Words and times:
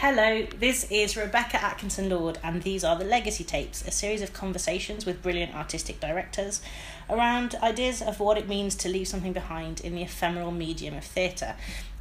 Hello, 0.00 0.46
this 0.58 0.86
is 0.90 1.16
Rebecca 1.16 1.56
Atkinson 1.64 2.10
Lord, 2.10 2.38
and 2.44 2.62
these 2.62 2.84
are 2.84 2.98
the 2.98 3.04
Legacy 3.04 3.44
Tapes, 3.44 3.82
a 3.88 3.90
series 3.90 4.20
of 4.20 4.34
conversations 4.34 5.06
with 5.06 5.22
brilliant 5.22 5.54
artistic 5.54 6.00
directors 6.00 6.60
around 7.08 7.54
ideas 7.62 8.02
of 8.02 8.20
what 8.20 8.36
it 8.36 8.46
means 8.46 8.74
to 8.74 8.90
leave 8.90 9.08
something 9.08 9.32
behind 9.32 9.80
in 9.80 9.94
the 9.94 10.02
ephemeral 10.02 10.50
medium 10.50 10.94
of 10.94 11.02
theatre. 11.02 11.54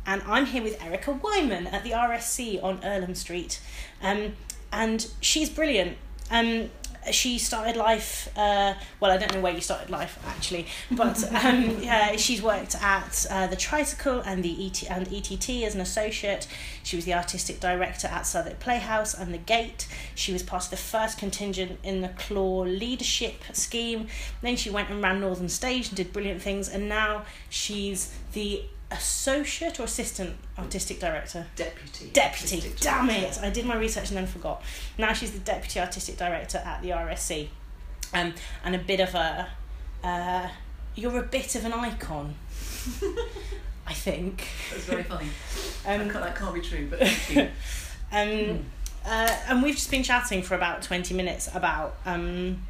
And 0.06 0.22
I'm 0.28 0.46
here 0.46 0.62
with 0.62 0.84
Erica 0.84 1.14
Whyman 1.14 1.68
at 1.68 1.86
the 1.86 1.92
RSC 1.92 2.62
on 2.62 2.84
Earlham 2.84 3.16
Street, 3.16 3.62
um, 4.02 4.34
and 4.74 5.08
she's 5.22 5.50
brilliant. 5.50 5.98
Um, 6.30 6.72
she 7.12 7.38
started 7.38 7.76
life. 7.76 8.30
Uh, 8.36 8.74
well, 9.00 9.12
I 9.12 9.18
don't 9.18 9.34
know 9.34 9.42
where 9.42 9.54
you 9.54 9.62
started 9.62 9.90
life 9.90 10.20
actually, 10.28 10.68
but 10.92 11.24
um, 11.46 11.82
yeah, 11.82 12.16
she's 12.16 12.42
worked 12.42 12.76
at 12.82 13.26
uh, 13.30 13.48
the 13.48 13.56
Tricycle 13.56 14.22
and 14.22 14.44
the 14.44 14.66
ET 14.66 14.90
and 14.90 15.08
ETT 15.12 15.50
as 15.64 15.76
an 15.76 15.82
associate. 15.82 16.48
She 16.84 16.96
was 16.96 17.06
the 17.06 17.14
artistic 17.14 17.60
director 17.60 18.08
at 18.08 18.26
Southwark 18.26 18.60
Playhouse 18.60 19.14
and 19.14 19.34
the 19.34 19.40
Gate. 19.40 19.88
She 20.14 20.34
was 20.34 20.44
part 20.44 20.66
of 20.66 20.70
the 20.70 20.78
first 20.78 21.18
contingent 21.18 21.80
in 21.84 22.02
the 22.02 22.10
Clore 22.10 22.66
leadership 22.66 23.44
scheme. 23.54 24.08
Then 24.42 24.56
she 24.56 24.70
went 24.70 24.90
and 24.90 25.02
ran 25.02 25.20
Northern 25.20 25.50
Stage 25.50 25.88
and 25.88 25.98
did 25.98 26.14
brilliant 26.14 26.42
things, 26.42 26.70
and 26.70 26.88
now 26.90 27.26
she's 27.50 28.14
the 28.34 28.64
associate 28.98 29.80
or 29.80 29.84
assistant 29.84 30.36
artistic 30.58 31.00
director? 31.00 31.48
Deputy. 31.56 32.10
Deputy. 32.14 32.56
artistic 32.58 32.80
Damn 32.80 33.08
director. 33.08 33.42
it! 33.42 33.46
I 33.46 33.50
did 33.50 33.66
my 33.66 33.76
research 33.76 34.10
and 34.10 34.18
then 34.18 34.28
forgot. 34.28 34.62
Now 34.98 35.14
she's 35.14 35.32
the 35.32 35.40
deputy 35.40 35.80
artistic 35.80 36.18
director 36.18 36.58
at 36.60 36.82
the 36.82 36.90
RSC, 36.90 37.50
um, 38.14 38.34
and 38.64 38.76
a 38.76 38.80
bit 38.80 39.00
of 39.00 39.14
a. 39.16 39.48
Uh, 40.04 40.50
you're 40.96 41.20
a 41.20 41.24
bit 41.24 41.56
of 41.56 41.66
an 41.66 41.74
icon. 41.74 42.36
I 43.88 43.94
think. 43.94 44.48
That's 44.72 44.86
very 44.86 45.04
funny. 45.04 45.28
Um, 45.88 46.00
that, 46.00 46.12
can't, 46.12 46.26
that 46.26 46.36
can't 46.36 46.56
be 46.56 46.62
true, 46.62 46.88
but 46.90 46.98
thank 47.00 47.36
you. 47.36 47.50
Um, 48.12 48.66
uh, 49.06 49.38
and 49.48 49.62
we've 49.62 49.76
just 49.76 49.92
been 49.92 50.02
chatting 50.02 50.42
for 50.42 50.56
about 50.56 50.82
20 50.82 51.14
minutes 51.14 51.48
about, 51.54 51.98
um, 52.06 52.64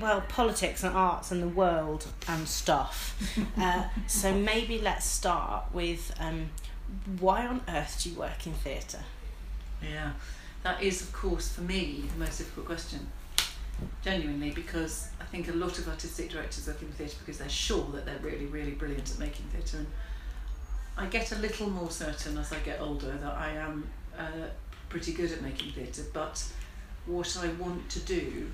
well, 0.00 0.22
politics 0.22 0.82
and 0.82 0.96
arts 0.96 1.30
and 1.30 1.42
the 1.42 1.48
world 1.48 2.06
and 2.28 2.48
stuff. 2.48 3.16
uh, 3.58 3.84
so 4.06 4.32
maybe 4.34 4.78
let's 4.78 5.06
start 5.06 5.64
with 5.72 6.14
um, 6.18 6.50
why 7.18 7.46
on 7.46 7.60
earth 7.68 8.00
do 8.02 8.10
you 8.10 8.18
work 8.18 8.46
in 8.46 8.52
theatre? 8.52 9.04
Yeah, 9.82 10.12
that 10.62 10.82
is, 10.82 11.02
of 11.02 11.12
course, 11.12 11.48
for 11.48 11.62
me, 11.62 12.04
the 12.12 12.18
most 12.18 12.38
difficult 12.38 12.66
question. 12.66 13.00
Genuinely, 14.02 14.50
because 14.50 15.08
I 15.20 15.24
think 15.24 15.48
a 15.48 15.52
lot 15.52 15.78
of 15.78 15.88
artistic 15.88 16.30
directors 16.30 16.68
work 16.68 16.80
in 16.82 16.88
theatre 16.88 17.16
because 17.18 17.38
they're 17.38 17.48
sure 17.48 17.84
that 17.92 18.06
they're 18.06 18.18
really, 18.18 18.46
really 18.46 18.72
brilliant 18.72 19.10
at 19.10 19.18
making 19.18 19.46
theatre. 19.46 19.78
And 19.78 19.86
I 20.96 21.06
get 21.06 21.32
a 21.32 21.36
little 21.36 21.68
more 21.68 21.90
certain 21.90 22.38
as 22.38 22.52
I 22.52 22.58
get 22.60 22.80
older 22.80 23.10
that 23.10 23.34
I 23.34 23.50
am 23.52 23.88
uh, 24.16 24.48
pretty 24.88 25.12
good 25.12 25.32
at 25.32 25.42
making 25.42 25.72
theatre, 25.72 26.02
but 26.12 26.44
what 27.06 27.36
I 27.36 27.48
want 27.60 27.88
to 27.90 28.00
do 28.00 28.46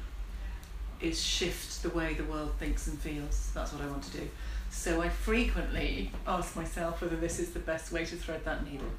is 1.00 1.20
shift 1.20 1.82
the 1.82 1.90
way 1.90 2.14
the 2.14 2.24
world 2.24 2.52
thinks 2.58 2.86
and 2.88 2.98
feels. 2.98 3.50
That's 3.54 3.72
what 3.72 3.82
I 3.82 3.86
want 3.86 4.02
to 4.04 4.18
do. 4.18 4.28
So 4.70 5.00
I 5.00 5.08
frequently 5.08 6.10
ask 6.26 6.54
myself 6.56 7.00
whether 7.00 7.16
this 7.16 7.38
is 7.38 7.50
the 7.50 7.60
best 7.60 7.90
way 7.92 8.04
to 8.04 8.16
thread 8.16 8.44
that 8.44 8.64
needle 8.70 8.90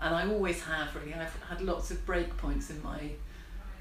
and 0.00 0.14
I 0.14 0.28
always 0.28 0.62
have 0.62 0.94
really. 0.94 1.14
I've 1.14 1.34
had 1.48 1.60
lots 1.60 1.90
of 1.90 2.04
break 2.04 2.36
points 2.36 2.70
in 2.70 2.82
my 2.82 3.10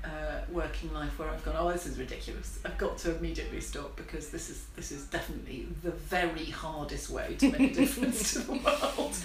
uh, 0.03 0.41
working 0.51 0.93
life 0.93 1.17
where 1.17 1.29
I've 1.29 1.43
gone, 1.43 1.55
oh, 1.57 1.71
this 1.71 1.87
is 1.87 1.97
ridiculous. 1.97 2.59
I've 2.63 2.77
got 2.77 2.97
to 2.99 3.17
immediately 3.17 3.59
stop 3.59 3.95
because 3.95 4.29
this 4.29 4.49
is 4.49 4.65
this 4.75 4.91
is 4.91 5.05
definitely 5.05 5.67
the 5.83 5.91
very 5.91 6.45
hardest 6.45 7.09
way 7.09 7.35
to 7.39 7.51
make 7.51 7.71
a 7.71 7.75
difference 7.81 8.33
to 8.33 8.39
the 8.39 8.53
world. 8.53 9.15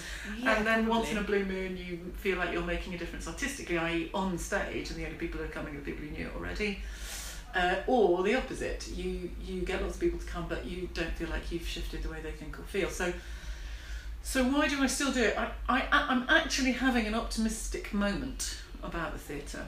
and 0.43 0.65
then 0.65 0.87
once 0.87 1.11
in 1.11 1.17
a 1.17 1.23
blue 1.23 1.45
moon, 1.45 1.77
you 1.77 1.99
feel 2.17 2.37
like 2.37 2.51
you're 2.51 2.63
making 2.63 2.93
a 2.93 2.97
difference 2.97 3.27
artistically, 3.27 3.77
i.e., 3.77 4.09
on 4.13 4.37
stage, 4.37 4.89
and 4.89 4.99
the 4.99 5.05
only 5.05 5.17
people 5.17 5.39
who 5.39 5.45
are 5.45 5.49
coming 5.49 5.75
are 5.75 5.79
the 5.79 5.85
people 5.85 6.03
you 6.03 6.11
knew 6.11 6.29
already. 6.35 6.79
Uh, 7.53 7.75
or 7.87 8.23
the 8.23 8.35
opposite, 8.35 8.87
you 8.95 9.29
you 9.43 9.61
get 9.61 9.81
lots 9.81 9.95
of 9.95 10.01
people 10.01 10.19
to 10.19 10.25
come, 10.25 10.45
but 10.47 10.65
you 10.65 10.87
don't 10.93 11.11
feel 11.13 11.29
like 11.29 11.51
you've 11.51 11.67
shifted 11.67 12.01
the 12.03 12.09
way 12.09 12.19
they 12.21 12.31
think 12.31 12.57
or 12.59 12.63
feel. 12.63 12.89
So. 12.89 13.11
So 14.23 14.43
why 14.43 14.67
do 14.67 14.79
I 14.83 14.85
still 14.85 15.11
do 15.11 15.23
it? 15.23 15.35
I, 15.35 15.49
I, 15.67 15.81
I'm 15.91 16.25
actually 16.29 16.73
having 16.73 17.07
an 17.07 17.15
optimistic 17.15 17.91
moment 17.91 18.55
about 18.83 19.13
the 19.13 19.17
theatre. 19.17 19.65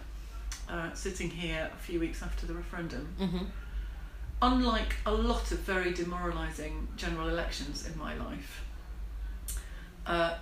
Uh, 0.70 0.94
sitting 0.94 1.32
here 1.32 1.72
a 1.74 1.78
few 1.78 2.00
weeks 2.00 2.22
after 2.22 2.46
the 2.46 2.54
referendum, 2.54 3.08
Mm-hmm. 3.20 3.46
unlike 4.44 4.96
a 5.08 5.12
lot 5.12 5.52
of 5.52 5.60
very 5.62 5.92
demoralising 5.92 6.88
general 6.96 7.30
elections 7.30 7.88
in 7.88 7.98
my 7.98 8.16
life, 8.16 8.64
uh, 10.06 10.36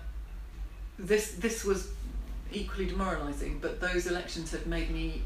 this 1.00 1.32
this 1.36 1.64
was 1.64 1.90
equally 2.52 2.88
demoralising. 2.88 3.60
But 3.60 3.80
those 3.80 4.08
elections 4.08 4.52
had 4.52 4.68
made 4.68 4.92
me 4.92 5.24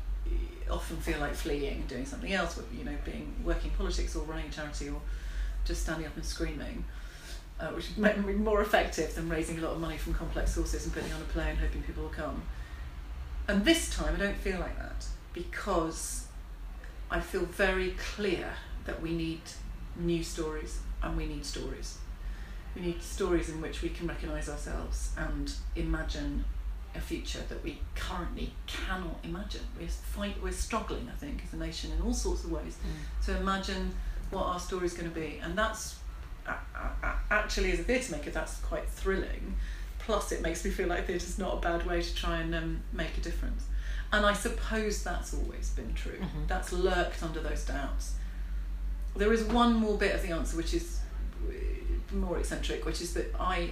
often 0.69 0.97
feel 0.97 1.19
like 1.19 1.34
fleeing 1.34 1.81
and 1.81 1.88
doing 1.88 2.06
something 2.06 2.34
else. 2.34 2.59
You 2.75 2.86
know, 2.86 2.96
being 3.03 3.34
working 3.44 3.72
politics 3.72 4.16
or 4.16 4.24
running 4.24 4.47
a 4.47 4.52
charity 4.52 4.90
or 4.90 5.02
just 5.66 5.84
standing 5.84 6.06
up 6.06 6.16
and 6.16 6.25
screaming 6.25 6.86
uh, 7.59 7.68
which 7.68 7.96
made 7.97 8.24
me 8.25 8.34
more 8.34 8.62
effective 8.62 9.16
than 9.16 9.30
raising 9.30 9.58
a 9.59 9.62
lot 9.62 9.74
of 9.74 9.80
money 9.80 9.97
from 9.97 10.14
complex 10.14 10.53
sources 10.53 10.85
and 10.85 10.94
putting 10.94 11.12
on 11.14 11.22
a 11.22 11.25
play 11.25 11.50
and 11.50 11.59
hoping 11.59 11.81
people 11.84 12.03
will 12.03 12.09
come. 12.09 12.44
And 13.47 13.64
this 13.64 13.90
time 13.90 14.16
I 14.16 14.19
don't 14.19 14.38
feel 14.38 14.59
like 14.59 14.78
that 14.78 15.06
because 15.34 16.28
I 17.09 17.19
feel 17.19 17.46
very 17.46 17.91
clear 18.16 18.50
that 18.85 19.02
we 19.02 19.12
need 19.12 19.41
new 19.96 20.24
stories 20.24 20.80
and 21.02 21.16
we 21.16 21.28
need 21.28 21.46
stories. 21.46 21.97
We 22.75 22.81
need 22.81 23.02
stories 23.02 23.50
in 23.50 23.62
which 23.62 23.81
we 23.81 23.90
can 23.90 24.08
recognise 24.08 24.50
ourselves 24.50 25.12
and 25.18 25.53
imagine 25.75 26.44
a 26.94 27.00
future 27.00 27.41
that 27.47 27.64
we 27.64 27.80
currently 27.96 28.53
cannot 28.85 29.19
imagine. 29.23 29.62
We're, 29.79 29.88
fight, 29.88 30.35
we're 30.44 30.51
struggling, 30.51 31.09
I 31.13 31.16
think, 31.18 31.44
as 31.46 31.53
a 31.53 31.57
nation 31.57 31.91
in 31.91 32.01
all 32.01 32.13
sorts 32.13 32.44
of 32.44 32.51
ways 32.51 32.78
to 33.25 33.38
imagine 33.38 33.94
what 34.31 34.44
our 34.46 34.59
story 34.59 34.85
is 34.85 34.94
going 34.94 35.09
to 35.09 35.16
be. 35.16 35.40
And 35.44 35.57
that's 35.57 35.96
actually, 37.31 37.72
as 37.72 37.79
a 37.79 37.84
theatre 37.84 38.12
maker, 38.16 38.31
that's 38.31 38.57
quite 38.62 38.88
thrilling. 38.90 39.56
Plus, 40.00 40.31
it 40.31 40.41
makes 40.41 40.63
me 40.63 40.72
feel 40.72 40.88
like 40.88 41.07
theatre's 41.07 41.40
not 41.40 41.57
a 41.57 41.62
bad 41.62 41.85
way 41.85 42.01
to 42.01 42.16
try 42.16 42.38
and 42.40 42.53
um, 42.53 42.81
make 42.94 43.18
a 43.18 43.22
difference. 43.22 43.63
And 44.12 44.25
I 44.25 44.34
suppose 44.34 45.03
that's 45.03 45.34
always 45.34 45.69
been 45.72 45.94
true. 45.94 46.19
Mhm. 46.19 46.47
That's 46.47 46.72
lurked 46.72 47.23
under 47.23 47.41
those 47.41 47.66
doubts. 47.66 48.13
There 49.16 49.34
is 49.34 49.44
one 49.46 49.73
more 49.73 49.97
bit 49.97 50.13
of 50.13 50.22
the 50.22 50.31
answer, 50.31 50.57
which 50.57 50.73
is 50.73 51.00
more 52.13 52.38
eccentric, 52.38 52.85
which 52.85 53.02
is 53.02 53.13
that 53.16 53.34
I, 53.40 53.72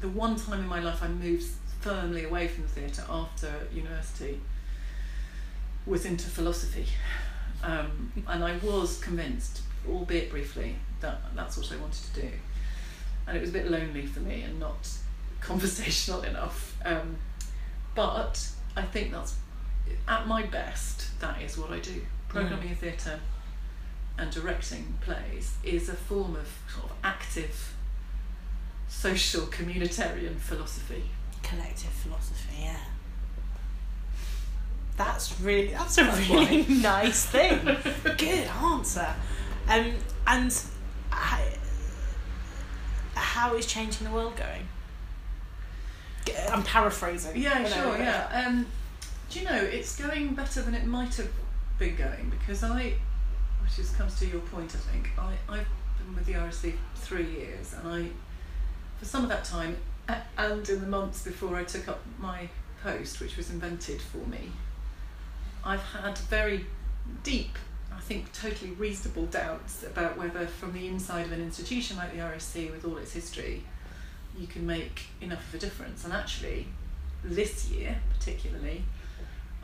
the 0.00 0.08
one 0.08 0.36
time 0.36 0.60
in 0.60 0.66
my 0.68 0.80
life 0.80 1.02
I 1.02 1.08
moved 1.08 1.44
firmly 1.86 2.24
away 2.24 2.48
from 2.48 2.64
the 2.64 2.68
theatre 2.68 3.04
after 3.08 3.52
university 3.72 4.40
was 5.86 6.04
into 6.04 6.28
philosophy. 6.28 6.84
Um, 7.62 8.12
and 8.26 8.42
I 8.42 8.56
was 8.56 8.98
convinced, 8.98 9.60
albeit 9.88 10.30
briefly, 10.30 10.74
that 10.98 11.20
that's 11.36 11.56
what 11.56 11.70
I 11.70 11.76
wanted 11.76 12.02
to 12.12 12.22
do. 12.22 12.28
And 13.28 13.36
it 13.36 13.40
was 13.40 13.50
a 13.50 13.52
bit 13.52 13.70
lonely 13.70 14.04
for 14.04 14.18
me 14.18 14.42
and 14.42 14.58
not 14.58 14.88
conversational 15.40 16.22
enough. 16.22 16.76
Um, 16.84 17.18
but 17.94 18.48
I 18.76 18.82
think 18.82 19.12
that's, 19.12 19.36
at 20.08 20.26
my 20.26 20.42
best, 20.42 21.20
that 21.20 21.40
is 21.40 21.56
what 21.56 21.70
I 21.70 21.78
do. 21.78 22.02
Programming 22.28 22.72
a 22.72 22.74
theatre 22.74 23.20
and 24.18 24.32
directing 24.32 24.98
plays 25.00 25.54
is 25.62 25.88
a 25.88 25.94
form 25.94 26.34
of 26.34 26.48
sort 26.68 26.90
of 26.90 26.96
active 27.04 27.74
social 28.88 29.42
communitarian 29.42 30.36
philosophy. 30.36 31.04
Collective 31.48 31.90
philosophy, 31.90 32.62
yeah. 32.62 32.76
That's 34.96 35.40
really 35.40 35.68
that's 35.68 35.98
a 35.98 36.04
That's 36.04 36.28
really 36.28 36.62
nice 36.68 37.26
thing. 37.26 37.60
Good 38.16 38.48
answer. 38.48 39.14
Um, 39.68 39.92
and 40.26 40.62
how, 41.10 41.40
how 43.14 43.54
is 43.54 43.66
changing 43.66 44.06
the 44.06 44.12
world 44.12 44.34
going? 44.36 44.66
I'm 46.50 46.62
paraphrasing. 46.62 47.40
Yeah, 47.40 47.64
sure, 47.64 47.96
yeah. 47.98 48.44
Um, 48.46 48.66
do 49.30 49.40
you 49.40 49.44
know, 49.44 49.56
it's 49.56 49.96
going 50.00 50.34
better 50.34 50.62
than 50.62 50.74
it 50.74 50.86
might 50.86 51.14
have 51.16 51.28
been 51.78 51.96
going 51.96 52.30
because 52.30 52.62
I, 52.64 52.94
which 53.62 53.78
is, 53.78 53.90
comes 53.90 54.18
to 54.20 54.26
your 54.26 54.40
point, 54.40 54.74
I 54.74 54.78
think, 54.92 55.10
I, 55.18 55.32
I've 55.48 55.66
been 55.98 56.14
with 56.14 56.26
the 56.26 56.32
RSC 56.34 56.74
three 56.96 57.26
years 57.26 57.74
and 57.74 57.88
I 57.88 58.08
for 58.98 59.04
some 59.04 59.22
of 59.22 59.28
that 59.28 59.44
time, 59.44 59.76
and 60.08 60.68
in 60.68 60.80
the 60.80 60.86
months 60.86 61.22
before 61.22 61.56
I 61.56 61.64
took 61.64 61.88
up 61.88 62.00
my 62.18 62.48
post, 62.82 63.20
which 63.20 63.36
was 63.36 63.50
invented 63.50 64.00
for 64.00 64.18
me, 64.18 64.52
I've 65.64 65.82
had 65.82 66.18
very 66.18 66.66
deep, 67.22 67.58
I 67.92 68.00
think 68.00 68.32
totally 68.32 68.70
reasonable 68.72 69.26
doubts 69.26 69.82
about 69.82 70.16
whether 70.16 70.46
from 70.46 70.72
the 70.72 70.86
inside 70.86 71.26
of 71.26 71.32
an 71.32 71.40
institution 71.40 71.96
like 71.96 72.12
the 72.12 72.20
RSC 72.20 72.70
with 72.70 72.84
all 72.84 72.96
its 72.98 73.12
history, 73.12 73.64
you 74.38 74.46
can 74.46 74.66
make 74.66 75.06
enough 75.20 75.48
of 75.48 75.54
a 75.54 75.58
difference. 75.58 76.04
And 76.04 76.12
actually, 76.12 76.68
this 77.24 77.68
year 77.70 77.96
particularly, 78.16 78.84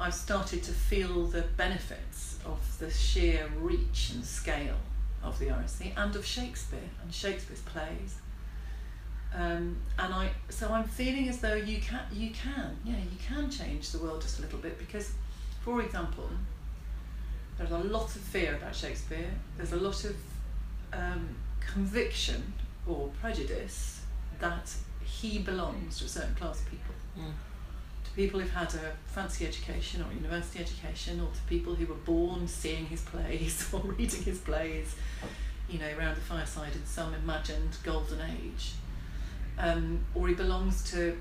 I've 0.00 0.14
started 0.14 0.62
to 0.64 0.72
feel 0.72 1.26
the 1.26 1.42
benefits 1.42 2.38
of 2.44 2.58
the 2.78 2.90
sheer 2.90 3.48
reach 3.60 4.10
and 4.14 4.24
scale 4.24 4.78
of 5.22 5.38
the 5.38 5.46
RSC 5.46 5.92
and 5.96 6.16
of 6.16 6.26
Shakespeare 6.26 6.90
and 7.02 7.14
Shakespeare's 7.14 7.60
plays. 7.60 8.16
Um, 9.34 9.76
and 9.98 10.12
I, 10.12 10.30
so 10.50 10.68
I'm 10.68 10.84
feeling 10.84 11.28
as 11.28 11.38
though 11.38 11.54
you 11.54 11.80
can, 11.80 12.00
you 12.12 12.30
can, 12.30 12.76
yeah, 12.84 12.96
you 12.96 13.16
can 13.26 13.50
change 13.50 13.90
the 13.90 13.98
world 13.98 14.20
just 14.20 14.38
a 14.38 14.42
little 14.42 14.58
bit 14.58 14.78
because, 14.78 15.12
for 15.62 15.80
example, 15.80 16.28
there's 17.56 17.70
a 17.70 17.78
lot 17.78 18.14
of 18.14 18.20
fear 18.20 18.56
about 18.56 18.74
Shakespeare. 18.74 19.30
There's 19.56 19.72
a 19.72 19.76
lot 19.76 20.04
of 20.04 20.16
um, 20.92 21.28
conviction 21.60 22.52
or 22.86 23.10
prejudice 23.20 24.02
that 24.40 24.72
he 25.04 25.38
belongs 25.38 25.98
to 25.98 26.04
a 26.04 26.08
certain 26.08 26.34
class 26.34 26.60
of 26.60 26.70
people. 26.70 26.94
Mm. 27.18 27.32
To 28.04 28.10
people 28.16 28.40
who've 28.40 28.52
had 28.52 28.74
a 28.74 28.92
fancy 29.06 29.46
education 29.46 30.02
or 30.02 30.12
university 30.12 30.60
education, 30.60 31.20
or 31.20 31.28
to 31.32 31.40
people 31.48 31.74
who 31.74 31.86
were 31.86 31.94
born 31.94 32.48
seeing 32.48 32.86
his 32.86 33.02
plays 33.02 33.68
or 33.72 33.80
reading 33.80 34.22
his 34.22 34.38
plays, 34.38 34.94
you 35.68 35.78
know, 35.78 35.88
around 35.96 36.16
the 36.16 36.20
fireside 36.20 36.72
in 36.74 36.84
some 36.84 37.14
imagined 37.14 37.76
golden 37.82 38.20
age. 38.20 38.72
Um, 39.58 40.00
or 40.14 40.28
he 40.28 40.34
belongs 40.34 40.82
to 40.92 41.16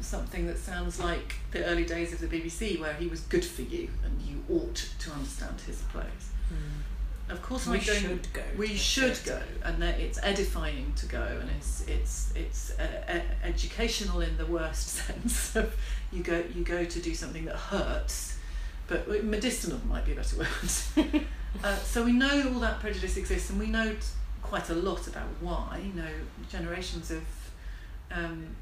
something 0.00 0.46
that 0.46 0.58
sounds 0.58 1.00
like 1.00 1.36
the 1.50 1.64
early 1.64 1.84
days 1.84 2.12
of 2.12 2.20
the 2.20 2.26
BBC, 2.26 2.78
where 2.80 2.94
he 2.94 3.06
was 3.06 3.20
good 3.20 3.44
for 3.44 3.62
you 3.62 3.88
and 4.04 4.20
you 4.22 4.44
ought 4.48 4.88
to 5.00 5.10
understand 5.10 5.60
his 5.62 5.82
plays. 5.82 6.30
Mm. 6.52 6.82
Of 7.32 7.40
course, 7.40 7.66
we 7.66 7.80
should 7.80 8.30
go. 8.32 8.42
We 8.58 8.68
should 8.68 9.18
go, 9.24 9.40
and 9.64 9.82
it's 9.82 10.18
edifying 10.22 10.92
to 10.96 11.06
go, 11.06 11.38
and 11.40 11.48
it's 11.56 11.86
it's 11.86 12.32
it's 12.34 12.78
uh, 12.78 13.20
educational 13.42 14.20
in 14.20 14.36
the 14.36 14.44
worst 14.44 14.88
sense 15.06 15.56
of 15.56 15.74
you 16.12 16.22
go 16.22 16.42
you 16.54 16.62
go 16.62 16.84
to 16.84 17.00
do 17.00 17.14
something 17.14 17.46
that 17.46 17.56
hurts, 17.56 18.38
but 18.86 19.24
medicinal 19.24 19.80
might 19.88 20.04
be 20.04 20.12
a 20.12 20.16
better 20.16 20.36
word. 20.96 21.24
uh, 21.64 21.76
so 21.76 22.04
we 22.04 22.12
know 22.12 22.52
all 22.52 22.60
that 22.60 22.80
prejudice 22.80 23.16
exists, 23.16 23.48
and 23.48 23.58
we 23.58 23.68
know 23.68 23.96
quite 24.42 24.68
a 24.68 24.74
lot 24.74 25.06
about 25.06 25.28
why. 25.40 25.80
You 25.82 26.02
know, 26.02 26.12
generations 26.50 27.10
of 27.10 27.22
um, 28.14 28.54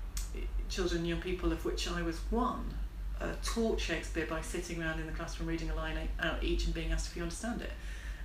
children 0.68 1.00
and 1.00 1.08
young 1.08 1.20
people, 1.20 1.52
of 1.52 1.64
which 1.64 1.90
I 1.90 2.02
was 2.02 2.18
one, 2.30 2.74
uh, 3.20 3.32
taught 3.42 3.80
Shakespeare 3.80 4.26
by 4.26 4.40
sitting 4.40 4.82
around 4.82 5.00
in 5.00 5.06
the 5.06 5.12
classroom 5.12 5.48
reading 5.48 5.70
a 5.70 5.74
line 5.74 5.96
out 6.20 6.42
each 6.42 6.64
and 6.66 6.74
being 6.74 6.92
asked 6.92 7.08
if 7.08 7.16
you 7.16 7.22
understand 7.22 7.60
it. 7.60 7.72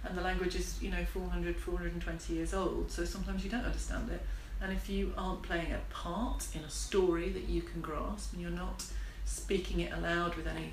And 0.03 0.17
the 0.17 0.21
language 0.21 0.55
is 0.55 0.81
you 0.81 0.91
know 0.91 1.03
400 1.03 1.57
420 1.57 2.33
years 2.33 2.53
old 2.53 2.91
so 2.91 3.03
sometimes 3.05 3.43
you 3.43 3.49
don't 3.49 3.65
understand 3.65 4.09
it. 4.11 4.21
And 4.61 4.71
if 4.71 4.89
you 4.89 5.13
aren't 5.17 5.41
playing 5.41 5.73
a 5.73 5.79
part 5.93 6.47
in 6.53 6.61
a 6.61 6.69
story 6.69 7.29
that 7.29 7.49
you 7.49 7.61
can 7.61 7.81
grasp 7.81 8.33
and 8.33 8.41
you're 8.41 8.51
not 8.51 8.85
speaking 9.25 9.81
it 9.81 9.91
aloud 9.91 10.35
with 10.35 10.47
any 10.47 10.71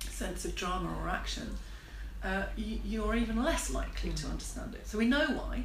sense 0.00 0.44
of 0.44 0.54
drama 0.54 0.94
or 1.02 1.08
action 1.08 1.56
uh, 2.22 2.44
you, 2.56 3.02
are 3.04 3.16
even 3.16 3.42
less 3.42 3.70
likely 3.70 4.10
to 4.10 4.26
mm. 4.26 4.30
understand 4.30 4.74
it. 4.74 4.86
So 4.86 4.98
we 4.98 5.06
know 5.06 5.24
why 5.26 5.64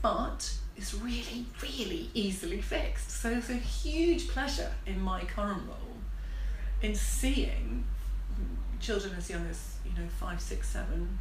but 0.00 0.52
it's 0.78 0.94
really 0.94 1.44
really 1.60 2.08
easily 2.14 2.60
fixed. 2.60 3.10
So 3.10 3.30
it's 3.30 3.50
a 3.50 3.54
huge 3.54 4.28
pleasure 4.28 4.72
in 4.86 5.00
my 5.00 5.24
current 5.24 5.62
role 5.66 5.96
in 6.80 6.94
seeing 6.94 7.84
children 8.80 9.12
as 9.18 9.28
young 9.28 9.44
as 9.48 9.74
you 9.84 9.90
know 10.00 10.08
five 10.20 10.40
six 10.40 10.68
seven 10.68 11.18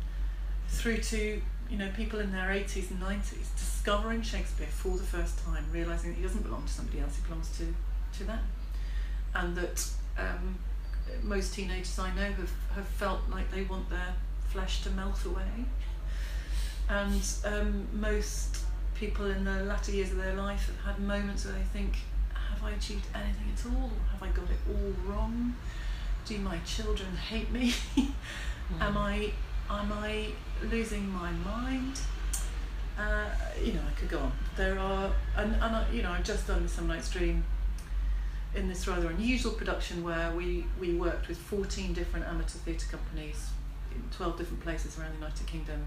through 0.68 0.98
to 0.98 1.42
you 1.70 1.78
know 1.78 1.90
people 1.96 2.20
in 2.20 2.32
their 2.32 2.50
80s 2.50 2.92
and 2.92 3.02
90s 3.02 3.56
discovering 3.56 4.22
Shakespeare 4.22 4.68
for 4.68 4.96
the 4.96 5.04
first 5.04 5.44
time, 5.44 5.66
realizing 5.72 6.12
that 6.12 6.18
he 6.18 6.24
doesn't 6.24 6.44
belong 6.44 6.64
to 6.64 6.72
somebody 6.72 7.00
else, 7.00 7.16
he 7.16 7.24
belongs 7.24 7.58
to 7.58 7.74
to 8.20 8.24
them, 8.26 8.40
and 9.34 9.56
that 9.58 9.90
um, 10.20 10.58
most 11.24 11.56
teenagers 11.56 11.98
I 11.98 12.14
know 12.14 12.32
have, 12.32 12.52
have 12.76 12.88
felt 12.88 13.22
like 13.30 13.52
they 13.52 13.64
want 13.64 13.90
their 13.90 14.14
flesh 14.50 14.84
to 14.84 14.92
melt 14.92 15.26
away, 15.26 15.66
and 16.90 17.22
um, 17.44 17.88
most 17.92 18.67
people 19.00 19.26
in 19.28 19.44
the 19.44 19.64
latter 19.64 19.92
years 19.92 20.12
of 20.12 20.18
their 20.18 20.36
life 20.36 20.68
have 20.68 20.96
had 20.96 21.04
moments 21.04 21.46
where 21.46 21.54
they 21.54 21.64
think, 21.64 21.98
have 22.34 22.64
I 22.64 22.72
achieved 22.72 23.06
anything 23.14 23.52
at 23.54 23.66
all? 23.66 23.92
Have 24.12 24.24
I 24.24 24.28
got 24.28 24.46
it 24.50 24.60
all 24.68 24.94
wrong? 25.06 25.56
Do 26.26 26.38
my 26.40 26.58
children 26.60 27.16
hate 27.16 27.52
me? 27.52 27.74
mm. 27.96 28.12
Am 28.82 28.98
I 28.98 29.32
am 29.70 29.92
I 29.94 30.28
losing 30.64 31.10
my 31.10 31.32
mind? 31.32 32.00
Uh, 32.98 33.26
you 33.64 33.74
know, 33.74 33.82
I 33.88 34.00
could 34.00 34.10
go 34.10 34.20
on. 34.20 34.32
There 34.56 34.80
are, 34.80 35.12
and, 35.36 35.54
and 35.54 35.64
I, 35.64 35.86
you 35.92 36.02
know, 36.02 36.12
I've 36.12 36.24
just 36.24 36.48
done 36.48 36.68
Some 36.68 36.88
Night's 36.88 37.12
Dream 37.12 37.44
in 38.56 38.68
this 38.68 38.88
rather 38.88 39.08
unusual 39.10 39.52
production 39.52 40.04
where 40.04 40.32
we, 40.32 40.66
we 40.80 40.96
worked 40.96 41.28
with 41.28 41.38
14 41.38 41.94
different 41.94 42.26
amateur 42.26 42.58
theatre 42.60 42.88
companies 42.90 43.50
in 43.94 44.02
12 44.16 44.38
different 44.40 44.64
places 44.64 44.98
around 44.98 45.12
the 45.12 45.18
United 45.18 45.46
Kingdom, 45.46 45.86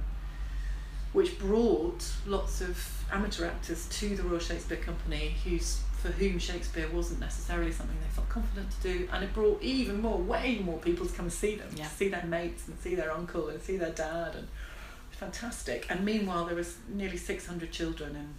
which 1.12 1.38
brought 1.38 2.04
lots 2.26 2.60
of 2.60 3.04
amateur 3.12 3.46
actors 3.46 3.88
to 3.88 4.16
the 4.16 4.22
Royal 4.22 4.38
Shakespeare 4.38 4.78
Company 4.78 5.36
who's 5.44 5.80
for 6.00 6.08
whom 6.08 6.38
Shakespeare 6.38 6.88
wasn't 6.90 7.20
necessarily 7.20 7.70
something 7.70 7.96
they 8.00 8.08
felt 8.08 8.28
confident 8.30 8.70
to 8.70 8.80
do, 8.80 9.08
and 9.12 9.22
it 9.22 9.34
brought 9.34 9.62
even 9.62 10.00
more, 10.00 10.16
way 10.16 10.58
more 10.64 10.78
people 10.78 11.04
to 11.04 11.12
come 11.12 11.26
and 11.26 11.32
see 11.32 11.56
them, 11.56 11.68
yeah. 11.76 11.88
see 11.88 12.08
their 12.08 12.24
mates 12.24 12.68
and 12.68 12.78
see 12.78 12.94
their 12.94 13.12
uncle 13.12 13.48
and 13.48 13.60
see 13.60 13.76
their 13.76 13.90
dad, 13.90 14.34
and 14.34 14.48
fantastic. 15.10 15.86
And 15.90 16.02
meanwhile, 16.02 16.46
there 16.46 16.56
was 16.56 16.78
nearly 16.88 17.18
six 17.18 17.46
hundred 17.46 17.70
children 17.70 18.16
in 18.16 18.34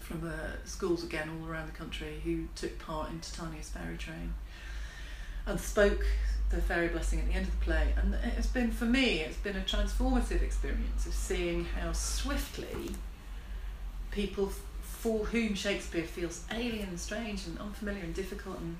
from 0.00 0.26
uh, 0.26 0.32
schools 0.64 1.02
again 1.02 1.28
all 1.28 1.50
around 1.50 1.66
the 1.66 1.76
country 1.76 2.20
who 2.22 2.46
took 2.54 2.78
part 2.78 3.10
in 3.10 3.18
Titania's 3.18 3.68
fairy 3.70 3.96
train 3.96 4.32
and 5.46 5.60
spoke 5.60 6.06
the 6.50 6.60
fairy 6.60 6.88
blessing 6.88 7.20
at 7.20 7.26
the 7.26 7.34
end 7.34 7.46
of 7.46 7.58
the 7.58 7.64
play. 7.64 7.94
And 7.96 8.16
it's 8.36 8.46
been 8.46 8.70
for 8.70 8.84
me, 8.84 9.20
it's 9.20 9.36
been 9.38 9.56
a 9.56 9.60
transformative 9.60 10.42
experience 10.42 11.06
of 11.06 11.14
seeing 11.14 11.64
how 11.64 11.92
swiftly 11.92 12.92
people 14.10 14.52
for 14.82 15.26
whom 15.26 15.54
Shakespeare 15.54 16.04
feels 16.04 16.44
alien 16.50 16.88
and 16.88 17.00
strange 17.00 17.46
and 17.46 17.58
unfamiliar 17.58 18.02
and 18.02 18.14
difficult 18.14 18.58
and 18.58 18.76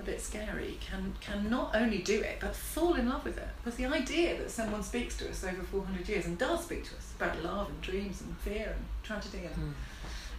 a 0.00 0.02
bit 0.02 0.20
scary 0.20 0.76
can 0.80 1.14
can 1.20 1.48
not 1.48 1.74
only 1.74 1.98
do 1.98 2.20
it 2.20 2.38
but 2.40 2.54
fall 2.54 2.94
in 2.94 3.08
love 3.08 3.24
with 3.24 3.38
it 3.38 3.48
because 3.62 3.76
the 3.76 3.86
idea 3.86 4.36
that 4.36 4.50
someone 4.50 4.82
speaks 4.82 5.16
to 5.16 5.30
us 5.30 5.44
over 5.44 5.62
400 5.62 6.08
years 6.08 6.26
and 6.26 6.36
does 6.36 6.64
speak 6.64 6.82
to 6.84 6.96
us 6.96 7.12
about 7.16 7.40
love 7.44 7.68
and 7.68 7.80
dreams 7.80 8.20
and 8.20 8.36
fear 8.38 8.74
and 8.76 8.84
tragedy 9.04 9.44
and 9.46 9.54
mm. 9.54 9.72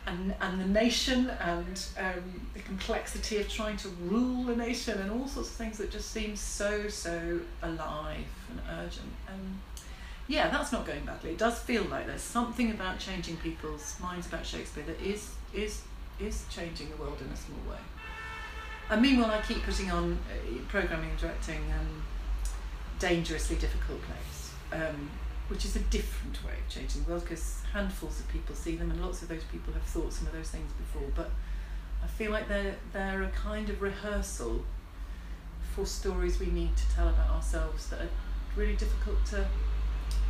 And, 0.08 0.36
and 0.40 0.62
the 0.62 0.66
nation 0.66 1.32
and 1.40 1.86
um, 1.98 2.48
the 2.54 2.60
complexity 2.60 3.38
of 3.38 3.50
trying 3.50 3.78
to 3.78 3.90
rule 4.04 4.50
a 4.50 4.56
nation 4.56 5.00
and 5.00 5.12
all 5.12 5.28
sorts 5.28 5.50
of 5.50 5.56
things 5.56 5.78
that 5.78 5.92
just 5.92 6.12
seem 6.12 6.36
so 6.36 6.88
so 6.88 7.40
alive 7.64 8.26
and 8.50 8.60
urgent 8.80 9.12
and 9.28 9.60
yeah, 10.28 10.50
that's 10.50 10.72
not 10.72 10.86
going 10.86 11.06
badly. 11.06 11.32
It 11.32 11.38
does 11.38 11.60
feel 11.60 11.84
like 11.84 12.08
there's 12.08 12.22
something 12.22 12.72
about 12.72 12.98
changing 13.00 13.38
people's 13.38 13.96
minds 14.02 14.26
about 14.28 14.46
Shakespeare 14.46 14.84
that 14.86 15.00
is 15.00 15.30
is 15.54 15.84
is 16.20 16.46
changing 16.50 16.90
the 16.90 16.96
world 16.98 17.18
in 17.22 17.28
a 17.32 17.38
small 17.38 17.60
way. 17.70 17.80
And 18.90 19.02
meanwhile, 19.02 19.32
I 19.32 19.42
keep 19.42 19.64
putting 19.64 19.92
on 19.92 20.14
uh, 20.14 20.60
programming 20.68 21.12
and 21.12 21.20
directing 21.20 21.62
um, 21.72 22.04
dangerously 23.00 23.58
difficult 23.58 24.00
plays, 24.02 24.82
um, 24.82 25.10
which 25.48 25.66
is 25.66 25.76
a 25.76 25.80
different 25.80 26.44
way 26.44 26.54
of 26.54 26.68
changing 26.70 27.04
the 27.04 27.10
world 27.10 27.24
because 27.24 27.62
handfuls 27.74 28.20
of 28.20 28.28
people 28.30 28.56
see 28.56 28.76
them, 28.76 28.92
and 28.92 29.02
lots 29.02 29.22
of 29.22 29.28
those 29.28 29.44
people 29.52 29.74
have 29.74 29.84
thought 29.84 30.12
some 30.12 30.28
of 30.28 30.34
those 30.34 30.50
things 30.50 30.72
before. 30.74 31.10
But 31.16 31.30
I 32.04 32.08
feel 32.08 32.32
like 32.32 32.48
they're 32.48 32.76
they're 32.94 33.24
a 33.24 33.30
kind 33.30 33.70
of 33.70 33.82
rehearsal 33.82 34.64
for 35.74 35.86
stories 35.86 36.40
we 36.40 36.48
need 36.48 36.76
to 36.78 36.96
tell 36.96 37.10
about 37.10 37.30
ourselves 37.30 37.90
that 37.90 38.02
are 38.02 38.10
really 38.56 38.76
difficult 38.76 39.26
to 39.28 39.46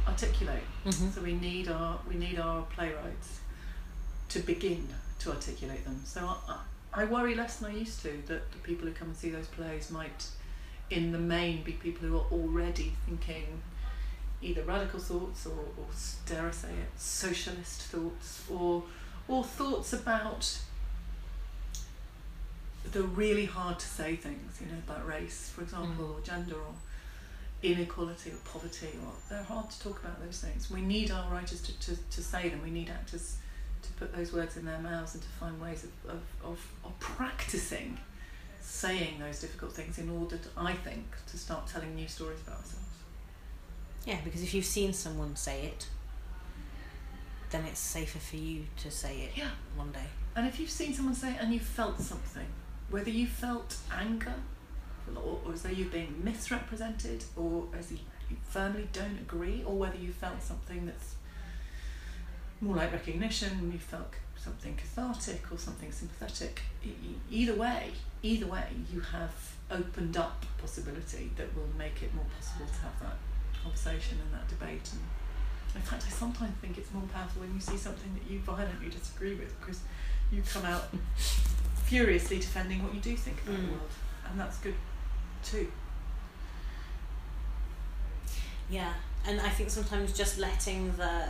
articulate. 0.08 0.64
Mm-hmm. 0.86 1.10
So 1.10 1.22
we 1.22 1.34
need 1.34 1.68
our 1.70 2.00
we 2.08 2.16
need 2.16 2.40
our 2.40 2.64
playwrights 2.64 3.40
to 4.30 4.40
begin 4.40 4.88
to 5.20 5.32
articulate 5.32 5.84
them. 5.86 6.02
So 6.04 6.22
I, 6.48 6.60
I 6.94 7.06
worry 7.06 7.36
less 7.36 7.58
than 7.58 7.72
I 7.72 7.76
used 7.76 8.02
to 8.02 8.22
that 8.28 8.52
the 8.52 8.58
people 8.64 8.88
who 8.88 8.94
come 8.94 9.10
and 9.10 9.18
see 9.18 9.30
those 9.30 9.48
plays 9.48 9.92
might, 9.92 10.28
in 10.90 11.12
the 11.12 11.20
main, 11.20 11.64
be 11.64 11.74
people 11.74 12.08
who 12.08 12.18
are 12.18 12.28
already 12.32 12.94
thinking 13.06 13.62
either 14.46 14.64
radical 14.64 15.00
thoughts 15.00 15.46
or, 15.46 15.60
or 15.78 15.88
dare 16.26 16.48
I 16.48 16.52
say 16.52 16.70
it, 16.70 17.00
socialist 17.00 17.82
thoughts 17.84 18.44
or 18.50 18.84
or 19.28 19.44
thoughts 19.44 19.94
about 19.94 20.60
the 22.92 23.02
really 23.02 23.46
hard 23.46 23.80
to 23.80 23.86
say 23.88 24.16
things, 24.16 24.62
you 24.62 24.68
know, 24.68 24.78
about 24.88 25.08
race, 25.08 25.52
for 25.54 25.64
example, 25.64 26.06
mm. 26.06 26.18
or 26.18 26.22
gender 26.22 26.56
or 26.56 26.74
inequality 27.64 28.30
or 28.30 28.38
poverty 28.46 28.90
or 29.04 29.12
they're 29.30 29.42
hard 29.44 29.70
to 29.72 29.82
talk 29.82 30.00
about 30.04 30.24
those 30.24 30.40
things 30.40 30.70
we 30.70 30.82
need 30.82 31.10
our 31.10 31.32
writers 31.32 31.62
to, 31.64 31.80
to, 31.80 31.98
to 32.12 32.22
say 32.22 32.50
them 32.50 32.62
we 32.62 32.70
need 32.70 32.90
actors 32.90 33.38
to 33.82 33.92
put 33.94 34.16
those 34.16 34.32
words 34.32 34.56
in 34.58 34.66
their 34.66 34.78
mouths 34.80 35.16
and 35.16 35.24
to 35.24 35.30
find 35.30 35.60
ways 35.60 35.84
of, 35.84 36.12
of, 36.12 36.22
of, 36.44 36.60
of 36.84 37.00
practicing 37.00 37.98
saying 38.62 39.20
those 39.20 39.40
difficult 39.40 39.72
things 39.72 39.98
in 40.00 40.10
order 40.10 40.38
to, 40.38 40.50
I 40.58 40.74
think, 40.74 41.06
to 41.28 41.38
start 41.38 41.68
telling 41.68 41.96
new 41.96 42.08
stories 42.08 42.40
about 42.42 42.58
ourselves. 42.58 42.85
Yeah, 44.06 44.18
because 44.24 44.44
if 44.44 44.54
you've 44.54 44.66
seen 44.66 44.94
someone 44.94 45.36
say 45.36 45.66
it, 45.66 45.88
then 47.50 47.66
it's 47.66 47.80
safer 47.80 48.20
for 48.20 48.36
you 48.38 48.66
to 48.78 48.92
say 48.92 49.22
it 49.22 49.32
Yeah. 49.38 49.50
one 49.76 49.92
day. 49.92 50.08
And 50.36 50.48
if 50.48 50.60
you've 50.60 50.70
seen 50.70 50.94
someone 50.94 51.16
say 51.16 51.32
it 51.32 51.38
and 51.40 51.54
you 51.54 51.60
felt 51.60 52.00
something, 52.00 52.48
whether 52.90 53.10
you 53.10 53.26
felt 53.28 53.78
anger, 53.92 54.34
or, 55.16 55.40
or 55.46 55.54
as 55.54 55.62
though 55.64 55.70
you're 55.70 55.90
being 55.90 56.22
misrepresented, 56.24 57.24
or 57.36 57.68
as 57.78 57.92
you, 57.92 58.00
firmly 58.44 58.88
don't 58.92 59.18
agree, 59.20 59.64
or 59.66 59.76
whether 59.78 59.98
you 59.98 60.12
felt 60.12 60.42
something 60.42 60.86
that's 60.86 61.16
more 62.60 62.76
like 62.76 62.92
recognition, 62.92 63.72
you 63.72 63.78
felt 63.80 64.14
something 64.38 64.76
cathartic 64.76 65.52
or 65.52 65.58
something 65.58 65.92
sympathetic, 65.92 66.62
either 67.32 67.54
way, 67.56 67.92
either 68.24 68.48
way, 68.48 68.68
you 68.92 69.00
have 69.00 69.34
opened 69.72 70.18
up 70.18 70.46
possibility 70.60 71.32
that 71.38 71.56
will 71.56 71.70
make 71.78 72.02
it 72.04 72.14
more 72.14 72.26
possible 72.38 72.66
to 72.68 72.82
have 72.82 73.00
that 73.02 73.18
conversation 73.66 74.18
and 74.24 74.34
that 74.34 74.48
debate. 74.48 74.88
And 74.94 75.02
in 75.76 75.82
fact, 75.82 76.04
I 76.08 76.10
sometimes 76.10 76.54
think 76.62 76.78
it's 76.78 76.94
more 76.94 77.04
powerful 77.14 77.42
when 77.42 77.54
you 77.54 77.60
see 77.60 77.78
something 77.78 78.14
that 78.14 78.32
you 78.32 78.40
violently 78.40 78.90
disagree 78.90 79.36
with 79.36 79.52
because 79.60 79.82
you 80.32 80.42
come 80.42 80.66
out 80.66 80.86
furiously 81.84 82.38
defending 82.40 82.82
what 82.84 82.94
you 82.94 83.00
do 83.02 83.16
think 83.16 83.42
about 83.44 83.58
the 83.58 83.62
Mm. 83.64 83.72
world, 83.72 83.90
and 84.30 84.40
that's 84.40 84.58
good 84.58 84.76
too. 85.44 85.72
Yeah, 88.70 88.94
and 89.28 89.40
I 89.42 89.50
think 89.50 89.70
sometimes 89.70 90.14
just 90.14 90.38
letting 90.40 90.96
the. 90.98 91.30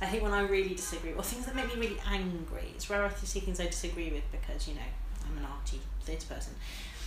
I 0.00 0.06
think 0.06 0.22
when 0.22 0.32
I 0.32 0.42
really 0.42 0.74
disagree, 0.74 1.12
or 1.14 1.22
things 1.22 1.46
that 1.46 1.54
make 1.56 1.68
me 1.74 1.80
really 1.80 2.00
angry, 2.06 2.72
it's 2.74 2.88
rare 2.90 3.04
I 3.04 3.10
see 3.24 3.40
things 3.40 3.60
I 3.60 3.66
disagree 3.66 4.10
with 4.10 4.24
because, 4.30 4.68
you 4.68 4.74
know, 4.74 4.80
I'm 5.26 5.38
an 5.38 5.44
arty 5.44 5.80
theatre 6.04 6.34
person. 6.34 6.54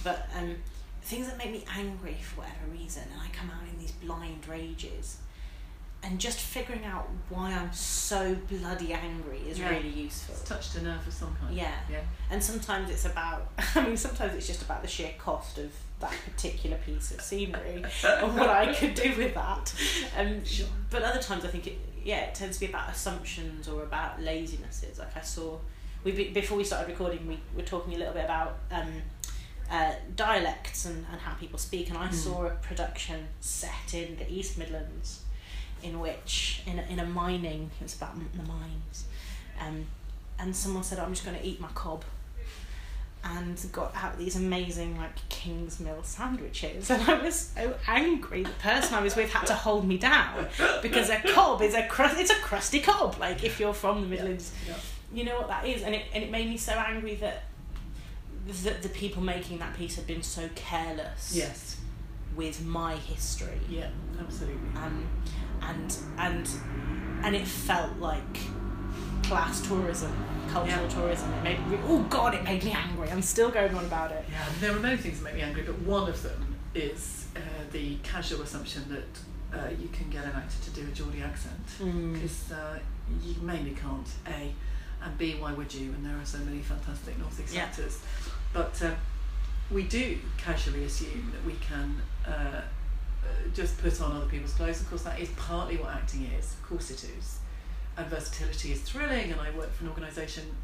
But 0.03 0.27
um, 0.35 0.55
things 1.01 1.27
that 1.27 1.37
make 1.37 1.51
me 1.51 1.63
angry 1.75 2.17
for 2.21 2.41
whatever 2.41 2.65
reason, 2.71 3.03
and 3.11 3.21
I 3.21 3.27
come 3.35 3.49
out 3.49 3.63
in 3.71 3.79
these 3.79 3.91
blind 3.91 4.47
rages, 4.47 5.17
and 6.01 6.17
just 6.19 6.39
figuring 6.39 6.85
out 6.85 7.09
why 7.29 7.51
I'm 7.51 7.73
so 7.73 8.33
bloody 8.49 8.93
angry 8.93 9.39
is 9.39 9.59
Yeah. 9.59 9.69
really 9.69 9.89
useful. 9.89 10.35
It's 10.35 10.43
touched 10.47 10.75
a 10.75 10.81
nerve 10.81 11.05
of 11.05 11.13
some 11.13 11.35
kind. 11.35 11.53
Yeah. 11.55 11.73
Yeah. 11.91 12.01
And 12.29 12.41
sometimes 12.41 12.89
it's 12.89 13.03
about, 13.05 13.49
I 13.75 13.81
mean, 13.85 13.97
sometimes 13.97 14.33
it's 14.35 14.47
just 14.47 14.61
about 14.61 14.81
the 14.81 14.87
sheer 14.87 15.11
cost 15.17 15.57
of 15.57 15.71
that 15.99 16.13
particular 16.23 16.77
piece 16.77 17.11
of 17.11 17.19
scenery 17.19 17.83
and 18.05 18.37
what 18.37 18.49
I 18.49 18.73
could 18.73 18.93
do 18.95 19.13
with 19.17 19.33
that. 19.33 19.73
Um, 20.17 20.45
Sure. 20.45 20.67
But 20.89 21.03
other 21.03 21.19
times 21.21 21.43
I 21.43 21.49
think 21.49 21.67
it, 21.67 21.77
yeah, 22.05 22.21
it 22.21 22.35
tends 22.35 22.57
to 22.59 22.65
be 22.65 22.71
about 22.71 22.89
assumptions 22.89 23.67
or 23.67 23.83
about 23.83 24.21
lazinesses. 24.21 24.99
Like 24.99 25.17
I 25.17 25.21
saw, 25.21 25.57
we 26.05 26.29
before 26.29 26.57
we 26.57 26.63
started 26.63 26.87
recording, 26.89 27.27
we 27.27 27.37
were 27.53 27.63
talking 27.67 27.93
a 27.95 27.97
little 27.97 28.13
bit 28.13 28.23
about 28.23 28.59
um, 28.71 29.01
uh, 29.71 29.93
dialects 30.15 30.85
and, 30.85 31.05
and 31.11 31.21
how 31.21 31.33
people 31.35 31.59
speak, 31.59 31.89
and 31.89 31.97
I 31.97 32.07
Mm. 32.07 32.13
saw 32.13 32.45
a 32.45 32.49
production 32.51 33.27
set 33.39 33.93
in 33.93 34.15
the 34.17 34.31
East 34.31 34.57
Midlands, 34.57 35.21
in 35.83 35.99
which 35.99 36.61
in 36.65 36.79
a, 36.79 36.83
in 36.83 36.99
a 36.99 37.05
mining, 37.05 37.69
it 37.79 37.83
was 37.83 37.95
about 37.95 38.15
the 38.35 38.43
mines, 38.43 39.05
um, 39.59 39.85
and 40.39 40.55
someone 40.55 40.83
said, 40.83 40.99
"I'm 40.99 41.13
just 41.13 41.25
going 41.25 41.37
to 41.37 41.45
eat 41.45 41.59
my 41.61 41.69
cob." 41.75 42.03
And 43.21 43.57
got 43.73 43.93
out 43.97 44.17
these 44.17 44.37
amazing 44.37 44.95
like 44.97 45.11
Kingsmill 45.27 46.05
sandwiches, 46.05 46.89
and 46.93 47.03
I 47.03 47.21
was 47.21 47.35
so 47.53 47.75
angry. 47.85 48.43
The 48.43 48.49
person 48.51 48.95
I 48.95 49.01
was 49.01 49.17
with 49.17 49.29
had 49.33 49.45
to 49.47 49.53
hold 49.55 49.85
me 49.85 49.97
down 49.97 50.47
because 50.81 51.09
a 51.09 51.19
cob 51.19 51.61
is 51.61 51.73
a 51.73 51.85
crust. 51.87 52.17
It's 52.17 52.31
a 52.31 52.35
crusty 52.35 52.79
cob. 52.79 53.19
Like 53.19 53.43
if 53.43 53.59
you're 53.59 53.73
from 53.73 54.01
the 54.01 54.07
Midlands, 54.07 54.53
Yeah. 54.65 54.75
you 55.13 55.25
know 55.25 55.35
what 55.37 55.49
that 55.49 55.65
is, 55.67 55.83
and 55.83 55.93
it 55.93 56.05
and 56.13 56.23
it 56.23 56.31
made 56.31 56.47
me 56.47 56.55
so 56.55 56.71
angry 56.71 57.15
that 57.15 57.43
that 58.63 58.81
the 58.81 58.89
people 58.89 59.21
making 59.21 59.59
that 59.59 59.75
piece 59.77 59.95
had 59.95 60.05
been 60.07 60.21
so 60.23 60.49
careless 60.55 61.31
Yes. 61.35 61.77
with 62.35 62.63
my 62.65 62.95
history 62.95 63.59
Yeah. 63.69 63.89
Absolutely. 64.19 64.69
um, 64.75 65.07
and 65.61 65.97
and 66.17 66.49
and 67.23 67.35
it 67.35 67.45
felt 67.47 67.97
like 67.97 68.37
class 69.23 69.61
tourism, 69.61 70.11
cultural 70.49 70.83
Yeah. 70.83 70.89
tourism. 70.89 71.31
It 71.33 71.43
made 71.43 71.67
me, 71.67 71.77
oh 71.85 71.99
god, 72.09 72.33
it 72.33 72.43
made 72.43 72.63
me 72.63 72.71
angry. 72.71 73.09
I'm 73.11 73.21
still 73.21 73.51
going 73.51 73.73
on 73.75 73.85
about 73.85 74.11
it. 74.11 74.25
Yeah, 74.31 74.45
there 74.59 74.75
are 74.75 74.79
many 74.79 74.97
things 74.97 75.17
that 75.19 75.23
make 75.25 75.35
me 75.35 75.41
angry, 75.41 75.63
but 75.63 75.77
one 75.81 76.09
of 76.09 76.21
them 76.23 76.55
is 76.73 77.25
uh, 77.35 77.39
the 77.71 77.97
casual 78.03 78.41
assumption 78.41 78.83
that 78.89 79.57
uh, 79.59 79.69
you 79.81 79.87
can 79.89 80.09
get 80.09 80.23
an 80.25 80.31
actor 80.31 80.57
to 80.63 80.69
do 80.71 80.81
a 80.87 80.91
Geordie 80.91 81.21
accent 81.21 81.59
Mm. 81.79 82.13
because 82.13 82.51
uh, 82.51 82.79
you 83.23 83.35
mainly 83.41 83.71
can't. 83.75 84.07
A 84.27 84.53
and 85.03 85.17
B, 85.17 85.35
why 85.39 85.53
would 85.53 85.73
you? 85.73 85.91
And 85.91 86.05
there 86.05 86.15
are 86.17 86.25
so 86.25 86.37
many 86.39 86.59
fantastic 86.61 87.17
North 87.19 87.39
East 87.39 87.53
Yeah. 87.53 87.63
actors, 87.63 87.99
but 88.53 88.81
uh, 88.83 88.91
we 89.71 89.83
do 89.83 90.17
casually 90.37 90.83
assume 90.83 91.31
that 91.31 91.45
we 91.45 91.57
can. 91.61 92.01
Uh, 92.27 92.61
uh, 93.21 93.49
just 93.53 93.77
put 93.79 94.01
on 94.01 94.15
other 94.15 94.25
people's 94.27 94.53
clothes. 94.53 94.79
Of 94.79 94.89
course, 94.89 95.03
that 95.03 95.19
is 95.19 95.27
partly 95.35 95.75
what 95.75 95.93
acting 95.93 96.29
is. 96.39 96.53
Of 96.53 96.63
course, 96.69 96.89
it 96.89 97.03
is. 97.03 97.39
And 97.97 98.07
versatility 98.07 98.71
is 98.71 98.79
thrilling. 98.79 99.31
And 99.31 99.41
I 99.41 99.51
work 99.51 99.73
for 99.73 99.83
an 99.83 99.89
organisation 99.89 100.55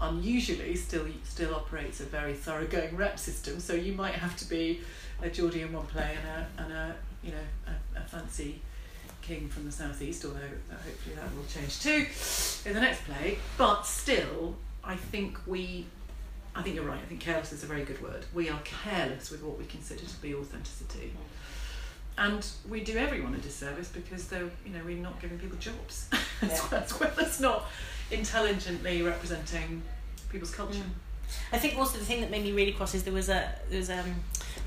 unusually 0.00 0.74
still 0.74 1.06
still 1.22 1.54
operates 1.54 2.00
a 2.00 2.04
very 2.04 2.34
thoroughgoing 2.34 2.96
rep 2.96 3.18
system. 3.18 3.60
So 3.60 3.74
you 3.74 3.92
might 3.92 4.14
have 4.14 4.36
to 4.38 4.48
be 4.48 4.80
a 5.22 5.30
Geordie 5.30 5.62
in 5.62 5.72
one 5.72 5.86
play 5.86 6.16
and 6.18 6.28
a 6.28 6.62
and 6.62 6.72
a 6.72 6.94
you 7.22 7.32
know 7.32 7.72
a, 7.94 7.98
a 7.98 8.02
fancy 8.02 8.60
king 9.22 9.48
from 9.48 9.64
the 9.64 9.72
southeast. 9.72 10.24
Although 10.24 10.38
uh, 10.38 10.74
hopefully 10.74 11.16
that 11.16 11.34
will 11.34 11.44
change 11.44 11.80
too 11.80 12.68
in 12.68 12.74
the 12.74 12.80
next 12.80 13.04
play. 13.04 13.38
But 13.56 13.82
still, 13.82 14.56
I 14.82 14.96
think 14.96 15.38
we. 15.46 15.86
I 16.54 16.62
think 16.62 16.76
you're 16.76 16.84
right. 16.84 17.00
I 17.00 17.06
think 17.06 17.20
careless 17.20 17.52
is 17.52 17.62
a 17.64 17.66
very 17.66 17.84
good 17.84 18.00
word. 18.02 18.24
We 18.32 18.48
are 18.48 18.60
careless 18.64 19.30
with 19.30 19.42
what 19.42 19.58
we 19.58 19.64
consider 19.64 20.04
to 20.04 20.16
be 20.22 20.34
authenticity 20.34 21.12
and 22.16 22.46
we 22.68 22.80
do 22.80 22.96
everyone 22.96 23.34
a 23.34 23.38
disservice 23.38 23.88
because 23.88 24.28
they're 24.28 24.48
you 24.64 24.72
know 24.72 24.80
we're 24.84 24.96
not 24.96 25.20
giving 25.20 25.38
people 25.38 25.58
jobs 25.58 26.08
as, 26.42 26.50
Yeah. 26.50 26.60
well, 26.70 26.82
as 26.84 27.00
well 27.00 27.12
as 27.18 27.40
not 27.40 27.64
intelligently 28.10 29.02
representing 29.02 29.82
people's 30.30 30.54
culture 30.54 30.82
I 31.52 31.58
think 31.58 31.76
also 31.76 31.98
the 31.98 32.04
thing 32.04 32.20
that 32.20 32.30
made 32.30 32.44
me 32.44 32.52
really 32.52 32.72
cross 32.72 32.94
is 32.94 33.02
there 33.02 33.12
was 33.12 33.28
a 33.28 33.52
there 33.68 33.78
was 33.80 33.90
um 33.90 34.14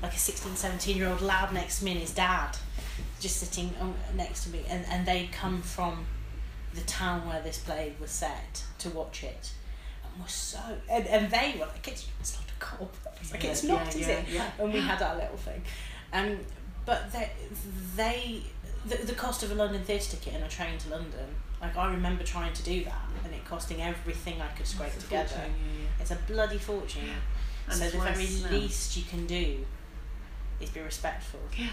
like 0.02 0.12
a 0.12 0.18
16, 0.18 0.56
17 0.56 0.96
year 0.96 1.08
old 1.08 1.22
lad 1.22 1.52
next 1.54 1.78
to 1.78 1.84
me 1.86 1.92
and 1.92 2.00
his 2.00 2.12
dad 2.12 2.56
just 3.20 3.38
sitting 3.38 3.72
next 4.14 4.44
to 4.44 4.50
me 4.50 4.64
and, 4.68 4.84
and 4.90 5.06
they'd 5.06 5.32
come 5.32 5.62
from 5.62 6.04
the 6.74 6.82
town 6.82 7.26
where 7.26 7.40
this 7.40 7.58
play 7.58 7.94
was 7.98 8.10
set 8.10 8.62
to 8.78 8.90
watch 8.90 9.24
it 9.24 9.52
and 10.20 10.28
so 10.30 10.58
and, 10.90 11.06
and 11.06 11.30
they 11.30 11.54
were 11.58 11.66
like 11.66 11.86
it's, 11.88 12.06
it's 12.20 12.34
not 12.36 12.44
a 12.48 12.60
cob 12.64 12.88
It's 13.20 13.32
like 13.32 13.42
Yeah, 13.44 13.50
it's 13.50 13.64
not 13.64 13.82
yeah, 13.94 14.00
is 14.00 14.08
yeah, 14.08 14.14
it 14.14 14.24
yeah. 14.28 14.50
and 14.58 14.72
we 14.72 14.80
had 14.80 15.00
our 15.02 15.14
little 15.16 15.36
thing 15.36 15.62
um 16.12 16.38
but 16.86 17.12
they 17.12 17.30
they 17.96 18.42
the, 18.86 18.96
the 19.04 19.12
cost 19.14 19.42
of 19.42 19.50
a 19.50 19.54
London 19.54 19.82
theatre 19.82 20.16
ticket 20.16 20.34
and 20.34 20.44
a 20.44 20.48
train 20.48 20.78
to 20.78 20.88
London 20.90 21.28
like 21.60 21.76
I 21.76 21.90
remember 21.92 22.22
trying 22.24 22.52
to 22.52 22.62
do 22.62 22.84
that 22.84 23.02
and 23.24 23.32
it 23.34 23.44
costing 23.44 23.82
everything 23.82 24.40
I 24.40 24.48
could 24.48 24.66
scrape 24.66 24.92
It's 24.94 25.04
together 25.04 25.28
fortune, 25.28 25.54
it's 26.00 26.10
a 26.10 26.16
bloody 26.26 26.58
fortune. 26.58 27.02
yeah. 27.06 27.74
so 27.74 27.84
the 27.90 27.98
very 27.98 28.28
now. 28.42 28.50
least 28.50 28.96
you 28.96 29.02
can 29.04 29.26
do 29.26 29.64
is 30.60 30.70
be 30.70 30.80
respectful. 30.80 31.40
yeah 31.56 31.66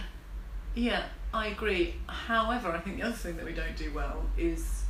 yeah 0.74 1.04
I 1.34 1.48
agree 1.48 1.96
however 2.08 2.70
I 2.72 2.80
think 2.80 2.98
the 2.98 3.04
other 3.04 3.16
thing 3.16 3.38
that 3.38 3.46
we 3.46 3.54
don't 3.54 3.76
do 3.78 3.92
well 3.94 4.24
is 4.38 4.84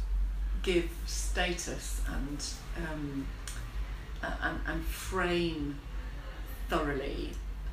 give 0.64 0.90
status 1.06 2.02
and 2.08 2.44
um, 2.78 3.28
and, 4.42 4.60
and 4.68 4.84
frame 4.84 5.80
thoroughly 6.70 7.32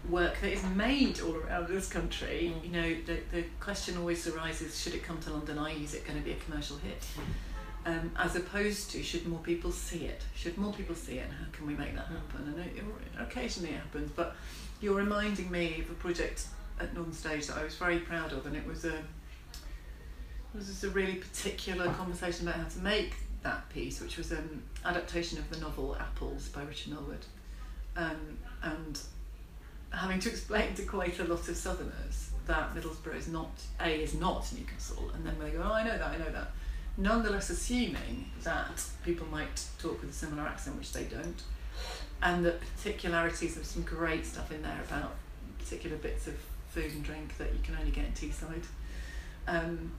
work 0.09 0.41
that 0.41 0.53
is 0.53 0.65
made 0.65 1.21
all 1.21 1.37
around 1.37 1.69
this 1.69 1.89
country. 1.89 2.53
Mm. 2.55 2.65
You 2.65 2.71
know, 2.71 2.97
the, 3.07 3.19
the 3.31 3.45
question 3.61 3.97
always 3.97 4.27
arises 4.27 4.81
should 4.81 4.95
it 4.95 5.03
come 5.03 5.21
to 5.21 5.33
London 5.33 5.59
Eye, 5.59 5.75
is 5.83 5.95
it 5.95 6.07
going 6.07 6.19
to 6.19 6.25
be 6.25 6.33
a 6.33 6.37
commercial 6.37 6.77
hit? 6.79 7.05
Um, 7.85 8.13
as 8.17 8.37
opposed 8.37 8.93
to 8.93 9.03
should 9.03 9.27
more 9.27 9.41
people 9.41 9.73
see 9.73 10.05
it? 10.05 10.23
Should 10.35 10.57
more 10.57 10.73
people 10.73 10.95
see 10.95 11.19
it 11.19 11.25
and 11.25 11.33
how 11.33 11.47
can 11.53 11.67
we 11.67 11.75
make 11.75 11.95
that 11.95 12.07
happen? 12.07 12.55
And 12.55 12.59
it, 12.59 12.85
occasionally 13.19 13.71
it 13.71 13.79
happens, 13.79 14.11
but 14.15 14.37
you're 14.81 14.95
reminding 14.95 15.51
me 15.51 15.81
of 15.81 15.91
a 15.91 15.95
project 15.95 16.47
at 16.81 16.95
Northern 16.95 17.13
Stage 17.13 17.47
that 17.49 17.59
I 17.59 17.65
was 17.65 17.75
very 17.75 17.99
proud 17.99 18.33
of 18.33 18.47
and 18.47 18.57
it 18.57 18.67
was 18.67 18.85
a 18.85 18.95
it 18.95 20.59
was 20.59 20.67
just 20.67 20.85
a 20.85 20.91
really 20.91 21.15
particular 21.15 21.89
conversation 21.95 22.47
about 22.47 22.61
how 22.61 22.69
to 22.69 22.79
make 22.81 23.15
that 23.43 23.69
piece, 23.71 24.01
which 24.01 24.17
was 24.17 24.33
an 24.33 24.63
adaptation 24.85 25.39
of 25.39 25.49
the 25.51 25.59
novel 25.59 25.97
Apples 25.99 26.49
by 26.49 26.63
Richard 26.63 26.93
Milward. 26.93 27.25
Um, 27.97 28.39
and 28.63 28.99
having 29.91 30.21
to 30.21 30.29
explain 30.31 30.75
to 30.75 30.85
quite 30.85 31.19
a 31.19 31.25
lot 31.25 31.49
of 31.49 31.57
Southerners 31.57 32.31
that 32.47 32.75
Middlesbrough 32.75 33.17
is 33.17 33.29
not 33.29 33.51
A 33.81 34.03
is 34.03 34.15
not 34.15 34.51
Newcastle, 34.57 35.11
and 35.15 35.25
then 35.25 35.39
they 35.39 35.51
go, 35.51 35.63
oh, 35.65 35.73
I 35.73 35.85
know 35.85 35.97
that, 35.97 36.09
I 36.09 36.17
know 36.17 36.31
that. 36.31 36.51
Nonetheless, 36.97 37.51
assuming 37.51 38.31
that 38.43 38.85
people 39.05 39.27
might 39.29 39.65
talk 39.79 40.01
with 40.01 40.11
a 40.11 40.13
similar 40.13 40.43
accent, 40.43 40.77
which 40.77 40.93
they 40.93 41.05
don't, 41.05 41.43
and 42.23 42.45
the 42.45 42.53
particularities 42.77 43.57
of 43.57 43.65
some 43.65 43.83
great 43.83 44.27
stuff 44.27 44.53
in 44.53 44.63
there 44.63 44.81
about 44.89 45.15
particular 45.59 45.97
bits 45.97 46.27
of 46.27 46.35
food 46.69 46.93
and 46.93 47.03
drink 47.03 47.37
that 47.39 47.53
you 47.53 47.59
can 47.63 47.77
only 47.77 47.91
get 47.91 48.05
in 48.05 48.13
Teesside. 48.13 48.65
Um, 49.47 49.93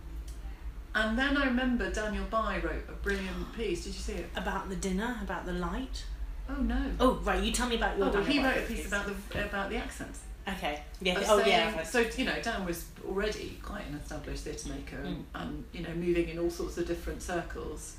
And 0.95 1.17
then 1.17 1.35
I 1.37 1.45
remember 1.45 1.89
Daniel 1.91 2.25
Bye 2.25 2.61
wrote 2.63 2.85
a 2.87 2.93
brilliant 2.93 3.53
piece. 3.55 3.83
Did 3.85 3.93
you 3.95 3.99
see 4.01 4.13
it? 4.13 4.29
About 4.35 4.69
the 4.69 4.75
dinner, 4.75 5.17
about 5.23 5.45
the 5.45 5.53
light. 5.53 6.05
Oh 6.49 6.61
no. 6.61 6.91
Oh 6.99 7.13
right, 7.23 7.41
you 7.41 7.51
tell 7.51 7.67
me 7.67 7.77
about 7.77 7.97
your. 7.97 8.07
Oh, 8.07 8.11
well, 8.11 8.23
he 8.23 8.43
wrote 8.43 8.57
a 8.57 8.61
piece 8.61 8.87
about 8.87 9.05
the 9.31 9.45
about 9.45 9.69
the 9.69 9.77
accents. 9.77 10.19
Okay. 10.47 10.81
Yeah. 11.01 11.17
of 11.19 11.23
Oh 11.29 11.37
saying- 11.39 11.49
yeah. 11.49 11.83
So 11.83 11.99
you 12.17 12.25
know, 12.25 12.35
Dan 12.41 12.65
was 12.65 12.85
already 13.07 13.57
quite 13.63 13.87
an 13.87 13.95
established 13.95 14.43
theatre 14.43 14.69
maker, 14.69 14.97
and, 14.97 15.17
Mm. 15.17 15.23
and 15.41 15.63
you 15.71 15.81
know, 15.83 15.93
moving 15.95 16.27
in 16.29 16.37
all 16.37 16.49
sorts 16.49 16.77
of 16.77 16.85
different 16.85 17.21
circles. 17.21 17.95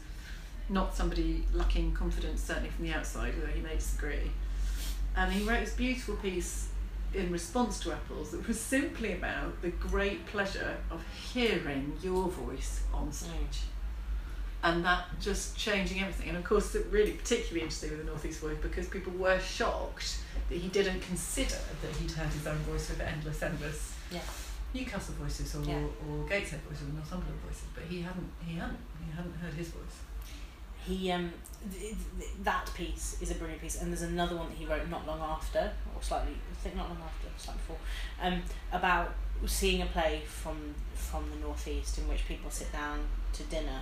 Not 0.68 0.94
somebody 0.94 1.44
lacking 1.52 1.92
confidence, 1.92 2.42
certainly 2.42 2.70
from 2.70 2.84
the 2.86 2.92
outside, 2.92 3.34
although 3.38 3.52
he 3.52 3.60
may 3.60 3.74
disagree. 3.76 4.30
And 5.16 5.32
he 5.32 5.42
wrote 5.48 5.60
this 5.60 5.74
beautiful 5.74 6.16
piece 6.16 6.68
in 7.14 7.30
response 7.30 7.80
to 7.80 7.92
Apples 7.92 8.30
that 8.32 8.46
was 8.46 8.60
simply 8.60 9.12
about 9.12 9.60
the 9.62 9.70
great 9.70 10.26
pleasure 10.26 10.76
of 10.90 11.04
hearing 11.32 11.96
your 12.02 12.28
voice 12.28 12.82
on 12.92 13.08
mm. 13.08 13.12
stage. 13.12 13.62
And 14.62 14.84
that 14.84 15.04
just 15.20 15.56
changing 15.56 16.00
everything. 16.00 16.28
And 16.30 16.38
of 16.38 16.44
course, 16.44 16.74
it 16.74 16.86
really 16.90 17.12
particularly 17.12 17.60
interesting 17.60 17.90
with 17.90 17.98
the 18.00 18.06
Northeast 18.06 18.40
voice 18.40 18.56
because 18.62 18.88
people 18.88 19.12
were 19.12 19.38
shocked 19.38 20.18
that 20.48 20.56
he 20.56 20.68
didn't 20.68 21.00
consider 21.00 21.58
that 21.82 21.96
he'd 22.00 22.10
heard 22.10 22.30
his 22.30 22.46
own 22.46 22.56
voice 22.58 22.88
with 22.88 23.00
endless, 23.00 23.42
endless 23.42 23.94
Yeah. 24.10 24.20
Newcastle 24.72 25.14
voices 25.14 25.54
or, 25.54 25.62
Yeah. 25.62 25.84
or 26.08 26.26
Gateshead 26.26 26.60
voices 26.62 26.88
or 26.88 26.92
Northumberland 26.92 27.40
voices, 27.46 27.64
but 27.74 27.84
he 27.84 28.02
hadn't 28.02 28.30
he 28.44 28.56
hadn't 28.56 28.80
he 29.04 29.12
hadn't 29.12 29.36
heard 29.36 29.54
his 29.54 29.68
voice. 29.68 30.03
He 30.86 31.10
um 31.12 31.32
th- 31.72 31.94
th- 32.18 32.30
that 32.42 32.70
piece 32.74 33.16
is 33.20 33.30
a 33.30 33.34
brilliant 33.34 33.62
piece, 33.62 33.80
and 33.80 33.90
there's 33.90 34.02
another 34.02 34.36
one 34.36 34.48
that 34.48 34.56
he 34.56 34.66
wrote 34.66 34.88
not 34.88 35.06
long 35.06 35.20
after, 35.20 35.72
or 35.94 36.02
slightly 36.02 36.32
I 36.50 36.54
think 36.56 36.76
not 36.76 36.88
long 36.88 36.98
after, 37.04 37.28
slightly 37.36 37.60
before, 37.66 37.78
um 38.22 38.42
about 38.72 39.14
seeing 39.46 39.82
a 39.82 39.86
play 39.86 40.22
from 40.26 40.74
from 40.94 41.30
the 41.30 41.36
northeast 41.36 41.98
in 41.98 42.08
which 42.08 42.26
people 42.26 42.50
sit 42.50 42.72
down 42.72 43.00
to 43.32 43.42
dinner. 43.44 43.80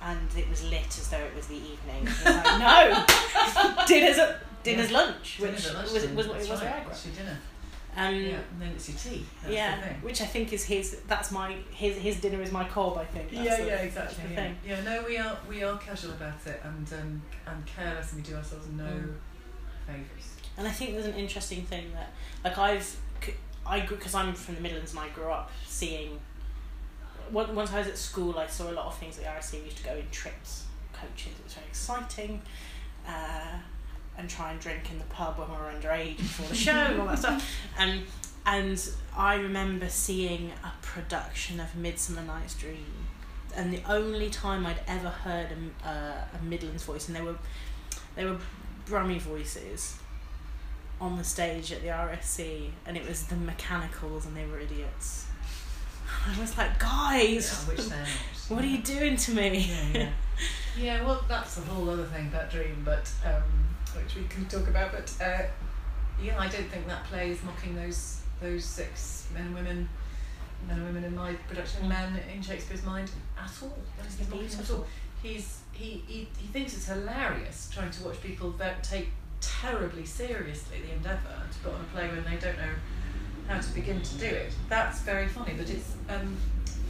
And 0.00 0.28
it 0.36 0.48
was 0.48 0.62
lit 0.64 0.86
as 0.86 1.08
though 1.10 1.18
it 1.18 1.34
was 1.34 1.48
the 1.48 1.56
evening. 1.56 2.04
Was 2.04 2.24
like, 2.24 2.44
no, 2.60 3.84
dinner's 3.86 4.18
at 4.18 4.62
dinner's 4.62 4.92
lunch, 4.92 5.38
which 5.40 5.64
Dinner's 5.64 5.92
was 5.92 6.06
was 6.10 6.28
what 6.28 6.36
it 6.40 6.48
was 6.48 6.60
where 6.60 6.70
I 6.70 6.72
right. 6.76 6.84
grew 6.84 6.92
up. 6.92 6.98
It's 7.98 8.14
your 8.14 8.22
dinner. 8.22 8.28
Um, 8.28 8.30
yeah, 8.32 8.52
and 8.52 8.62
then 8.62 8.68
it's 8.76 8.88
your 8.88 8.98
tea. 8.98 9.26
That's 9.42 9.54
yeah, 9.54 9.92
which 10.02 10.20
I 10.20 10.26
think 10.26 10.52
is 10.52 10.64
his. 10.64 11.00
That's 11.08 11.30
my 11.30 11.56
his 11.70 11.96
his 11.96 12.20
dinner 12.20 12.40
is 12.42 12.52
my 12.52 12.64
cob. 12.64 12.98
I 12.98 13.04
think. 13.04 13.30
That's 13.30 13.44
yeah, 13.44 13.56
the- 13.56 13.66
yeah, 13.66 13.76
exactly. 13.76 14.24
the 14.24 14.30
Yeah. 14.30 14.36
thing. 14.36 14.56
yeah, 14.66 14.80
no, 14.82 15.02
we 15.06 15.16
are 15.18 15.38
we 15.48 15.62
are 15.64 15.76
casual 15.78 16.12
about 16.12 16.46
it 16.46 16.60
and 16.64 16.92
um, 16.92 17.22
and 17.46 17.66
careless, 17.66 18.12
and 18.12 18.22
we 18.22 18.28
do 18.30 18.36
ourselves 18.36 18.66
no 18.68 18.84
Mm. 18.84 19.14
favours. 19.86 20.34
And 20.56 20.66
I 20.66 20.70
think 20.72 20.92
there's 20.94 21.06
an 21.06 21.14
interesting 21.14 21.62
thing 21.62 21.92
that, 21.92 22.12
like, 22.44 22.58
I've, 22.58 22.96
I 23.64 23.80
because 23.80 24.14
I'm 24.14 24.34
from 24.34 24.56
the 24.56 24.60
Midlands 24.60 24.90
and 24.90 24.98
I 25.00 25.08
grew 25.10 25.30
up 25.30 25.52
seeing, 25.66 26.18
on- 27.32 27.54
once 27.54 27.72
I 27.72 27.78
was 27.78 27.86
at 27.86 27.96
school, 27.96 28.36
I 28.38 28.46
saw 28.48 28.70
a 28.70 28.72
lot 28.74 28.86
of 28.86 28.96
things 28.98 29.18
at 29.18 29.24
the 29.24 29.30
RSC. 29.30 29.60
We 29.60 29.66
used 29.66 29.76
to 29.78 29.84
go 29.84 29.94
in 29.94 30.08
trips, 30.10 30.64
coaches. 30.92 31.32
It 31.38 31.44
was 31.44 31.54
very 31.54 31.66
exciting. 31.68 32.42
Uh, 33.06 33.58
and 34.18 34.28
try 34.28 34.50
and 34.50 34.60
drink 34.60 34.90
in 34.90 34.98
the 34.98 35.04
pub 35.04 35.38
when 35.38 35.48
we 35.48 35.56
were 35.56 35.70
underage 35.70 36.16
before 36.18 36.46
the 36.48 36.54
show 36.54 36.72
and 36.72 37.00
all 37.00 37.06
that 37.06 37.18
stuff. 37.18 37.56
Um, 37.78 38.02
and 38.44 38.90
I 39.16 39.34
remember 39.36 39.88
seeing 39.88 40.50
a 40.64 40.72
production 40.82 41.60
of 41.60 41.74
Midsummer 41.76 42.22
Night's 42.22 42.54
Dream, 42.54 42.86
and 43.54 43.72
the 43.72 43.82
only 43.88 44.30
time 44.30 44.66
I'd 44.66 44.80
ever 44.88 45.10
heard 45.10 45.48
a, 45.84 45.88
uh, 45.88 46.14
a 46.40 46.44
Midlands 46.44 46.82
voice, 46.84 47.06
and 47.08 47.16
they 47.16 47.20
were 47.22 47.36
they 48.16 48.24
were 48.24 48.38
Brummy 48.86 49.18
voices 49.18 49.96
on 51.00 51.16
the 51.18 51.24
stage 51.24 51.70
at 51.72 51.82
the 51.82 51.88
RSC, 51.88 52.70
and 52.86 52.96
it 52.96 53.06
was 53.06 53.24
the 53.26 53.36
Mechanicals, 53.36 54.26
and 54.26 54.36
they 54.36 54.46
were 54.46 54.58
idiots. 54.58 55.26
I 56.26 56.40
was 56.40 56.56
like, 56.58 56.78
guys, 56.80 57.64
Yeah, 57.68 57.74
which 57.74 57.86
they're 57.86 57.98
not. 57.98 58.08
what 58.48 58.64
are 58.64 58.68
you 58.68 58.78
doing 58.78 59.16
to 59.16 59.30
me? 59.32 59.58
Yeah, 59.68 59.98
yeah. 59.98 60.10
yeah, 60.78 61.04
well, 61.04 61.22
that's 61.28 61.58
a 61.58 61.60
whole 61.60 61.88
other 61.90 62.04
thing 62.06 62.30
that 62.32 62.50
Dream, 62.50 62.82
but 62.84 63.08
um, 63.24 63.42
which 63.96 64.14
we 64.16 64.24
can 64.28 64.44
talk 64.46 64.68
about. 64.68 64.92
But 64.92 65.12
uh, 65.20 65.42
yeah, 66.22 66.38
I 66.38 66.48
don't 66.48 66.68
think 66.70 66.86
that 66.88 67.04
play 67.04 67.30
is 67.30 67.42
mocking 67.42 67.74
those 67.76 68.22
those 68.40 68.64
six 68.64 69.28
men 69.34 69.46
and 69.46 69.54
women, 69.54 69.88
men 70.66 70.76
and 70.78 70.86
women 70.86 71.04
in 71.04 71.14
my 71.14 71.32
production, 71.48 71.84
Mm. 71.84 71.88
men 71.88 72.20
in 72.34 72.42
Shakespeare's 72.42 72.84
mind 72.84 73.10
at 73.38 73.50
all. 73.62 73.78
That 73.98 74.06
is 74.06 74.20
not 74.20 74.30
mocking 74.30 74.58
at 74.60 74.70
all. 74.70 74.86
He's 75.22 75.60
he, 75.72 76.02
he 76.06 76.28
he 76.38 76.46
thinks 76.48 76.74
it's 76.74 76.86
hilarious 76.86 77.68
trying 77.72 77.90
to 77.90 78.04
watch 78.04 78.20
people 78.20 78.50
that 78.52 78.82
take 78.82 79.08
terribly 79.40 80.04
seriously 80.04 80.78
the 80.84 80.92
endeavour 80.94 81.42
to 81.52 81.58
put 81.60 81.72
on 81.74 81.80
a 81.80 81.84
play 81.94 82.08
when 82.08 82.24
they 82.24 82.36
don't 82.44 82.56
know 82.58 82.74
how 83.48 83.60
to 83.60 83.74
begin 83.74 84.00
to 84.02 84.14
do 84.18 84.26
it. 84.26 84.52
That's 84.68 85.00
very 85.00 85.28
funny, 85.28 85.54
but 85.56 85.70
it's 85.70 85.94
um, 86.08 86.36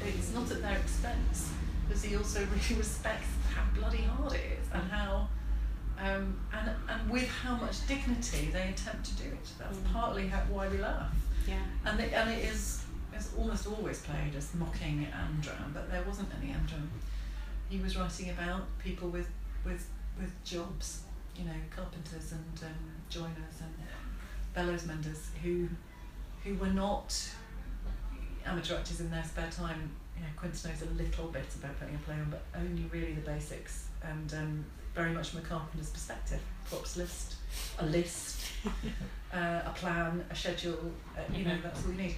it's 0.07 0.33
not 0.33 0.51
at 0.51 0.63
their 0.63 0.77
expense 0.79 1.51
because 1.87 2.03
he 2.05 2.17
also 2.17 2.41
really 2.53 2.79
respects 2.79 3.29
how 3.55 3.63
bloody 3.79 4.03
hard 4.03 4.33
it 4.35 4.59
is 4.61 4.67
and 4.73 4.91
how 4.91 5.29
um, 6.01 6.39
and 6.53 6.71
and 6.89 7.11
with 7.11 7.29
how 7.29 7.55
much 7.57 7.87
dignity 7.87 8.51
they 8.53 8.69
attempt 8.69 9.05
to 9.07 9.15
do 9.23 9.29
it. 9.29 9.49
That's 9.59 9.77
Mm. 9.79 9.93
partly 9.93 10.29
how, 10.29 10.41
why 10.51 10.69
we 10.69 10.79
laugh. 10.79 11.13
Yeah. 11.47 11.63
And 11.85 11.99
it, 12.01 12.13
and 12.13 12.31
it 12.31 12.45
is 12.45 12.85
it's 13.13 13.31
almost 13.37 13.67
always 13.67 14.01
played 14.03 14.35
as 14.37 14.55
mocking 14.55 15.07
Amdram, 15.13 15.73
but 15.75 15.91
there 15.91 16.03
wasn't 16.03 16.29
any 16.41 16.53
Amdram. 16.53 16.89
He 17.69 17.79
was 17.81 17.97
writing 17.97 18.31
about 18.31 18.63
people 18.79 19.09
with 19.09 19.29
with 19.65 19.87
with 20.21 20.33
jobs, 20.45 21.03
you 21.37 21.45
know, 21.45 21.59
carpenters 21.75 22.33
and 22.33 22.63
um, 22.65 22.79
joiners 23.09 23.61
and 23.61 23.75
bellows 24.55 24.87
menders 24.87 25.31
who 25.43 25.69
who 26.45 26.55
were 26.55 26.73
not 26.73 27.15
amateur 28.47 28.77
actors 28.77 29.01
in 29.01 29.11
their 29.11 29.25
spare 29.25 29.51
time. 29.51 29.91
You 30.17 30.23
know, 30.23 30.29
Quince 30.37 30.65
knows 30.65 30.83
a 30.83 30.87
little 31.03 31.27
bit 31.29 31.47
about 31.57 31.79
putting 31.79 31.95
a 31.95 31.99
play 31.99 32.15
on, 32.15 32.29
but 32.31 32.43
only 32.59 32.85
really 32.91 33.13
the 33.13 33.21
basics 33.21 33.89
and 34.03 34.33
um, 34.35 34.65
very 34.99 35.13
much 35.13 35.29
from 35.31 35.39
a 35.39 35.43
carpenter's 35.43 35.91
perspective. 35.91 36.41
Props 36.69 36.97
list, 36.97 37.37
a 37.79 37.87
list, 37.87 38.41
uh, 39.33 39.61
a 39.65 39.73
plan, 39.77 40.25
a 40.29 40.35
schedule. 40.35 40.91
Uh, 41.17 41.21
you 41.33 41.45
know, 41.45 41.53
Mhm. 41.53 41.63
that's 41.63 41.85
all 41.85 41.93
you 41.93 41.99
need. 41.99 42.17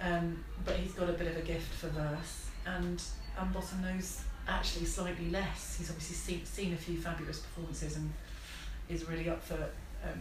Um, 0.00 0.44
but 0.64 0.76
he's 0.76 0.92
got 0.92 1.08
a 1.10 1.14
bit 1.14 1.26
of 1.26 1.36
a 1.36 1.42
gift 1.42 1.72
for 1.74 1.88
verse, 1.88 2.46
and 2.66 3.02
and 3.36 3.52
Bottom 3.52 3.82
knows 3.82 4.20
actually 4.46 4.86
slightly 4.86 5.28
less. 5.30 5.76
He's 5.78 5.90
obviously 5.90 6.14
seen, 6.14 6.44
seen 6.46 6.72
a 6.72 6.76
few 6.76 6.96
fabulous 6.98 7.40
performances 7.40 7.96
and 7.96 8.12
is 8.88 9.08
really 9.08 9.28
up 9.28 9.42
for 9.42 9.54
um, 10.04 10.20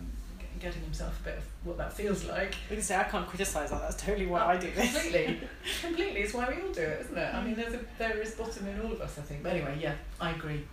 getting 0.59 0.81
himself 0.81 1.19
a 1.19 1.23
bit 1.25 1.37
of 1.37 1.43
what 1.63 1.77
that 1.77 1.93
feels 1.93 2.23
like. 2.25 2.55
You 2.71 2.77
can 2.77 2.81
say 2.83 2.95
I 2.97 3.03
can't 3.03 3.27
criticise 3.27 3.69
that. 3.69 3.81
That's 3.81 4.01
totally 4.01 4.25
why 4.25 4.39
I 4.53 4.57
do 4.57 4.71
this. 4.71 4.93
Completely, 4.99 5.41
completely. 5.81 6.21
It's 6.21 6.33
why 6.33 6.47
we 6.49 6.59
all 6.63 6.73
do 6.73 6.81
it, 6.81 7.01
isn't 7.01 7.17
it? 7.17 7.35
I 7.35 7.43
mean, 7.43 7.53
there's 7.55 7.75
a 7.75 7.81
there 7.99 8.17
is 8.19 8.31
bottom 8.31 8.65
in 8.67 8.81
all 8.81 8.91
of 8.93 9.01
us, 9.01 9.19
I 9.19 9.21
think. 9.21 9.43
But 9.43 9.53
anyway, 9.53 9.77
yeah, 9.79 9.93
I 10.19 10.31
agree. 10.31 10.63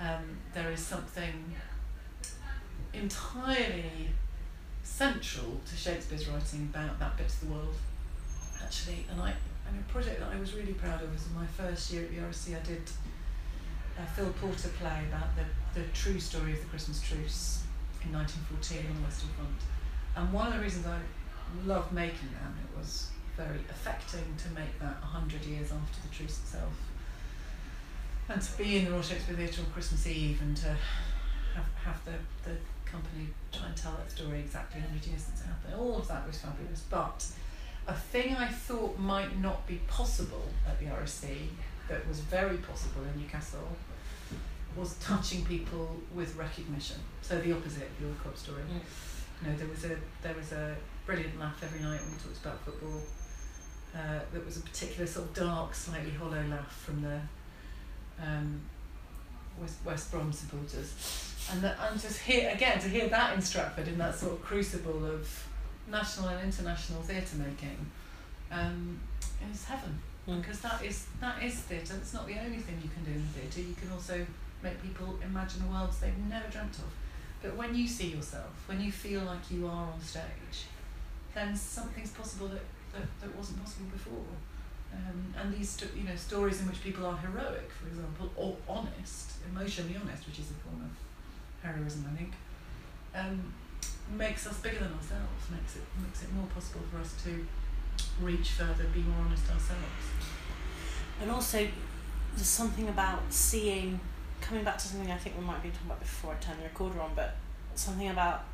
Um, 0.00 0.38
there 0.54 0.70
is 0.70 0.80
something 0.80 1.54
entirely 2.92 4.10
central 4.82 5.60
to 5.66 5.76
Shakespeare's 5.76 6.28
writing 6.28 6.70
about 6.72 6.98
that 6.98 7.16
bit 7.16 7.26
of 7.26 7.40
the 7.40 7.46
world, 7.46 7.74
actually. 8.62 9.06
And 9.10 9.20
I, 9.20 9.34
and 9.68 9.78
a 9.78 9.92
project 9.92 10.20
that 10.20 10.30
I 10.32 10.38
was 10.38 10.54
really 10.54 10.74
proud 10.74 11.02
of 11.02 11.12
was 11.12 11.26
in 11.26 11.34
my 11.34 11.46
first 11.46 11.92
year 11.92 12.04
at 12.04 12.10
the 12.10 12.16
RSC. 12.18 12.56
I 12.56 12.64
did 12.64 12.82
a 13.98 14.06
Phil 14.06 14.32
Porter 14.40 14.68
play 14.80 15.02
about 15.08 15.34
the 15.36 15.44
the 15.74 15.86
true 15.92 16.18
story 16.18 16.52
of 16.52 16.60
the 16.60 16.66
Christmas 16.66 17.00
truce 17.00 17.62
in 18.04 18.12
1914 18.12 18.90
on 18.90 18.96
the 18.96 19.02
Western 19.02 19.30
Front. 19.30 19.60
And 20.16 20.32
one 20.32 20.48
of 20.48 20.54
the 20.54 20.60
reasons 20.60 20.86
I 20.86 20.98
loved 21.66 21.92
making 21.92 22.30
that, 22.34 22.50
it 22.58 22.78
was 22.78 23.08
very 23.36 23.58
affecting 23.70 24.24
to 24.36 24.48
make 24.50 24.78
that 24.80 25.00
100 25.00 25.44
years 25.44 25.70
after 25.70 26.00
the 26.02 26.14
truce 26.14 26.38
itself. 26.38 26.72
And 28.28 28.42
to 28.42 28.58
be 28.58 28.78
in 28.78 28.84
the 28.84 28.90
Royal 28.90 29.02
Shakespeare 29.02 29.36
Theatre 29.36 29.62
on 29.62 29.70
Christmas 29.72 30.06
Eve 30.06 30.40
and 30.42 30.56
to 30.58 30.76
have, 31.54 31.66
have 31.82 32.04
the, 32.04 32.12
the 32.48 32.56
company 32.84 33.28
try 33.50 33.68
and 33.68 33.76
tell 33.76 33.92
that 33.92 34.10
story 34.10 34.40
exactly 34.40 34.80
100 34.80 35.06
years 35.06 35.22
since 35.22 35.40
it 35.40 35.46
happened. 35.46 35.74
All 35.74 35.96
of 35.96 36.08
that 36.08 36.26
was 36.26 36.38
fabulous. 36.38 36.84
But 36.90 37.24
a 37.86 37.94
thing 37.94 38.34
I 38.36 38.48
thought 38.48 38.98
might 38.98 39.40
not 39.40 39.66
be 39.66 39.76
possible 39.88 40.44
at 40.66 40.78
the 40.78 40.86
RSC 40.86 41.48
that 41.88 42.06
was 42.06 42.20
very 42.20 42.58
possible 42.58 43.02
in 43.02 43.22
Newcastle 43.22 43.68
was 44.76 44.94
touching 44.98 45.44
people 45.44 45.96
with 46.14 46.36
recognition. 46.36 46.96
So 47.22 47.40
the 47.40 47.52
opposite 47.52 47.84
of 47.84 48.00
your 48.00 48.14
club 48.16 48.36
story. 48.36 48.62
Mm. 48.62 48.80
You 49.42 49.50
know, 49.50 49.56
there 49.56 49.68
was 49.68 49.84
a 49.84 49.96
there 50.22 50.34
was 50.34 50.52
a 50.52 50.76
brilliant 51.06 51.38
laugh 51.40 51.62
every 51.62 51.80
night 51.80 52.00
when 52.00 52.10
we 52.10 52.18
talked 52.18 52.44
about 52.44 52.60
football. 52.60 53.00
Uh, 53.94 54.20
there 54.32 54.42
was 54.42 54.58
a 54.58 54.60
particular 54.60 55.06
sort 55.06 55.26
of 55.26 55.34
dark, 55.34 55.74
slightly 55.74 56.10
hollow 56.10 56.42
laugh 56.48 56.70
from 56.84 57.00
the 57.00 57.20
um, 58.22 58.60
West 59.60 59.76
West 59.84 60.10
Brom 60.10 60.32
supporters, 60.32 61.34
and 61.52 61.64
and 61.64 62.00
just 62.00 62.20
hear 62.20 62.50
again 62.50 62.78
to 62.80 62.88
hear 62.88 63.08
that 63.08 63.34
in 63.34 63.40
Stratford 63.40 63.88
in 63.88 63.98
that 63.98 64.14
sort 64.14 64.32
of 64.32 64.42
crucible 64.42 65.04
of 65.04 65.46
national 65.90 66.28
and 66.28 66.44
international 66.44 67.02
theatre 67.02 67.36
making, 67.36 67.78
um, 68.50 69.00
is 69.52 69.64
heaven 69.64 69.98
Mm. 70.28 70.42
because 70.42 70.60
that 70.60 70.84
is 70.84 71.06
that 71.20 71.42
is 71.42 71.54
theatre. 71.54 71.94
It's 71.96 72.12
not 72.12 72.26
the 72.26 72.38
only 72.38 72.58
thing 72.58 72.78
you 72.82 72.90
can 72.90 73.02
do 73.04 73.12
in 73.12 73.26
theatre. 73.28 73.66
You 73.66 73.74
can 73.74 73.90
also 73.90 74.26
make 74.62 74.80
people 74.82 75.18
imagine 75.24 75.72
worlds 75.72 76.00
they've 76.00 76.18
never 76.28 76.48
dreamt 76.48 76.76
of. 76.78 76.90
But 77.40 77.56
when 77.56 77.74
you 77.74 77.88
see 77.88 78.08
yourself, 78.08 78.52
when 78.66 78.80
you 78.80 78.92
feel 78.92 79.22
like 79.22 79.50
you 79.50 79.66
are 79.66 79.86
on 79.94 80.00
stage, 80.02 80.66
then 81.34 81.56
something's 81.56 82.10
possible 82.10 82.48
that, 82.48 82.60
that, 82.92 83.06
that 83.20 83.34
wasn't 83.36 83.64
possible 83.64 83.86
before. 83.90 84.26
Um, 84.92 85.34
and 85.38 85.54
these, 85.54 85.78
you 85.96 86.04
know, 86.04 86.16
stories 86.16 86.60
in 86.60 86.68
which 86.68 86.82
people 86.82 87.04
are 87.06 87.16
heroic, 87.16 87.70
for 87.70 87.88
example, 87.88 88.30
or 88.36 88.56
honest, 88.68 89.32
emotionally 89.50 89.96
honest, 90.00 90.26
which 90.26 90.38
is 90.38 90.50
a 90.50 90.54
form 90.64 90.82
of 90.82 90.90
heroism, 91.62 92.06
I 92.12 92.16
think, 92.16 92.32
um, 93.14 93.52
makes 94.16 94.46
us 94.46 94.58
bigger 94.60 94.78
than 94.78 94.92
ourselves. 94.92 95.50
Makes 95.50 95.76
it 95.76 95.82
makes 96.02 96.22
it 96.22 96.32
more 96.32 96.46
possible 96.46 96.80
for 96.90 96.98
us 96.98 97.14
to 97.24 97.46
reach 98.20 98.50
further, 98.50 98.84
be 98.94 99.00
more 99.00 99.20
honest 99.26 99.44
ourselves. 99.50 100.04
And 101.20 101.30
also, 101.30 101.66
there's 102.34 102.46
something 102.46 102.88
about 102.88 103.20
seeing, 103.30 103.98
coming 104.40 104.64
back 104.64 104.78
to 104.78 104.86
something 104.86 105.10
I 105.10 105.16
think 105.16 105.36
we 105.38 105.44
might 105.44 105.62
been 105.62 105.72
talking 105.72 105.86
about 105.86 106.00
before 106.00 106.32
I 106.32 106.36
turned 106.36 106.60
the 106.60 106.64
recorder 106.64 107.00
on, 107.00 107.10
but 107.14 107.36
something 107.74 108.08
about 108.08 108.44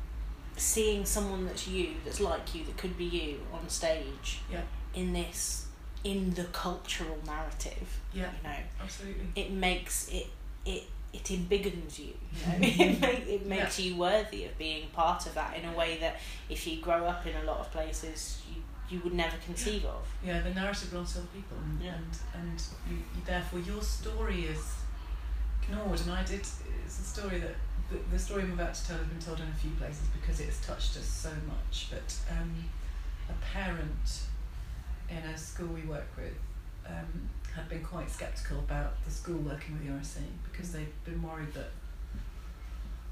seeing 0.57 1.05
someone 1.05 1.45
that's 1.45 1.67
you, 1.67 1.91
that's 2.03 2.19
like 2.19 2.55
you, 2.55 2.63
that 2.65 2.77
could 2.77 2.97
be 2.97 3.05
you 3.05 3.39
on 3.53 3.67
stage 3.69 4.39
Yeah. 4.51 4.61
in 4.93 5.13
this, 5.13 5.64
in 6.05 6.33
the 6.35 6.43
cultural 6.45 7.17
narrative. 7.25 7.99
Yeah, 8.13 8.29
You 8.41 8.49
know, 8.49 8.55
absolutely. 8.81 9.25
it 9.35 9.51
makes 9.51 10.07
it, 10.09 10.27
it, 10.65 10.83
it 11.11 11.23
embiggens 11.23 11.97
you, 11.99 12.13
you 12.31 12.45
know, 12.45 12.55
it, 12.61 13.01
make, 13.01 13.27
it 13.27 13.45
makes 13.47 13.79
you 13.79 13.97
worthy 13.97 14.45
of 14.45 14.57
being 14.57 14.87
part 14.93 15.25
of 15.25 15.33
that 15.33 15.57
in 15.57 15.67
a 15.67 15.73
way 15.75 15.97
that 15.99 16.17
if 16.49 16.65
you 16.67 16.79
grow 16.79 17.05
up 17.05 17.25
in 17.25 17.35
a 17.35 17.43
lot 17.43 17.59
of 17.59 17.71
places, 17.71 18.41
you, 18.49 18.61
you 18.87 19.03
would 19.03 19.13
never 19.13 19.35
conceive 19.45 19.83
of. 19.85 20.07
Yeah, 20.23 20.41
the 20.41 20.53
narrative 20.53 20.91
belongs 20.91 21.13
to 21.13 21.19
other 21.19 21.27
people, 21.33 21.57
and 21.57 21.81
Yeah. 21.81 21.95
and, 21.95 22.05
and 22.49 22.61
you, 22.89 22.97
you, 22.97 23.21
therefore 23.25 23.59
your 23.59 23.81
story 23.81 24.45
is 24.45 24.63
ignored. 25.63 25.99
And 26.01 26.11
I 26.11 26.23
did. 26.23 26.41
It's 26.85 26.99
a 26.99 27.03
story 27.03 27.39
that 27.39 27.55
the, 27.89 27.97
the 28.11 28.19
story 28.19 28.43
I'm 28.43 28.53
about 28.53 28.75
to 28.75 28.87
tell 28.87 28.97
has 28.97 29.07
been 29.07 29.19
told 29.19 29.39
in 29.39 29.47
a 29.47 29.53
few 29.55 29.71
places 29.71 30.03
because 30.19 30.39
it's 30.39 30.59
touched 30.65 30.95
us 30.97 31.05
so 31.07 31.31
much. 31.47 31.87
But 31.89 32.15
um, 32.31 32.53
a 33.29 33.33
parent 33.53 34.21
in 35.09 35.17
a 35.17 35.37
school 35.37 35.67
we 35.67 35.81
work 35.81 36.07
with 36.17 36.33
um, 36.87 37.29
had 37.55 37.69
been 37.69 37.83
quite 37.83 38.09
sceptical 38.09 38.59
about 38.59 39.03
the 39.05 39.11
school 39.11 39.37
working 39.37 39.73
with 39.73 39.85
the 39.85 39.91
RSC 39.91 40.23
because 40.51 40.71
they'd 40.71 41.03
been 41.03 41.21
worried 41.21 41.53
that. 41.53 41.69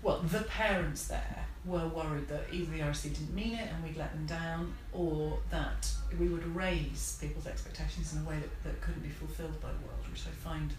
Well, 0.01 0.19
the 0.19 0.41
parents 0.41 1.08
there 1.08 1.45
were 1.63 1.88
worried 1.88 2.27
that 2.27 2.47
either 2.51 2.71
the 2.71 2.79
RSC 2.79 3.03
didn't 3.03 3.34
mean 3.34 3.53
it 3.53 3.69
and 3.71 3.82
we'd 3.82 3.95
let 3.95 4.12
them 4.12 4.25
down, 4.25 4.73
or 4.91 5.39
that 5.49 5.89
we 6.19 6.27
would 6.27 6.45
raise 6.53 7.17
people's 7.21 7.47
expectations 7.47 8.13
in 8.13 8.19
a 8.19 8.29
way 8.29 8.36
that, 8.36 8.63
that 8.63 8.82
couldn't 8.82 9.01
be 9.01 9.10
fulfilled 9.10 9.60
by 9.62 9.69
the 9.69 9.88
world, 9.88 10.03
which 10.12 10.23
I 10.27 10.32
find 10.32 10.73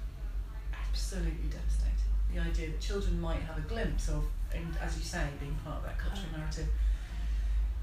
absolutely 0.75 1.49
devastating. 1.49 1.95
The 2.35 2.41
idea 2.41 2.71
that 2.71 2.81
children 2.81 3.19
might 3.19 3.41
have 3.41 3.57
a 3.57 3.63
glimpse 3.63 4.09
of, 4.09 4.25
and 4.55 4.77
as 4.83 4.97
you 4.99 5.03
say, 5.03 5.27
being 5.41 5.57
part 5.65 5.79
of 5.79 5.85
that 5.85 5.99
cultural 5.99 6.29
narrative, 6.37 6.69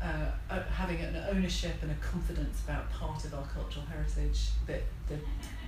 uh, 0.01 0.31
uh, 0.49 0.63
having 0.63 0.99
an 0.99 1.15
ownership 1.29 1.75
and 1.83 1.91
a 1.91 1.95
confidence 1.95 2.61
about 2.63 2.89
part 2.91 3.23
of 3.23 3.33
our 3.35 3.45
cultural 3.45 3.85
heritage 3.85 4.49
that, 4.65 4.81
that 5.07 5.19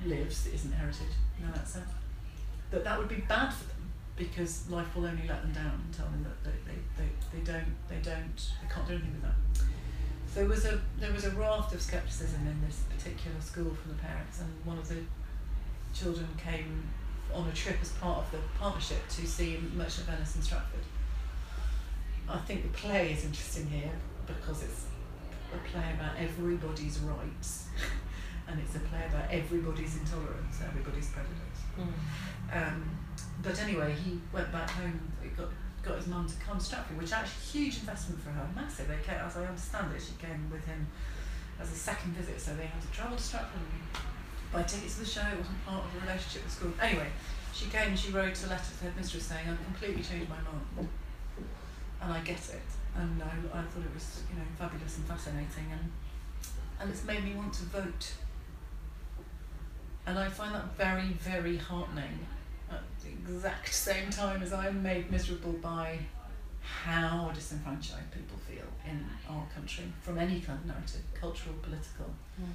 lives, 0.06 0.44
that 0.44 0.56
isn't 0.56 0.72
heritage, 0.72 1.14
in 1.40 1.52
that 1.52 1.68
sense, 1.68 1.90
that 2.72 2.84
that 2.84 2.98
would 2.98 3.08
be 3.08 3.24
bad 3.28 3.54
for 3.54 3.66
them 3.66 3.92
because 4.16 4.70
life 4.70 4.96
will 4.96 5.06
only 5.06 5.28
let 5.28 5.42
them 5.42 5.52
down 5.52 5.82
and 5.86 5.94
tell 5.94 6.06
them 6.08 6.24
that 6.24 6.44
they, 6.44 6.72
they, 6.72 6.80
they, 6.98 7.38
they 7.38 7.52
don't 7.52 7.74
they 7.90 7.98
don't 7.98 8.52
they 8.62 8.74
can't 8.74 8.88
do 8.88 8.94
anything 8.94 9.14
with 9.14 9.22
that. 9.22 9.66
So 10.28 10.40
there 10.40 10.50
was 10.50 10.66
a 10.66 10.82
there 11.00 11.12
was 11.12 11.26
a 11.26 11.32
raft 11.32 11.74
of 11.74 11.82
skepticism 11.82 12.48
in 12.48 12.60
this 12.66 12.82
particular 12.90 13.40
school 13.40 13.74
from 13.76 13.92
the 13.92 13.98
parents 13.98 14.40
and 14.42 14.50
one 14.66 14.78
of 14.78 14.88
the 14.90 14.98
children 15.94 16.28
came 16.38 16.90
on 17.34 17.48
a 17.48 17.52
trip 17.54 17.78
as 17.82 17.90
part 17.94 18.20
of 18.20 18.32
the 18.32 18.38
partnership 18.60 19.08
to 19.10 19.28
see 19.28 19.60
Merchant 19.76 20.08
of 20.08 20.14
Venice 20.14 20.36
in 20.36 20.42
Stratford. 20.42 20.80
I 22.28 22.38
think 22.38 22.64
the 22.64 22.78
play 22.78 23.12
is 23.12 23.26
interesting 23.26 23.68
here 23.68 23.92
because 24.28 24.64
it's 24.64 24.86
a 25.54 25.58
play 25.70 25.94
about 25.94 26.16
everybody's 26.18 27.00
rights 27.00 27.68
and 28.48 28.60
it's 28.60 28.76
a 28.76 28.80
play 28.80 29.06
about 29.08 29.30
everybody's 29.32 29.98
intolerance, 29.98 30.60
everybody's 30.66 31.10
prejudice. 31.10 31.54
Um, 32.52 32.98
but 33.42 33.60
anyway, 33.60 33.94
he 33.94 34.20
went 34.32 34.52
back 34.52 34.70
home. 34.70 35.00
He 35.22 35.30
got 35.30 35.50
got 35.84 35.98
his 35.98 36.08
mum 36.08 36.26
to 36.26 36.36
come 36.36 36.58
to 36.58 36.64
Stratford, 36.64 36.98
which 36.98 37.12
actually 37.12 37.60
huge 37.60 37.80
investment 37.80 38.22
for 38.22 38.30
her, 38.30 38.48
massive. 38.56 38.88
They 38.88 39.04
came, 39.04 39.20
as 39.20 39.36
I 39.36 39.46
understand 39.46 39.94
it, 39.94 40.02
she 40.02 40.16
came 40.16 40.50
with 40.50 40.64
him 40.64 40.88
as 41.60 41.72
a 41.72 41.76
second 41.76 42.14
visit, 42.14 42.40
so 42.40 42.56
they 42.56 42.66
had 42.66 42.82
to 42.82 42.88
travel 42.88 43.18
to 43.18 43.24
Stratford 43.24 43.60
and 43.60 44.02
buy 44.54 44.64
tickets 44.64 44.96
to 44.96 45.00
the 45.02 45.06
show. 45.06 45.28
It 45.28 45.38
wasn't 45.38 45.66
part 45.66 45.84
of 45.84 45.94
the 45.94 46.00
relationship 46.02 46.44
with 46.44 46.54
school. 46.54 46.72
Anyway, 46.82 47.08
she 47.52 47.66
came 47.66 47.90
and 47.90 48.00
she 48.00 48.12
wrote 48.12 48.42
a 48.46 48.48
letter 48.48 48.64
to 48.64 48.80
the 48.80 48.86
headmistress 48.86 49.26
saying, 49.26 49.50
"I've 49.50 49.64
completely 49.66 50.04
changed 50.04 50.30
my 50.30 50.40
mind, 50.40 50.88
and 52.02 52.14
I 52.14 52.20
get 52.22 52.40
it, 52.50 52.70
and 52.96 53.22
I, 53.24 53.60
I 53.60 53.62
thought 53.64 53.84
it 53.84 53.94
was 53.94 54.24
you 54.30 54.38
know 54.38 54.46
fabulous 54.58 54.98
and 54.98 55.06
fascinating, 55.06 55.72
and 55.72 55.92
and 56.80 56.90
it's 56.90 57.04
made 57.04 57.24
me 57.24 57.36
want 57.36 57.54
to 57.54 57.64
vote." 57.66 58.14
And 60.06 60.20
I 60.20 60.28
find 60.28 60.54
that 60.54 60.76
very, 60.76 61.14
very 61.14 61.56
heartening 61.56 62.20
at 62.70 62.82
the 63.02 63.10
exact 63.10 63.74
same 63.74 64.10
time 64.10 64.44
as 64.44 64.52
I'm 64.52 64.84
made 64.84 65.10
miserable 65.10 65.54
by 65.54 66.00
how 66.62 67.32
disenfranchised 67.34 68.12
people 68.12 68.38
feel 68.48 68.66
in 68.90 69.06
our 69.30 69.46
country 69.54 69.86
from 70.02 70.18
any 70.18 70.40
kind 70.40 70.60
of 70.60 70.66
narrative, 70.66 71.02
cultural, 71.14 71.56
political. 71.62 72.08
Mm. 72.42 72.48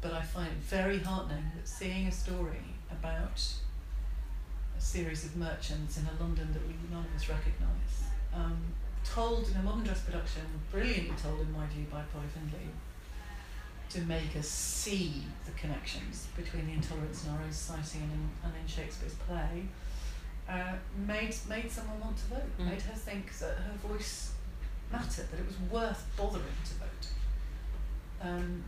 But 0.00 0.12
I 0.12 0.22
find 0.22 0.48
it 0.48 0.58
very 0.58 0.98
heartening 0.98 1.44
that 1.56 1.68
seeing 1.68 2.06
a 2.08 2.12
story 2.12 2.64
about 2.90 3.42
a 4.76 4.80
series 4.80 5.24
of 5.24 5.36
merchants 5.36 5.98
in 5.98 6.06
a 6.06 6.22
London 6.22 6.52
that 6.52 6.66
we 6.66 6.74
none 6.90 7.04
of 7.04 7.14
us 7.14 7.28
recognise, 7.28 8.10
um, 8.34 8.56
told 9.04 9.48
in 9.48 9.56
a 9.56 9.62
modern 9.62 9.84
dress 9.84 10.00
production, 10.00 10.42
brilliantly 10.70 11.14
told 11.22 11.40
in 11.40 11.52
my 11.52 11.66
view 11.66 11.86
by 11.90 12.02
Polly 12.12 12.26
Findlay, 12.34 12.68
to 13.90 14.00
make 14.02 14.34
us 14.36 14.48
see 14.48 15.24
the 15.44 15.50
connections 15.52 16.28
between 16.36 16.66
the 16.66 16.72
intolerance 16.72 17.24
in 17.26 17.30
our 17.32 17.42
own 17.42 17.52
society 17.52 17.98
and 18.02 18.12
in, 18.12 18.28
and 18.44 18.52
in 18.60 18.66
Shakespeare's 18.66 19.14
play, 19.14 19.64
uh, 20.48 20.72
made 21.06 21.34
made 21.48 21.70
someone 21.70 22.00
want 22.00 22.16
to 22.16 22.24
vote, 22.24 22.58
Mm. 22.58 22.70
made 22.70 22.82
her 22.82 22.94
think 22.94 23.36
that 23.38 23.56
her 23.58 23.88
voice 23.88 24.32
mattered, 24.90 25.30
that 25.30 25.40
it 25.40 25.46
was 25.46 25.58
worth 25.70 26.04
bothering 26.16 26.44
to 26.64 26.74
vote. 26.74 27.06
Um, 28.20 28.64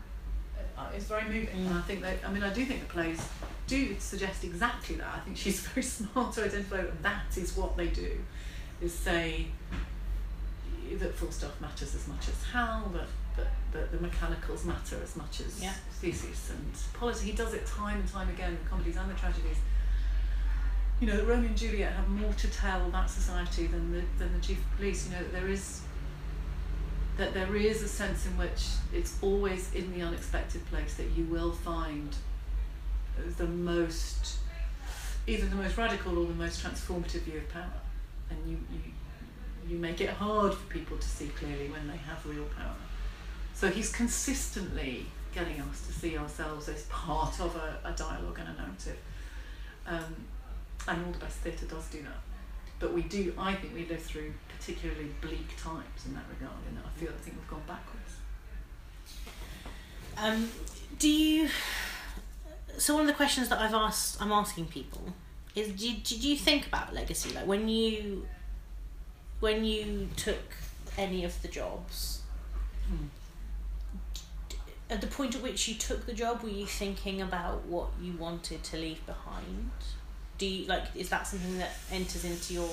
uh, 0.77 0.89
it's 0.95 1.05
very 1.05 1.23
moving, 1.23 1.49
and 1.67 1.73
I 1.73 1.81
think 1.81 2.01
that 2.01 2.17
I 2.25 2.31
mean 2.31 2.43
I 2.43 2.53
do 2.53 2.65
think 2.65 2.81
the 2.81 2.93
plays 2.93 3.21
do 3.67 3.95
suggest 3.99 4.43
exactly 4.43 4.95
that. 4.97 5.07
I 5.15 5.19
think 5.19 5.37
she's 5.37 5.59
very 5.67 5.83
smart 5.83 6.33
to 6.35 6.45
identify 6.45 6.77
that 6.77 7.01
that 7.03 7.37
is 7.37 7.55
what 7.57 7.75
they 7.77 7.87
do, 7.87 8.11
is 8.81 8.93
say 8.93 9.47
that 10.97 11.15
Falstaff 11.15 11.59
matters 11.59 11.95
as 11.95 12.07
much 12.07 12.27
as 12.29 12.43
Hal, 12.51 12.91
that 12.93 13.07
that, 13.37 13.47
that 13.73 13.91
the 13.91 13.99
mechanicals 13.99 14.63
matter 14.63 14.97
as 15.03 15.15
much 15.15 15.41
as 15.41 15.61
Yeah. 15.61 15.73
Theseus 15.99 16.51
and 16.51 16.71
politics. 16.93 17.21
He 17.21 17.33
does 17.33 17.53
it 17.53 17.65
time 17.65 17.99
and 17.99 18.07
time 18.07 18.29
again, 18.29 18.57
the 18.63 18.69
comedies 18.69 18.95
and 18.95 19.09
the 19.09 19.15
tragedies. 19.15 19.57
You 21.01 21.07
know, 21.07 21.17
that 21.17 21.25
Romeo 21.25 21.49
and 21.49 21.57
Juliet 21.57 21.91
have 21.91 22.07
more 22.07 22.31
to 22.31 22.47
tell 22.47 22.89
that 22.91 23.09
society 23.09 23.67
than 23.67 23.91
the 23.91 24.03
than 24.17 24.33
the 24.33 24.39
chief 24.39 24.57
of 24.59 24.77
police. 24.77 25.07
You 25.07 25.15
know, 25.15 25.23
that 25.23 25.33
there 25.33 25.49
is 25.49 25.81
that 27.17 27.33
there 27.33 27.55
is 27.55 27.81
a 27.81 27.87
sense 27.87 28.25
in 28.25 28.37
which 28.37 28.67
it's 28.93 29.17
always 29.21 29.73
in 29.73 29.93
the 29.93 30.01
unexpected 30.01 30.65
place 30.67 30.95
that 30.95 31.09
you 31.15 31.25
will 31.25 31.51
find 31.51 32.15
the 33.37 33.47
most 33.47 34.37
either 35.27 35.47
the 35.47 35.55
most 35.55 35.77
radical 35.77 36.17
or 36.19 36.25
the 36.27 36.33
most 36.33 36.63
transformative 36.63 37.21
view 37.21 37.37
of 37.37 37.49
power. 37.49 37.81
And 38.29 38.39
you, 38.49 38.57
you 38.71 38.79
you 39.67 39.77
make 39.77 40.01
it 40.01 40.09
hard 40.09 40.53
for 40.53 40.65
people 40.73 40.97
to 40.97 41.07
see 41.07 41.27
clearly 41.29 41.69
when 41.69 41.87
they 41.87 41.97
have 41.97 42.25
real 42.25 42.45
power. 42.45 42.75
So 43.53 43.69
he's 43.69 43.91
consistently 43.91 45.05
getting 45.33 45.59
us 45.61 45.85
to 45.87 45.93
see 45.93 46.17
ourselves 46.17 46.69
as 46.69 46.83
part 46.83 47.39
of 47.39 47.55
a, 47.55 47.79
a 47.87 47.91
dialogue 47.93 48.39
and 48.39 48.49
a 48.49 48.61
narrative. 48.61 48.97
Um, 49.87 50.15
and 50.87 51.05
all 51.05 51.11
the 51.11 51.19
best 51.19 51.37
theatre 51.37 51.65
does 51.65 51.87
do 51.87 52.01
that. 52.03 52.21
But 52.79 52.93
we 52.93 53.03
do, 53.03 53.33
I 53.37 53.53
think 53.55 53.73
we 53.73 53.85
live 53.85 54.01
through 54.01 54.33
particularly 54.57 55.11
bleak 55.21 55.47
times 55.57 56.05
in 56.05 56.13
that 56.13 56.25
regard, 56.29 56.59
and 56.67 56.77
I 56.77 56.99
feel 56.99 57.09
I 57.09 57.21
think 57.21 57.37
we've 57.37 57.49
gone 57.49 57.63
backwards. 57.67 58.15
Um, 60.17 60.49
do 60.99 61.09
you? 61.09 61.49
So 62.77 62.93
one 62.93 63.01
of 63.01 63.07
the 63.07 63.13
questions 63.13 63.49
that 63.49 63.59
I've 63.59 63.73
asked, 63.73 64.21
I'm 64.21 64.31
asking 64.31 64.65
people, 64.67 65.13
is 65.55 65.69
did, 65.69 66.03
did 66.03 66.23
you 66.23 66.35
think 66.35 66.67
about 66.67 66.93
legacy? 66.93 67.33
Like 67.33 67.47
when 67.47 67.69
you, 67.69 68.27
when 69.39 69.65
you 69.65 70.09
took 70.15 70.55
any 70.97 71.23
of 71.25 71.41
the 71.41 71.47
jobs, 71.47 72.21
at 74.89 75.01
the 75.01 75.07
point 75.07 75.35
at 75.35 75.41
which 75.41 75.67
you 75.67 75.75
took 75.75 76.05
the 76.05 76.13
job, 76.13 76.43
were 76.43 76.49
you 76.49 76.65
thinking 76.65 77.21
about 77.21 77.65
what 77.65 77.87
you 78.01 78.13
wanted 78.13 78.63
to 78.63 78.77
leave 78.77 79.05
behind? 79.05 79.71
Do 80.37 80.45
you 80.45 80.67
like? 80.67 80.83
Is 80.95 81.09
that 81.09 81.25
something 81.27 81.57
that 81.57 81.71
enters 81.91 82.25
into 82.25 82.53
your 82.53 82.69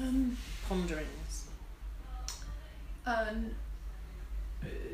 Um, 0.00 0.36
ponderings? 0.68 1.44
uh, 3.06 3.26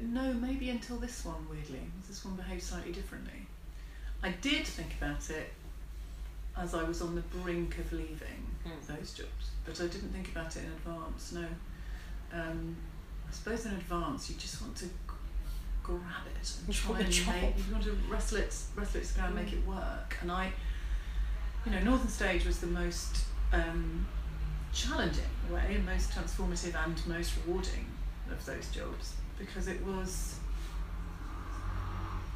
no, 0.03 0.33
maybe 0.35 0.69
until 0.71 0.97
this 0.97 1.25
one, 1.25 1.49
weirdly. 1.49 1.81
This 2.09 2.25
one 2.25 2.35
behaved 2.35 2.63
slightly 2.63 2.93
differently. 2.93 3.47
I 4.23 4.31
did 4.33 4.67
think 4.67 4.95
about 5.01 5.31
it 5.31 5.53
as 6.57 6.75
I 6.75 6.83
was 6.83 7.01
on 7.03 7.15
the 7.15 7.21
brink 7.23 7.79
of 7.79 7.93
leaving 7.93 8.47
Mm. 8.67 8.87
those 8.87 9.13
jobs, 9.13 9.51
but 9.65 9.81
I 9.81 9.87
didn't 9.87 10.11
think 10.13 10.31
about 10.33 10.55
it 10.57 10.65
in 10.65 10.73
advance, 10.73 11.33
no. 11.33 11.47
Um, 12.33 12.77
I 13.29 13.33
suppose 13.33 13.65
in 13.67 13.73
advance 13.73 14.29
you 14.29 14.37
just 14.37 14.61
want 14.61 14.77
to 14.77 14.85
g- 14.87 14.91
it 16.99 17.07
and 17.07 17.13
try 17.15 17.35
and 17.37 17.57
make, 17.57 17.67
you 17.67 17.73
want 17.73 17.85
to 17.85 17.93
wrestle 18.09 18.39
it, 18.39 18.55
wrestle 18.77 19.01
it 19.01 19.05
to 19.05 19.13
the 19.15 19.19
ground, 19.21 19.35
make 19.35 19.53
it 19.53 19.67
work. 19.67 20.17
And 20.21 20.31
I, 20.31 20.53
you 21.65 21.73
know, 21.73 21.81
Northern 21.81 22.09
Stage 22.09 22.45
was 22.45 22.59
the 22.61 22.67
most 22.67 23.25
um, 23.53 24.07
challenging 24.73 25.25
way, 25.51 25.75
and 25.77 25.87
most 25.87 26.11
transformative 26.11 26.75
and 26.85 27.07
most 27.07 27.33
rewarding 27.47 27.87
of 28.31 28.45
those 28.45 28.69
jobs 28.69 29.15
because 29.39 29.67
it 29.69 29.83
was 29.85 30.39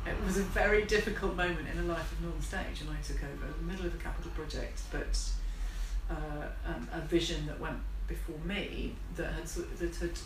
it 0.07 0.25
was 0.25 0.37
a 0.37 0.43
very 0.43 0.85
difficult 0.85 1.35
moment 1.37 1.67
in 1.69 1.77
the 1.77 1.93
life 1.93 2.13
of 2.13 2.21
Northern 2.21 2.43
Stage, 2.43 2.81
and 2.81 2.91
I 2.91 3.01
took 3.03 3.23
over 3.23 3.47
in 3.47 3.67
the 3.67 3.73
middle 3.73 3.87
of 3.87 3.95
a 3.95 3.99
capital 3.99 4.31
project, 4.33 4.83
but 4.91 5.19
uh, 6.11 6.47
um, 6.67 6.89
a 6.93 7.01
vision 7.01 7.47
that 7.47 7.59
went 7.59 7.79
before 8.07 8.39
me 8.45 8.95
that 9.17 9.33
had 9.33 9.47
that 9.47 9.95
had 9.97 10.19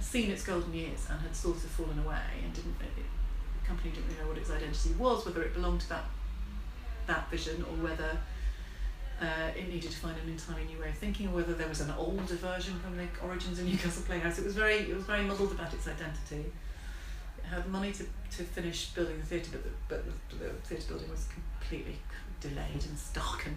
seen 0.00 0.30
its 0.30 0.44
golden 0.44 0.74
years 0.74 1.06
and 1.08 1.20
had 1.20 1.34
sort 1.36 1.56
of 1.56 1.70
fallen 1.70 1.98
away, 2.04 2.42
and 2.42 2.52
didn't 2.52 2.76
it, 2.80 3.04
the 3.60 3.68
company 3.68 3.90
didn't 3.90 4.06
really 4.08 4.20
know 4.20 4.28
what 4.28 4.38
its 4.38 4.50
identity 4.50 4.94
was, 4.98 5.24
whether 5.24 5.42
it 5.42 5.54
belonged 5.54 5.80
to 5.82 5.88
that 5.88 6.04
that 7.06 7.30
vision 7.30 7.62
or 7.62 7.76
whether 7.82 8.18
uh, 9.20 9.50
it 9.56 9.68
needed 9.68 9.90
to 9.90 9.96
find 9.96 10.16
an 10.18 10.28
entirely 10.28 10.64
new 10.64 10.80
way 10.80 10.88
of 10.88 10.98
thinking, 10.98 11.28
or 11.28 11.36
whether 11.36 11.54
there 11.54 11.68
was 11.68 11.80
an 11.80 11.92
older 11.96 12.34
version 12.34 12.78
from 12.80 12.96
the 12.96 13.06
origins 13.22 13.58
of 13.58 13.66
Newcastle 13.66 14.02
Playhouse. 14.02 14.38
It 14.38 14.44
was 14.44 14.56
very 14.56 14.78
it 14.78 14.94
was 14.94 15.04
very 15.04 15.22
muddled 15.22 15.52
about 15.52 15.72
its 15.72 15.86
identity. 15.86 16.50
Had 17.52 17.66
money 17.68 17.92
to, 17.92 18.04
to 18.36 18.42
finish 18.44 18.86
building 18.90 19.18
the 19.18 19.26
theatre, 19.26 19.50
but 19.52 19.62
the, 19.64 19.70
but 19.88 20.04
the, 20.06 20.44
the 20.44 20.50
theatre 20.62 20.88
building 20.88 21.10
was 21.10 21.26
completely 21.60 21.96
delayed 22.40 22.82
and 22.88 22.98
stuck, 22.98 23.44
and 23.46 23.56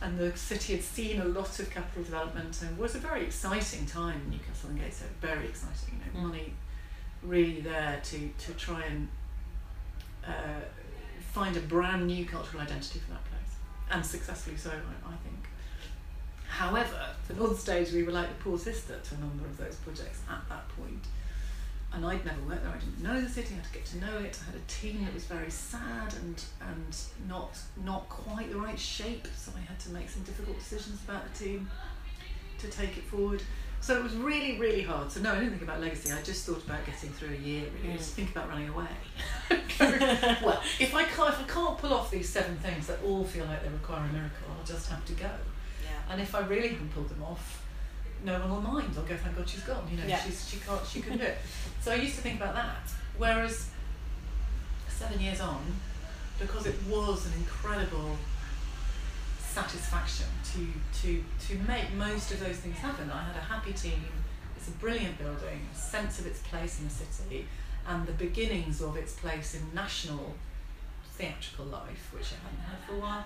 and 0.00 0.18
the 0.18 0.34
city 0.36 0.74
had 0.76 0.82
seen 0.82 1.20
a 1.20 1.24
lot 1.24 1.58
of 1.58 1.68
capital 1.70 2.04
development 2.04 2.62
and 2.62 2.78
was 2.78 2.94
a 2.94 2.98
very 2.98 3.24
exciting 3.24 3.84
time 3.84 4.20
in 4.24 4.30
Newcastle 4.30 4.70
and 4.70 4.78
Gateshead. 4.78 5.08
Very 5.20 5.46
exciting, 5.46 6.00
you 6.06 6.12
know, 6.12 6.20
Mm. 6.26 6.28
money 6.30 6.52
really 7.22 7.60
there 7.60 8.00
to 8.04 8.18
to 8.44 8.52
try 8.54 8.82
and 8.84 9.08
uh, 10.26 10.60
find 11.32 11.56
a 11.56 11.60
brand 11.60 12.06
new 12.06 12.24
cultural 12.24 12.62
identity 12.62 12.98
for 13.00 13.10
that 13.10 13.24
place, 13.24 13.52
and 13.90 14.04
successfully 14.06 14.56
so, 14.56 14.70
I, 14.70 15.08
I 15.12 15.16
think. 15.24 15.44
However, 16.48 16.98
for 17.24 17.34
Northern 17.34 17.58
Stage, 17.58 17.92
we 17.92 18.02
were 18.04 18.12
like 18.12 18.28
the 18.28 18.42
poor 18.42 18.58
sister 18.58 18.98
to 18.98 19.14
a 19.16 19.18
number 19.18 19.44
of 19.44 19.56
those 19.58 19.76
projects 19.76 20.20
at 20.30 20.48
that 20.48 20.66
point. 20.70 21.04
And 21.92 22.04
I'd 22.04 22.24
never 22.24 22.40
worked 22.42 22.62
there. 22.64 22.72
I 22.72 22.78
didn't 22.78 23.02
know 23.02 23.18
the 23.20 23.28
city. 23.28 23.54
I 23.54 23.56
had 23.56 23.64
to 23.64 23.72
get 23.72 23.84
to 23.86 23.98
know 23.98 24.18
it. 24.18 24.38
I 24.42 24.52
had 24.52 24.54
a 24.56 24.66
team 24.70 25.04
that 25.04 25.14
was 25.14 25.24
very 25.24 25.50
sad 25.50 26.12
and 26.22 26.42
and 26.60 26.96
not 27.26 27.58
not 27.84 28.08
quite 28.10 28.50
the 28.50 28.58
right 28.58 28.78
shape. 28.78 29.26
So 29.36 29.52
I 29.56 29.60
had 29.60 29.78
to 29.80 29.90
make 29.90 30.08
some 30.10 30.22
difficult 30.22 30.58
decisions 30.58 31.00
about 31.04 31.32
the 31.32 31.44
team 31.44 31.70
to 32.58 32.68
take 32.68 32.98
it 32.98 33.04
forward. 33.04 33.42
So 33.80 33.96
it 33.96 34.02
was 34.02 34.14
really 34.16 34.58
really 34.58 34.82
hard. 34.82 35.10
So 35.10 35.20
no, 35.22 35.32
I 35.32 35.36
didn't 35.36 35.50
think 35.50 35.62
about 35.62 35.80
legacy. 35.80 36.12
I 36.12 36.20
just 36.22 36.44
thought 36.44 36.62
about 36.64 36.84
getting 36.84 37.08
through 37.10 37.30
a 37.34 37.38
year. 37.38 37.64
Really, 37.82 37.94
Mm. 37.94 37.98
just 37.98 38.12
think 38.14 38.32
about 38.32 38.48
running 38.50 38.68
away. 38.68 38.88
well, 40.42 40.62
if 40.78 40.94
I 40.94 41.04
can't 41.04 41.30
if 41.34 41.40
I 41.40 41.44
can't 41.48 41.78
pull 41.78 41.94
off 41.94 42.10
these 42.10 42.28
seven 42.28 42.56
things 42.58 42.86
that 42.88 42.98
all 43.04 43.24
feel 43.24 43.46
like 43.46 43.62
they 43.62 43.68
require 43.70 44.04
a 44.08 44.12
miracle, 44.12 44.46
I'll 44.58 44.64
just 44.66 44.88
have 44.90 45.04
to 45.06 45.12
go. 45.14 45.30
Yeah. 45.84 45.90
And 46.12 46.20
if 46.20 46.34
I 46.34 46.40
really 46.40 46.68
haven't 46.68 46.92
pulled 46.92 47.08
them 47.08 47.22
off, 47.22 47.64
no 48.24 48.38
one 48.40 48.50
will 48.50 48.60
mind. 48.60 48.92
I'll 48.96 49.04
go, 49.04 49.16
thank 49.16 49.36
God 49.36 49.48
she's 49.48 49.62
gone. 49.62 49.86
You 49.90 49.96
know, 49.98 50.06
Yeah. 50.06 50.20
she's 50.22 50.48
she 50.50 50.58
can't 50.58 50.84
she 50.86 51.00
can 51.00 51.16
do 51.16 51.24
it. 51.24 51.38
So 51.80 51.92
I 51.92 51.96
used 51.96 52.16
to 52.16 52.22
think 52.22 52.40
about 52.40 52.54
that. 52.54 52.90
Whereas 53.16 53.70
seven 54.88 55.20
years 55.20 55.40
on, 55.40 55.60
because 56.38 56.66
it 56.66 56.76
was 56.88 57.26
an 57.26 57.32
incredible 57.38 58.16
satisfaction 59.40 60.26
to 60.52 60.66
to 61.00 61.24
to 61.46 61.58
make 61.66 61.92
most 61.94 62.30
of 62.32 62.40
those 62.40 62.56
things 62.56 62.76
happen. 62.78 63.10
I 63.10 63.24
had 63.24 63.36
a 63.36 63.40
happy 63.40 63.72
team. 63.72 64.04
It's 64.56 64.68
a 64.68 64.72
brilliant 64.72 65.18
building, 65.18 65.60
a 65.72 65.76
sense 65.76 66.18
of 66.18 66.26
its 66.26 66.40
place 66.40 66.78
in 66.80 66.84
the 66.86 66.94
city, 66.94 67.46
and 67.86 68.06
the 68.06 68.12
beginnings 68.12 68.80
of 68.82 68.96
its 68.96 69.14
place 69.14 69.54
in 69.54 69.62
national 69.74 70.34
theatrical 71.16 71.66
life, 71.66 72.10
which 72.12 72.26
I 72.32 72.38
hadn't 72.44 72.64
had 72.70 72.78
for 72.86 72.94
a 72.94 72.98
while. 72.98 73.24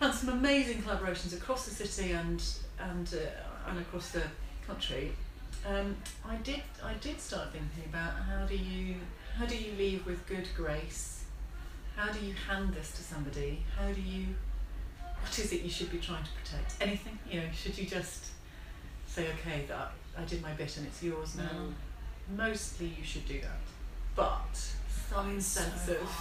And 0.00 0.14
some 0.14 0.30
amazing 0.30 0.82
collaborations 0.82 1.34
across 1.34 1.66
the 1.66 1.86
city 1.86 2.12
and 2.12 2.42
and 2.78 3.14
uh, 3.14 3.70
and 3.70 3.78
across 3.78 4.10
the 4.10 4.22
country. 4.66 5.12
Um, 5.66 5.96
I 6.26 6.36
did 6.36 6.62
I 6.82 6.94
did 6.94 7.20
start 7.20 7.52
thinking 7.52 7.84
about 7.88 8.12
how 8.14 8.46
do 8.46 8.56
you 8.56 8.96
how 9.36 9.46
do 9.46 9.56
you 9.56 9.72
leave 9.76 10.06
with 10.06 10.26
good 10.26 10.48
grace? 10.56 11.24
How 11.96 12.10
do 12.12 12.24
you 12.24 12.32
hand 12.48 12.72
this 12.72 12.92
to 12.92 13.02
somebody? 13.02 13.62
How 13.78 13.92
do 13.92 14.00
you 14.00 14.26
what 15.20 15.38
is 15.38 15.52
it 15.52 15.62
you 15.62 15.70
should 15.70 15.90
be 15.92 15.98
trying 15.98 16.24
to 16.24 16.30
protect? 16.42 16.76
Anything? 16.80 17.18
You 17.30 17.40
know, 17.40 17.46
should 17.54 17.76
you 17.76 17.84
just 17.86 18.26
say, 19.06 19.26
okay, 19.28 19.64
that 19.68 19.92
I 20.16 20.22
did 20.24 20.40
my 20.40 20.52
bit 20.52 20.74
and 20.78 20.86
it's 20.86 21.02
yours 21.02 21.36
now? 21.36 21.42
Mm. 21.44 22.36
Mostly 22.36 22.86
you 22.98 23.04
should 23.04 23.26
do 23.26 23.40
that. 23.40 23.58
But 24.16 24.56
some 25.10 25.38
sense 25.40 25.82
So 25.86 25.92
of. 25.92 26.16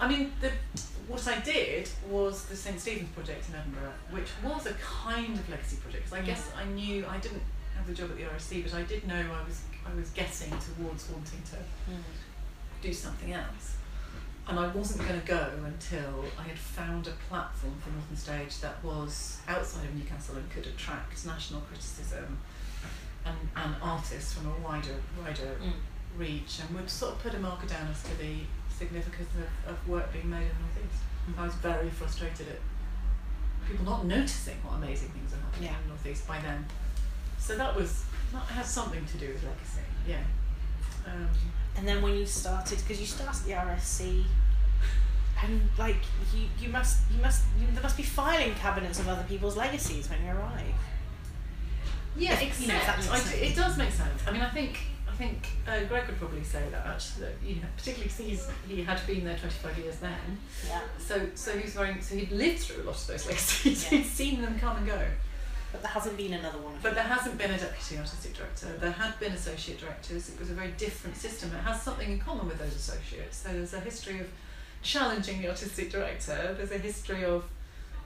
I 0.00 0.08
mean, 0.08 0.32
the, 0.40 0.50
what 1.08 1.26
I 1.26 1.40
did 1.40 1.88
was 2.08 2.44
the 2.46 2.56
St 2.56 2.78
Stephen's 2.80 3.08
project 3.10 3.48
in 3.48 3.54
Edinburgh, 3.56 3.92
which 4.10 4.28
was 4.44 4.66
a 4.66 4.74
kind 4.74 5.34
of 5.38 5.48
legacy 5.48 5.76
project. 5.76 6.12
I 6.12 6.20
Mm. 6.20 6.26
guess 6.26 6.50
I 6.56 6.64
knew 6.66 7.04
I 7.08 7.16
didn't 7.18 7.42
have 7.76 7.86
the 7.86 7.94
job 7.94 8.10
at 8.10 8.16
the 8.16 8.22
RSC, 8.24 8.62
but 8.64 8.74
I 8.74 8.82
did 8.82 9.06
know 9.06 9.14
I 9.16 9.44
was 9.46 9.62
I 9.86 9.94
was 9.94 10.10
getting 10.10 10.50
towards 10.50 11.10
wanting 11.10 11.42
to 11.50 11.56
Mm. 11.92 12.02
do 12.80 12.92
something 12.92 13.32
else. 13.32 13.76
And 14.46 14.58
I 14.58 14.66
wasn't 14.68 15.06
going 15.08 15.20
to 15.20 15.26
go 15.26 15.50
until 15.64 16.24
I 16.38 16.42
had 16.42 16.58
found 16.58 17.06
a 17.06 17.12
platform 17.28 17.74
for 17.80 17.90
Northern 17.90 18.16
Stage 18.16 18.60
that 18.60 18.82
was 18.84 19.38
outside 19.48 19.84
of 19.86 19.94
Newcastle 19.94 20.36
and 20.36 20.50
could 20.50 20.66
attract 20.66 21.24
national 21.26 21.60
criticism 21.62 22.38
and, 23.24 23.36
and 23.56 23.74
artists 23.82 24.34
from 24.34 24.46
a 24.46 24.54
wider 24.66 24.96
wider 25.22 25.56
Mm. 25.62 25.72
reach 26.16 26.60
and 26.60 26.74
would 26.76 26.88
sort 26.90 27.12
of 27.14 27.18
put 27.22 27.34
a 27.34 27.38
marker 27.38 27.66
down 27.66 27.88
as 27.88 28.02
to 28.04 28.14
the 28.18 28.40
significance 28.70 29.28
of, 29.66 29.72
of 29.72 29.88
work 29.88 30.12
being 30.12 30.28
made 30.30 30.42
in 30.42 30.48
the 30.48 30.60
North 30.64 30.78
East. 30.92 31.02
Mm. 31.30 31.38
I 31.42 31.44
was 31.46 31.54
very 31.56 31.90
frustrated 31.90 32.48
at 32.48 32.60
people 33.68 33.84
not 33.86 34.04
noticing 34.06 34.56
what 34.62 34.74
amazing 34.76 35.08
things 35.10 35.32
are 35.32 35.38
happening 35.44 35.70
Yeah. 35.70 35.76
in 35.78 35.82
the 35.84 35.88
North 35.88 36.06
East 36.06 36.26
by 36.28 36.38
then. 36.40 36.66
So 37.44 37.56
that 37.56 37.74
was 37.76 38.04
that 38.32 38.42
has 38.58 38.66
something 38.68 39.04
to 39.04 39.16
do 39.18 39.28
with 39.28 39.42
legacy, 39.44 39.86
yeah. 40.08 40.22
Um, 41.06 41.28
And 41.76 41.86
then 41.88 42.00
when 42.02 42.14
you 42.16 42.26
started, 42.26 42.78
because 42.78 42.98
you 43.00 43.06
started 43.06 43.44
the 43.44 43.52
RSC, 43.52 44.24
and 45.42 45.60
like 45.78 45.96
you, 46.34 46.46
you 46.60 46.68
must, 46.70 47.00
you 47.14 47.20
must, 47.20 47.42
you, 47.60 47.66
there 47.72 47.82
must 47.82 47.96
be 47.96 48.02
filing 48.02 48.54
cabinets 48.54 48.98
of 49.00 49.08
other 49.08 49.24
people's 49.28 49.56
legacies 49.56 50.08
when 50.08 50.22
you 50.24 50.30
arrive. 50.30 50.74
Yeah, 52.16 52.38
If- 52.40 52.60
you 52.60 52.68
know, 52.68 52.74
that 52.78 52.98
I 52.98 53.12
makes 53.12 53.24
d- 53.24 53.30
sense. 53.30 53.42
it 53.50 53.56
does 53.56 53.76
make 53.76 53.90
sense. 53.92 54.22
I 54.26 54.30
mean, 54.32 54.40
I 54.42 54.50
think 54.50 54.78
I 55.08 55.16
think 55.16 55.46
uh, 55.68 55.84
Greg 55.84 56.06
would 56.08 56.16
probably 56.18 56.42
say 56.44 56.62
that, 56.70 56.84
that 57.20 57.32
you 57.44 57.56
know, 57.56 57.68
particularly 57.76 58.10
because 58.10 58.26
he's 58.26 58.48
he 58.68 58.82
had 58.82 59.04
been 59.06 59.24
there 59.24 59.36
twenty 59.36 59.54
five 59.56 59.76
years 59.78 59.96
then. 59.98 60.38
Yeah. 60.68 60.80
So 60.98 61.26
so 61.34 61.56
he's 61.58 61.74
very 61.74 62.00
so 62.00 62.14
he'd 62.16 62.32
lived 62.32 62.60
through 62.60 62.82
a 62.84 62.86
lot 62.86 62.96
of 62.96 63.06
those 63.06 63.26
legacies. 63.26 63.84
Yeah. 63.84 63.90
he'd 63.98 64.06
seen 64.06 64.42
them 64.42 64.58
come 64.58 64.76
and 64.78 64.86
go. 64.86 65.00
But 65.74 65.82
there 65.82 65.90
hasn't 65.90 66.16
been 66.16 66.34
another 66.34 66.58
one. 66.58 66.74
But 66.80 66.94
there 66.94 67.02
hasn't 67.02 67.36
been 67.36 67.50
a 67.50 67.58
deputy 67.58 67.98
artistic 67.98 68.32
director. 68.34 68.68
There 68.78 68.92
had 68.92 69.18
been 69.18 69.32
associate 69.32 69.80
directors. 69.80 70.28
It 70.28 70.38
was 70.38 70.50
a 70.50 70.54
very 70.54 70.70
different 70.78 71.16
system. 71.16 71.50
It 71.52 71.64
has 71.64 71.82
something 71.82 72.12
in 72.12 72.20
common 72.20 72.46
with 72.46 72.60
those 72.60 72.76
associates. 72.76 73.38
So 73.38 73.48
there's 73.48 73.74
a 73.74 73.80
history 73.80 74.20
of 74.20 74.28
challenging 74.82 75.42
the 75.42 75.48
artistic 75.48 75.90
director. 75.90 76.54
There's 76.56 76.70
a 76.70 76.78
history 76.78 77.24
of 77.24 77.44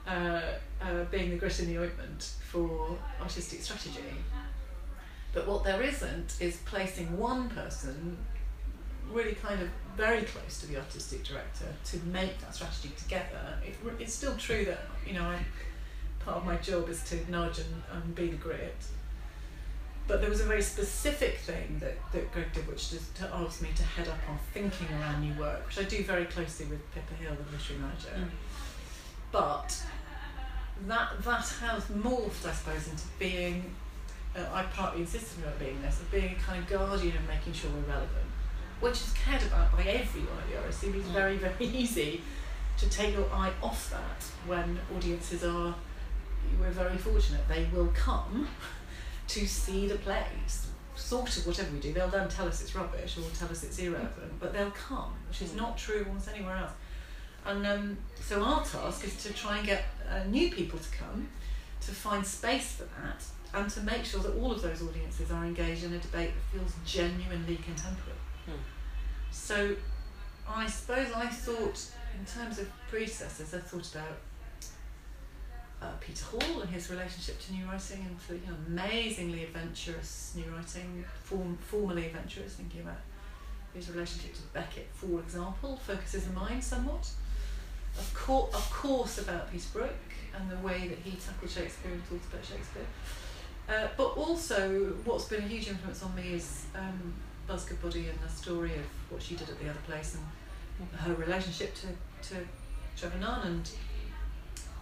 uh, 0.07 0.41
uh, 0.81 1.05
being 1.11 1.29
the 1.29 1.37
grit 1.37 1.61
in 1.61 1.67
the 1.67 1.79
ointment 1.79 2.31
for 2.41 2.97
artistic 3.21 3.61
strategy. 3.61 4.15
But 5.35 5.47
what 5.47 5.63
there 5.63 5.83
isn't 5.83 6.39
is 6.41 6.57
placing 6.65 7.19
one 7.19 7.51
person 7.51 8.17
really 9.13 9.35
kind 9.35 9.61
of 9.61 9.69
very 9.95 10.23
close 10.23 10.59
to 10.61 10.67
the 10.67 10.79
artistic 10.79 11.23
director 11.23 11.67
to 11.85 11.99
make 12.07 12.39
that 12.41 12.55
strategy 12.55 12.93
together. 12.97 13.59
It, 13.63 13.75
it's 13.99 14.15
still 14.15 14.37
true 14.37 14.65
that, 14.65 14.87
you 15.07 15.13
know, 15.13 15.25
I, 15.25 15.39
part 16.29 16.41
of 16.41 16.47
my 16.47 16.57
job 16.57 16.89
is 16.91 17.03
to 17.05 17.31
nudge 17.31 17.59
and, 17.59 17.83
and 17.93 18.15
be 18.15 18.29
the 18.29 18.37
grit. 18.37 18.77
But 20.07 20.21
there 20.21 20.31
was 20.31 20.41
a 20.41 20.45
very 20.45 20.63
specific 20.63 21.39
thing 21.39 21.79
that, 21.81 21.97
that 22.13 22.33
Greg 22.33 22.53
did, 22.53 22.67
which 22.69 22.93
is 22.93 23.09
to 23.17 23.29
ask 23.35 23.61
me 23.63 23.69
to 23.77 23.83
head 23.83 24.09
up 24.09 24.19
on 24.29 24.39
thinking 24.55 24.87
around 24.99 25.21
new 25.23 25.39
work, 25.39 25.67
which 25.67 25.79
I 25.79 25.83
do 25.85 26.03
very 26.03 26.25
closely 26.27 26.67
with 26.67 26.81
Pippa 26.95 27.15
Hill, 27.15 27.35
the 27.35 27.53
literary 27.57 27.83
manager. 27.83 28.09
Mm. 28.17 28.31
But 29.33 29.83
that 30.87 31.23
that 31.25 31.47
has 31.61 31.85
morphed, 31.87 32.47
I 32.47 32.53
suppose, 32.53 32.89
into 32.89 33.05
being. 33.19 33.75
Uh, 34.37 34.41
I 34.53 34.63
partly 34.65 35.01
insisted 35.03 35.45
on 35.45 35.53
it 35.53 35.59
being 35.59 35.83
this, 35.83 36.01
of 36.01 36.11
being 36.11 36.37
a 36.37 36.41
kind 36.41 36.63
of 36.63 36.69
guardian 36.69 37.17
of 37.17 37.27
making 37.29 37.53
sure 37.55 37.71
we're 37.71 37.91
relevant, 37.93 38.29
which 38.81 38.95
is 38.95 39.13
cared 39.15 39.43
about 39.43 39.73
by 39.77 39.83
everyone 39.83 40.39
at 40.39 40.49
the 40.49 40.69
RSC. 40.69 40.95
It's 40.95 41.09
Mm. 41.09 41.13
very 41.13 41.37
very 41.47 41.67
easy 41.67 42.23
to 42.79 42.89
take 42.89 43.15
your 43.15 43.31
eye 43.33 43.53
off 43.63 43.91
that 43.91 44.23
when 44.47 44.79
audiences 44.97 45.45
are. 45.45 45.75
We're 46.61 46.71
very 46.71 46.97
fortunate; 46.97 47.47
they 47.49 47.67
will 47.73 47.89
come 47.95 48.49
to 49.29 49.47
see 49.47 49.87
the 49.89 49.97
plays. 49.97 50.67
Sort 50.97 51.37
of 51.37 51.47
whatever 51.47 51.73
we 51.73 51.79
do, 51.79 51.93
they'll 51.93 52.09
then 52.09 52.29
tell 52.29 52.49
us 52.49 52.61
it's 52.61 52.75
rubbish 52.75 53.17
or 53.19 53.23
tell 53.39 53.49
us 53.49 53.63
it's 53.63 53.79
irrelevant, 53.79 54.33
but 54.41 54.53
they'll 54.53 54.73
come, 54.73 55.13
which 55.29 55.43
is 55.43 55.51
Mm. 55.51 55.57
not 55.57 55.79
true 55.79 56.05
almost 56.09 56.29
anywhere 56.29 56.57
else. 56.57 56.73
And 57.47 57.65
um, 57.67 57.97
so 58.21 58.43
our 58.43 58.65
task 58.65 59.05
is 59.05 59.17
to 59.23 59.33
try 59.33 59.59
and 59.59 59.67
get 59.67 59.85
uh, 60.11 60.25
new 60.25 60.51
people 60.51 60.79
to 60.79 60.91
come, 60.91 61.29
to 61.83 61.93
find 61.93 62.27
space 62.27 62.73
for 62.73 62.85
that, 63.01 63.23
and 63.55 63.71
to 63.71 63.81
make 63.83 64.05
sure 64.05 64.21
that 64.21 64.35
all 64.35 64.51
of 64.51 64.61
those 64.61 64.83
audiences 64.83 65.31
are 65.31 65.45
engaged 65.45 65.85
in 65.85 65.93
a 65.93 65.99
debate 65.99 66.33
that 66.35 66.59
feels 66.59 66.75
genuinely 66.85 67.57
contemporary. 67.57 68.19
Hmm. 68.45 68.53
So 69.31 69.77
I 70.49 70.67
suppose 70.67 71.13
I 71.15 71.29
thought, 71.29 71.81
in 72.19 72.25
terms 72.27 72.59
of 72.59 72.69
predecessors, 72.91 73.55
I 73.55 73.59
thought 73.59 73.95
about 73.95 74.19
uh, 75.81 75.87
Peter 76.01 76.25
Hall 76.25 76.61
and 76.61 76.71
his 76.71 76.91
relationship 76.91 77.41
to 77.41 77.53
new 77.53 77.65
writing 77.67 78.05
and 78.07 78.21
for, 78.21 78.35
you 78.35 78.41
know, 78.47 78.57
amazingly 78.67 79.45
adventurous 79.45 80.35
new 80.37 80.51
writing, 80.53 81.05
form, 81.23 81.57
formally 81.61 82.07
adventurous, 82.07 82.55
thinking 82.55 82.81
about 82.81 82.99
his 83.75 83.91
relationship 83.91 84.35
to 84.35 84.43
Beckett, 84.53 84.89
for 84.93 85.21
example, 85.21 85.77
focuses 85.77 86.27
the 86.27 86.33
mind 86.33 86.63
somewhat. 86.65 87.09
Of, 87.97 88.13
cour- 88.15 88.49
of 88.53 88.71
course, 88.71 89.19
about 89.19 89.51
Peter 89.51 89.69
Brook 89.73 89.97
and 90.37 90.51
the 90.51 90.57
way 90.67 90.89
that 90.89 90.99
he 90.99 91.13
tackled 91.13 91.51
Shakespeare 91.51 91.93
and 91.93 92.05
thought 92.05 92.21
about 92.33 92.45
Shakespeare. 92.45 92.87
Uh, 93.69 93.89
but 93.97 94.17
also, 94.17 94.95
what's 95.05 95.27
been 95.27 95.45
a 95.45 95.47
huge 95.47 95.69
influence 95.69 96.03
on 96.03 96.15
me 96.15 96.35
is 96.35 96.67
um, 96.75 97.15
Buzz 97.47 97.65
Goodbody 97.65 98.09
and 98.09 98.19
the 98.21 98.29
story 98.29 98.75
of 98.75 98.85
what 99.11 99.23
she 99.23 99.35
did 99.37 99.49
at 99.49 99.61
the 99.61 99.69
other 99.69 99.81
place 99.87 100.17
and 100.17 100.89
her 101.01 101.15
relationship 101.15 101.75
to, 101.75 101.87
to 102.29 102.37
Trevor 102.97 103.19
Nunn 103.19 103.47
and 103.47 103.71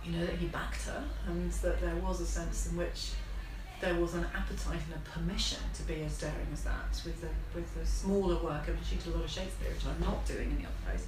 you 0.07 0.17
know 0.17 0.25
that 0.25 0.37
he 0.37 0.47
backed 0.47 0.83
her 0.85 1.03
and 1.27 1.51
that 1.51 1.81
there 1.81 1.97
was 1.97 2.21
a 2.21 2.27
sense 2.27 2.69
in 2.71 2.77
which 2.77 3.11
there 3.81 3.95
was 3.95 4.15
an 4.15 4.25
appetite 4.35 4.81
and 4.87 4.95
a 4.95 5.11
permission 5.11 5.59
to 5.75 5.83
be 5.83 6.03
as 6.03 6.19
daring 6.19 6.47
as 6.53 6.63
that 6.63 7.01
with 7.05 7.21
the 7.21 7.29
with 7.55 7.75
the 7.75 7.85
smaller 7.85 8.37
work 8.43 8.69
and 8.69 8.79
she 8.89 8.97
did 8.97 9.09
a 9.09 9.17
lot 9.17 9.25
of 9.25 9.31
Shakespeare 9.31 9.71
which 9.73 9.85
I'm 9.85 10.01
not 10.01 10.25
doing 10.25 10.51
in 10.51 10.57
the 10.59 10.65
other 10.65 10.81
place 10.87 11.07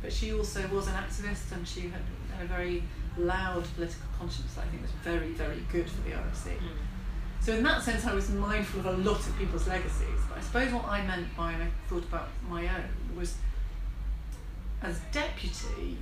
but 0.00 0.12
she 0.12 0.32
also 0.32 0.66
was 0.68 0.86
an 0.86 0.94
activist 0.94 1.50
and 1.52 1.66
she 1.66 1.82
had, 1.82 2.00
had 2.36 2.44
a 2.44 2.48
very 2.48 2.84
loud 3.18 3.64
political 3.74 4.06
conscience 4.16 4.54
that 4.54 4.64
I 4.64 4.68
think 4.68 4.82
was 4.82 4.92
very 5.02 5.32
very 5.32 5.64
good 5.72 5.88
for 5.90 6.00
the 6.02 6.10
RSC 6.10 6.56
Mm. 6.58 7.44
so 7.44 7.52
in 7.54 7.62
that 7.64 7.82
sense 7.82 8.06
I 8.06 8.14
was 8.14 8.30
mindful 8.30 8.80
of 8.80 8.86
a 8.86 8.92
lot 8.92 9.18
of 9.18 9.36
people's 9.38 9.66
legacies 9.66 10.20
but 10.28 10.38
I 10.38 10.40
suppose 10.40 10.72
what 10.72 10.84
I 10.86 11.04
meant 11.06 11.36
by 11.36 11.52
when 11.52 11.62
I 11.62 11.68
thought 11.88 12.04
about 12.04 12.28
my 12.48 12.62
own 12.62 13.16
was 13.16 13.34
as 14.82 15.00
deputy 15.12 15.98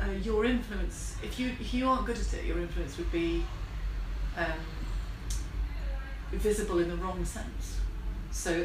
uh, 0.00 0.10
your 0.22 0.44
influence 0.44 1.16
if 1.22 1.38
you 1.38 1.48
if 1.60 1.72
you 1.72 1.88
aren't 1.88 2.06
good 2.06 2.18
at 2.18 2.34
it 2.34 2.44
your 2.44 2.58
influence 2.58 2.98
would 2.98 3.10
be 3.10 3.44
um, 4.36 4.60
visible 6.32 6.78
in 6.78 6.88
the 6.88 6.96
wrong 6.96 7.24
sense. 7.24 7.80
So 8.30 8.64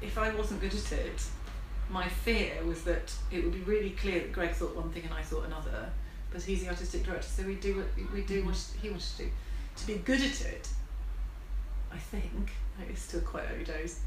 if 0.00 0.16
I 0.16 0.34
wasn't 0.34 0.60
good 0.60 0.74
at 0.74 0.92
it 0.92 1.22
my 1.90 2.08
fear 2.08 2.52
was 2.64 2.84
that 2.84 3.12
it 3.30 3.42
would 3.42 3.52
be 3.52 3.60
really 3.60 3.90
clear 3.90 4.20
that 4.20 4.32
Greg 4.32 4.52
thought 4.52 4.76
one 4.76 4.90
thing 4.90 5.04
and 5.04 5.12
I 5.12 5.22
thought 5.22 5.46
another 5.46 5.90
but 6.30 6.42
he's 6.42 6.62
the 6.62 6.68
artistic 6.68 7.04
director 7.04 7.28
so 7.28 7.42
we 7.42 7.54
do 7.56 7.76
what 7.76 8.12
we 8.12 8.22
do 8.22 8.44
what 8.44 8.56
he 8.80 8.90
wants 8.90 9.16
to 9.16 9.24
do. 9.24 9.30
To 9.76 9.86
be 9.86 9.94
good 9.94 10.20
at 10.20 10.40
it 10.42 10.68
I 11.92 11.98
think 11.98 12.52
it's 12.88 13.02
still 13.02 13.20
quite 13.20 13.44
early 13.52 13.64
days 13.64 14.00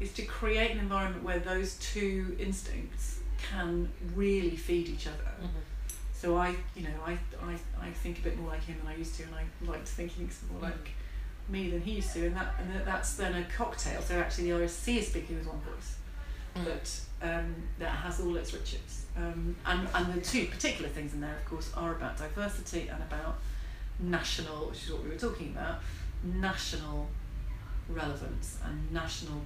is 0.00 0.12
to 0.12 0.22
create 0.22 0.72
an 0.72 0.78
environment 0.78 1.22
where 1.22 1.38
those 1.38 1.74
two 1.78 2.36
instincts 2.38 3.20
can 3.50 3.90
really 4.14 4.56
feed 4.56 4.88
each 4.88 5.06
other 5.06 5.30
Mhm. 5.42 5.48
so 6.14 6.36
I, 6.36 6.54
you 6.76 6.84
know, 6.84 6.98
I, 7.04 7.12
I, 7.42 7.54
I 7.80 7.90
think 7.90 8.18
a 8.18 8.22
bit 8.22 8.38
more 8.38 8.50
like 8.50 8.64
him 8.64 8.76
than 8.78 8.88
I 8.88 8.96
used 8.96 9.14
to, 9.16 9.24
and 9.24 9.34
I 9.34 9.44
like 9.70 9.84
to 9.84 9.92
think 9.92 10.12
he's 10.12 10.40
more 10.50 10.60
like 10.62 10.90
me 11.48 11.70
than 11.70 11.80
he 11.82 11.92
used 12.00 12.12
to, 12.14 12.26
and 12.26 12.36
that 12.36 12.54
and 12.60 12.70
that, 12.74 12.84
that's 12.86 13.14
then 13.16 13.34
a 13.34 13.44
cocktail. 13.56 14.00
So 14.02 14.18
actually, 14.20 14.44
the 14.50 14.56
RSC 14.60 14.98
is 14.98 15.08
speaking 15.08 15.36
with 15.38 15.46
one 15.48 15.60
voice, 15.60 15.96
Mm. 16.54 16.64
but 16.64 17.00
um, 17.28 17.54
that 17.78 17.90
has 18.04 18.20
all 18.20 18.36
its 18.36 18.52
riches. 18.52 19.06
Um, 19.16 19.56
and 19.66 19.88
and 19.94 20.14
the 20.14 20.20
two 20.20 20.46
particular 20.46 20.88
things 20.88 21.12
in 21.14 21.20
there, 21.20 21.36
of 21.36 21.44
course, 21.46 21.72
are 21.74 21.92
about 21.92 22.16
diversity 22.18 22.88
and 22.88 23.02
about 23.02 23.38
national, 23.98 24.68
which 24.68 24.84
is 24.84 24.92
what 24.92 25.02
we 25.02 25.08
were 25.10 25.16
talking 25.28 25.48
about, 25.56 25.80
national 26.22 27.08
relevance 27.88 28.58
and 28.64 28.92
national, 28.92 29.42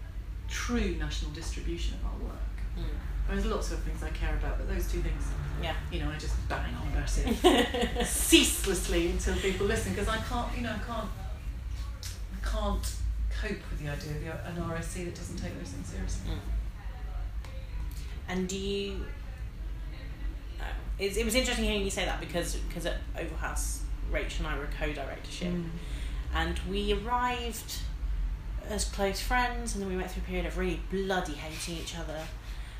true 0.48 0.96
national 0.98 1.30
distribution 1.32 1.96
of 1.98 2.04
our 2.06 2.28
work. 2.28 2.56
Mm. 2.78 2.84
There's 3.28 3.46
lots 3.46 3.72
of 3.72 3.80
things 3.80 4.02
I 4.02 4.10
care 4.10 4.34
about, 4.34 4.58
but 4.58 4.68
those 4.68 4.90
two 4.90 5.00
things 5.02 5.24
Yeah. 5.62 5.74
you 5.90 6.00
know, 6.00 6.10
I 6.10 6.16
just 6.18 6.34
bang 6.48 6.74
on 6.74 6.88
about 6.88 7.10
it 7.18 8.06
ceaselessly 8.06 9.08
until 9.10 9.34
people 9.36 9.66
listen 9.66 9.92
because 9.92 10.08
I 10.08 10.18
can't, 10.18 10.56
you 10.56 10.62
know, 10.62 10.70
I 10.72 10.78
can't, 10.86 11.08
I 12.34 12.48
can't 12.48 12.94
cope 13.40 13.58
with 13.70 13.80
the 13.82 13.88
idea 13.90 14.32
of 14.46 14.56
an 14.56 14.62
RSC 14.62 15.04
that 15.06 15.14
doesn't 15.14 15.36
take 15.38 15.58
those 15.58 15.68
things 15.68 15.88
seriously. 15.88 16.30
Mm. 16.30 16.38
And 18.28 18.48
do 18.48 18.56
you? 18.56 19.04
Uh, 20.60 20.64
it, 20.98 21.16
it 21.16 21.24
was 21.24 21.34
interesting 21.34 21.64
hearing 21.64 21.82
you 21.82 21.90
say 21.90 22.04
that 22.04 22.20
because 22.20 22.56
because 22.68 22.86
at 22.86 22.96
Oval 23.18 23.36
House, 23.38 23.82
Rachel 24.10 24.46
and 24.46 24.54
I 24.54 24.58
were 24.58 24.68
co-directorship, 24.78 25.52
Mm. 25.52 25.68
and 26.34 26.58
we 26.68 26.92
arrived 26.92 27.76
as 28.68 28.84
close 28.86 29.20
friends, 29.20 29.74
and 29.74 29.82
then 29.82 29.88
we 29.90 29.96
went 29.96 30.10
through 30.10 30.22
a 30.24 30.26
period 30.26 30.46
of 30.46 30.58
really 30.58 30.80
bloody 30.90 31.34
hating 31.34 31.76
each 31.82 31.96
other. 31.96 32.20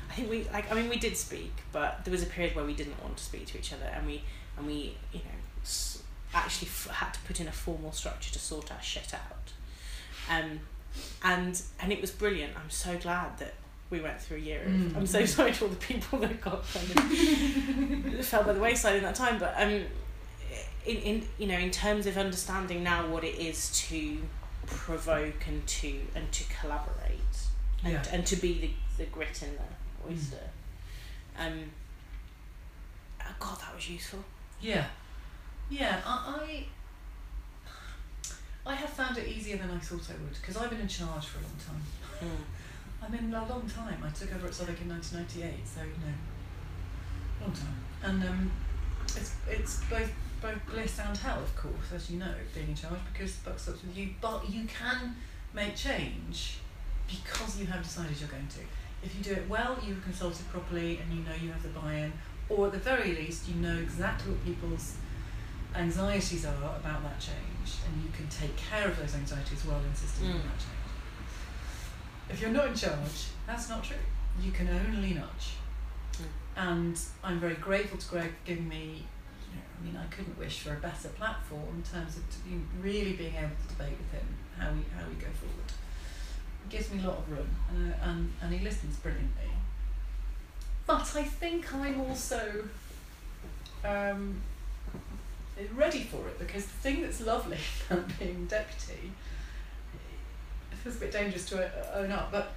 I 0.09 0.13
think 0.13 0.29
we 0.29 0.47
like. 0.53 0.71
I 0.71 0.75
mean, 0.75 0.89
we 0.89 0.97
did 0.97 1.15
speak, 1.17 1.51
but 1.71 2.03
there 2.05 2.11
was 2.11 2.23
a 2.23 2.27
period 2.27 2.55
where 2.55 2.65
we 2.65 2.73
didn't 2.73 3.01
want 3.03 3.17
to 3.17 3.23
speak 3.23 3.45
to 3.47 3.57
each 3.57 3.73
other, 3.73 3.85
and 3.85 4.05
we 4.07 4.23
and 4.57 4.65
we 4.65 4.95
you 5.13 5.19
know 5.19 5.69
actually 6.33 6.67
f- 6.67 6.87
had 6.91 7.13
to 7.13 7.19
put 7.21 7.39
in 7.39 7.47
a 7.47 7.51
formal 7.51 7.91
structure 7.91 8.31
to 8.33 8.39
sort 8.39 8.71
our 8.71 8.81
shit 8.81 9.13
out. 9.13 9.51
Um, 10.29 10.59
and 11.23 11.61
and 11.79 11.91
it 11.91 12.01
was 12.01 12.11
brilliant. 12.11 12.53
I'm 12.55 12.69
so 12.69 12.97
glad 12.97 13.37
that 13.39 13.53
we 13.89 14.01
went 14.01 14.19
through 14.21 14.37
a 14.37 14.41
year. 14.41 14.63
Of, 14.63 14.71
Mm. 14.71 14.95
I'm 14.97 15.07
so 15.07 15.25
sorry 15.37 15.51
to 15.53 15.63
all 15.65 15.69
the 15.69 15.75
people 15.77 16.19
that 16.19 16.41
got 16.41 16.63
kind 16.73 16.89
of 18.17 18.25
fell 18.25 18.43
by 18.43 18.53
the 18.53 18.59
wayside 18.59 18.95
in 18.97 19.03
that 19.03 19.15
time. 19.15 19.39
But 19.39 19.53
um, 19.57 19.69
in 20.85 20.97
in 20.97 21.25
you 21.37 21.47
know 21.47 21.57
in 21.57 21.71
terms 21.71 22.05
of 22.07 22.17
understanding 22.17 22.83
now 22.83 23.07
what 23.07 23.23
it 23.23 23.35
is 23.39 23.71
to 23.89 24.17
provoke 24.65 25.47
and 25.47 25.65
to 25.67 25.99
and 26.15 26.29
to 26.31 26.43
collaborate 26.59 27.19
and, 27.83 27.93
Yeah. 27.93 28.03
and 28.11 28.25
to 28.25 28.35
be 28.35 28.53
the, 28.97 29.03
the 29.03 29.09
grit 29.09 29.41
in 29.43 29.53
the 29.55 29.61
oyster. 30.09 30.49
Um, 31.37 31.71
oh 33.21 33.35
God, 33.39 33.59
that 33.59 33.75
was 33.75 33.89
useful. 33.89 34.19
Yeah, 34.61 34.85
yeah. 35.69 36.01
I, 36.05 36.65
I, 38.65 38.71
I 38.71 38.75
have 38.75 38.89
found 38.89 39.17
it 39.17 39.27
easier 39.27 39.57
than 39.57 39.71
I 39.71 39.77
thought 39.77 40.09
I 40.09 40.13
would 40.23 40.33
because 40.33 40.57
I've 40.57 40.69
been 40.69 40.81
in 40.81 40.87
charge 40.87 41.25
for 41.25 41.39
a 41.39 41.43
long 41.43 41.57
time. 41.65 42.29
Mm. 42.29 42.43
I 43.01 43.09
mean, 43.09 43.33
a 43.33 43.45
long 43.45 43.69
time. 43.69 44.01
I 44.03 44.09
took 44.09 44.33
over 44.33 44.47
at 44.47 44.53
Southwark 44.53 44.81
in 44.81 44.89
1998, 44.89 45.67
so 45.67 45.81
you 45.81 45.87
know, 45.87 46.17
long 47.41 47.53
time. 47.53 47.77
And 48.03 48.23
um, 48.23 48.51
it's 49.03 49.35
it's 49.47 49.83
both 49.85 50.11
both 50.41 50.65
bliss 50.67 50.99
and 50.99 51.17
hell, 51.17 51.39
of 51.39 51.55
course, 51.55 51.93
as 51.95 52.09
you 52.09 52.19
know, 52.19 52.33
being 52.53 52.69
in 52.69 52.75
charge 52.75 52.99
because 53.11 53.37
the 53.37 53.49
buck 53.49 53.59
stops 53.59 53.83
with 53.83 53.97
you. 53.97 54.09
But 54.21 54.49
you 54.49 54.65
can 54.65 55.15
make 55.53 55.75
change 55.75 56.59
because 57.07 57.59
you 57.59 57.65
have 57.67 57.83
decided 57.83 58.19
you're 58.19 58.29
going 58.29 58.47
to. 58.47 58.59
If 59.03 59.15
you 59.15 59.23
do 59.23 59.31
it 59.31 59.47
well, 59.47 59.77
you've 59.85 60.03
consulted 60.03 60.47
properly, 60.49 60.99
and 60.99 61.13
you 61.13 61.23
know 61.23 61.35
you 61.41 61.51
have 61.51 61.63
the 61.63 61.69
buy-in, 61.69 62.11
or 62.49 62.67
at 62.67 62.73
the 62.73 62.79
very 62.79 63.13
least, 63.15 63.47
you 63.47 63.55
know 63.55 63.77
exactly 63.77 64.31
what 64.31 64.43
people's 64.43 64.95
anxieties 65.75 66.45
are 66.45 66.55
about 66.55 67.03
that 67.03 67.19
change, 67.19 67.77
and 67.85 68.03
you 68.03 68.09
can 68.11 68.27
take 68.27 68.55
care 68.57 68.87
of 68.87 68.97
those 68.99 69.13
anxieties 69.15 69.63
while 69.65 69.81
insisting 69.87 70.27
on 70.31 70.39
Mm. 70.39 70.43
that 70.43 70.57
change. 70.57 70.73
If 72.29 72.41
you're 72.41 72.51
not 72.51 72.67
in 72.67 72.75
charge, 72.75 73.27
that's 73.45 73.69
not 73.69 73.83
true. 73.83 73.97
You 74.41 74.51
can 74.51 74.67
only 74.69 75.13
nudge. 75.13 75.53
And 76.55 76.99
I'm 77.23 77.39
very 77.39 77.53
grateful 77.55 77.99
to 77.99 78.07
Greg 78.07 78.31
for 78.31 78.45
giving 78.45 78.67
me, 78.67 79.05
you 79.47 79.55
know, 79.55 79.61
I 79.79 79.85
mean, 79.85 79.95
I 79.95 80.05
couldn't 80.07 80.37
wish 80.39 80.61
for 80.61 80.73
a 80.73 80.77
better 80.79 81.09
platform 81.09 81.69
in 81.75 81.83
terms 81.83 82.17
of 82.17 82.27
to 82.31 82.39
be 82.39 82.59
really 82.81 83.13
being 83.13 83.35
able 83.35 83.51
to 83.61 83.67
debate 83.75 83.95
with 83.99 84.11
him 84.19 84.27
how 84.57 84.71
we 84.71 84.83
how 84.97 85.07
we 85.07 85.13
go 85.15 85.27
forward. 85.37 85.71
Gives 86.69 86.91
me 86.91 87.01
a 87.03 87.07
lot 87.07 87.17
of 87.19 87.31
room, 87.31 87.47
uh, 87.71 88.05
and 88.09 88.31
and 88.41 88.53
he 88.53 88.59
listens 88.63 88.95
brilliantly. 88.97 89.51
But 90.85 91.15
I 91.15 91.23
think 91.23 91.73
I'm 91.73 91.99
also 92.01 92.63
um, 93.85 94.41
ready 95.75 96.03
for 96.03 96.27
it 96.27 96.39
because 96.39 96.63
the 96.65 96.71
thing 96.81 97.01
that's 97.01 97.21
lovely 97.21 97.57
about 97.89 98.07
being 98.19 98.45
deputy 98.45 99.11
it 100.71 100.75
feels 100.77 100.95
a 100.97 100.99
bit 100.99 101.11
dangerous 101.11 101.45
to 101.49 101.97
own 101.97 102.11
up, 102.11 102.31
but 102.31 102.53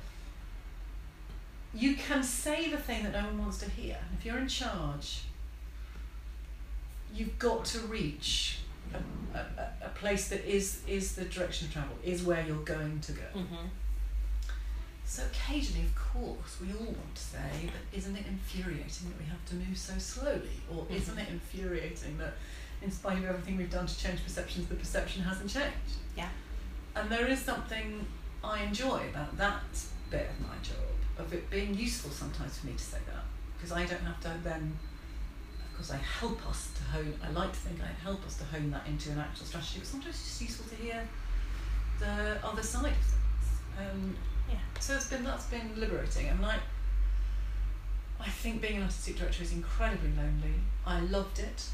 you 1.74 1.94
can 1.94 2.22
say 2.22 2.68
the 2.68 2.76
thing 2.76 3.02
that 3.04 3.12
no 3.12 3.24
one 3.26 3.38
wants 3.38 3.58
to 3.58 3.70
hear. 3.70 3.96
And 4.08 4.18
if 4.18 4.24
you're 4.26 4.38
in 4.38 4.48
charge, 4.48 5.22
you've 7.14 7.38
got 7.38 7.64
to 7.66 7.78
reach 7.80 8.58
a, 8.92 8.98
a, 9.38 9.40
a- 9.40 9.86
a 9.86 9.88
place 9.90 10.28
that 10.28 10.44
is, 10.44 10.82
is 10.86 11.14
the 11.14 11.24
direction 11.24 11.68
of 11.68 11.72
travel, 11.72 11.96
is 12.04 12.22
where 12.24 12.44
you're 12.46 12.56
going 12.64 13.00
to 13.00 13.12
go. 13.12 13.22
Mm-hmm. 13.36 13.66
So 15.10 15.24
occasionally, 15.24 15.82
of 15.86 15.94
course, 15.96 16.58
we 16.60 16.72
all 16.72 16.84
want 16.92 17.14
to 17.16 17.20
say, 17.20 17.50
but 17.64 17.98
isn't 17.98 18.14
it 18.14 18.26
infuriating 18.28 19.08
that 19.10 19.18
we 19.18 19.24
have 19.24 19.44
to 19.46 19.56
move 19.56 19.76
so 19.76 19.98
slowly? 19.98 20.60
Or 20.70 20.84
Mhm. 20.84 20.90
isn't 20.94 21.18
it 21.18 21.28
infuriating 21.28 22.16
that, 22.18 22.34
in 22.80 22.92
spite 22.92 23.18
of 23.18 23.24
everything 23.24 23.56
we've 23.56 23.72
done 23.72 23.88
to 23.88 23.98
change 23.98 24.22
perceptions, 24.22 24.68
the 24.68 24.76
perception 24.76 25.24
hasn't 25.24 25.50
changed? 25.50 25.98
Yeah. 26.16 26.28
And 26.94 27.10
there 27.10 27.26
is 27.26 27.42
something 27.44 28.06
I 28.44 28.60
enjoy 28.62 29.08
about 29.08 29.36
that 29.36 29.64
bit 30.10 30.30
of 30.30 30.40
my 30.46 30.54
job, 30.62 30.94
of 31.18 31.32
it 31.32 31.50
being 31.50 31.74
useful 31.74 32.12
sometimes 32.12 32.58
for 32.58 32.68
me 32.68 32.74
to 32.74 32.84
say 32.84 32.98
that, 33.06 33.24
because 33.56 33.72
I 33.72 33.86
don't 33.86 34.04
have 34.04 34.20
to 34.20 34.38
then, 34.44 34.78
of 35.58 35.74
course, 35.76 35.90
I 35.90 35.96
help 35.96 36.46
us 36.46 36.68
to 36.76 36.84
hone, 36.84 37.18
I 37.20 37.30
like 37.30 37.52
to 37.52 37.58
think 37.58 37.80
I 37.82 37.88
help 38.00 38.24
us 38.24 38.36
to 38.36 38.44
hone 38.44 38.70
that 38.70 38.86
into 38.86 39.10
an 39.10 39.18
actual 39.18 39.46
strategy, 39.46 39.80
but 39.80 39.88
sometimes 39.88 40.14
it's 40.14 40.28
just 40.28 40.40
useful 40.42 40.66
to 40.66 40.76
hear 40.76 41.08
the 41.98 42.38
other 42.46 42.62
side 42.62 42.92
of 42.92 42.92
things. 42.92 43.14
Um, 43.76 44.16
Yeah. 44.50 44.58
So 44.80 44.96
it's 44.96 45.08
been 45.08 45.24
that's 45.24 45.46
been 45.46 45.72
liberating. 45.76 46.28
I 46.28 46.32
mean, 46.34 46.44
I, 46.44 46.58
I 48.20 48.28
think 48.28 48.60
being 48.60 48.76
an 48.76 48.82
artistic 48.82 49.16
director 49.16 49.42
is 49.42 49.52
incredibly 49.52 50.10
lonely. 50.10 50.54
I 50.86 51.00
loved 51.00 51.38
it. 51.38 51.64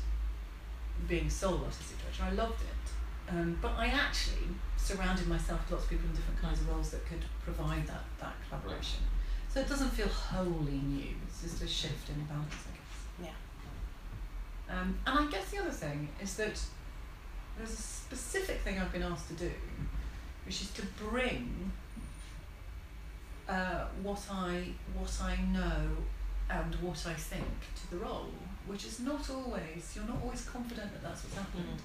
Being 1.09 1.29
sole 1.29 1.65
artistic 1.65 1.99
director, 2.01 2.25
I 2.25 2.31
loved 2.31 2.63
it. 2.63 3.33
Um, 3.33 3.59
but 3.61 3.73
I 3.77 3.87
actually 3.87 4.47
surrounded 4.77 5.27
myself 5.27 5.61
with 5.63 5.73
lots 5.73 5.85
of 5.85 5.91
people 5.91 6.09
in 6.09 6.15
different 6.15 6.41
kinds 6.41 6.61
of 6.61 6.69
roles 6.69 6.91
that 6.91 7.05
could 7.07 7.25
provide 7.43 7.87
that 7.87 8.05
that 8.21 8.35
collaboration. 8.49 9.01
So 9.49 9.61
it 9.61 9.69
doesn't 9.69 9.91
feel 9.91 10.09
wholly 10.09 10.81
new. 10.85 11.15
It's 11.27 11.43
just 11.43 11.63
a 11.63 11.67
shift 11.67 12.09
in 12.11 12.23
balance, 12.27 12.53
I 12.53 12.77
guess. 12.77 13.33
Yeah. 14.69 14.79
Um, 14.79 14.99
and 15.07 15.19
I 15.19 15.31
guess 15.31 15.51
the 15.51 15.59
other 15.59 15.71
thing 15.71 16.09
is 16.21 16.37
that 16.37 16.61
there's 17.57 17.73
a 17.73 17.83
specific 17.83 18.61
thing 18.61 18.79
I've 18.79 18.93
been 18.93 19.03
asked 19.03 19.29
to 19.29 19.35
do, 19.35 19.51
which 20.45 20.61
is 20.61 20.71
to 20.73 20.83
bring 21.03 21.73
uh, 23.49 23.85
what 24.03 24.23
I 24.31 24.69
what 24.95 25.13
I 25.23 25.37
know 25.53 25.89
and 26.51 26.75
what 26.77 27.05
I 27.07 27.15
think 27.15 27.45
to 27.81 27.91
the 27.91 27.97
role, 27.97 28.31
which 28.67 28.85
is 28.87 29.01
not 29.01 29.29
always 29.31 29.93
you're 29.95 30.07
not 30.07 30.19
always 30.23 30.45
confident 30.49 30.93
that 30.93 31.03
that's 31.03 31.25
what's 31.25 31.37
happened, 31.37 31.83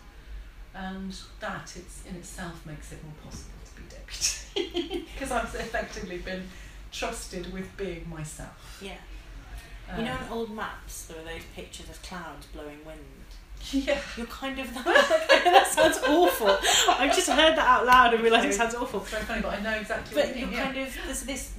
and 0.73 1.15
that 1.39 1.73
it's 1.75 2.05
in 2.05 2.15
itself 2.15 2.65
makes 2.65 2.91
it 2.91 2.99
more 3.03 3.13
possible 3.23 3.59
to 3.65 3.81
be 3.81 3.87
deputy 3.89 5.05
because 5.13 5.31
I've 5.31 5.53
effectively 5.55 6.19
been 6.19 6.43
trusted 6.91 7.51
with 7.53 7.75
being 7.77 8.09
myself. 8.09 8.79
Yeah. 8.81 8.97
You 9.97 10.05
know, 10.05 10.11
Um, 10.13 10.23
on 10.23 10.29
old 10.31 10.51
maps, 10.55 11.05
there 11.05 11.19
are 11.19 11.23
those 11.25 11.43
pictures 11.55 11.89
of 11.89 12.01
clouds 12.01 12.45
blowing 12.47 12.79
wind. 12.85 12.99
yeah. 13.71 13.99
You're 14.17 14.25
kind 14.27 14.59
of 14.59 14.73
that. 14.73 14.85
that 15.45 15.67
sounds 15.67 15.99
awful. 16.07 16.57
I've 16.89 17.15
just 17.15 17.29
heard 17.29 17.55
that 17.55 17.67
out 17.67 17.85
loud 17.85 18.13
and 18.13 18.23
realised 18.23 18.45
it 18.47 18.53
sounds 18.53 18.75
awful. 18.75 19.01
It's 19.01 19.09
very 19.11 19.23
funny, 19.23 19.41
but 19.41 19.53
I 19.53 19.61
know 19.61 19.71
exactly 19.79 20.15
But 20.15 20.27
what 20.27 20.35
you 20.37 20.45
mean. 20.47 20.55
But 20.55 20.55
you're 20.55 20.65
yeah. 20.65 20.73
kind 20.73 20.87
of 20.87 20.97
there's 21.05 21.21
this 21.23 21.53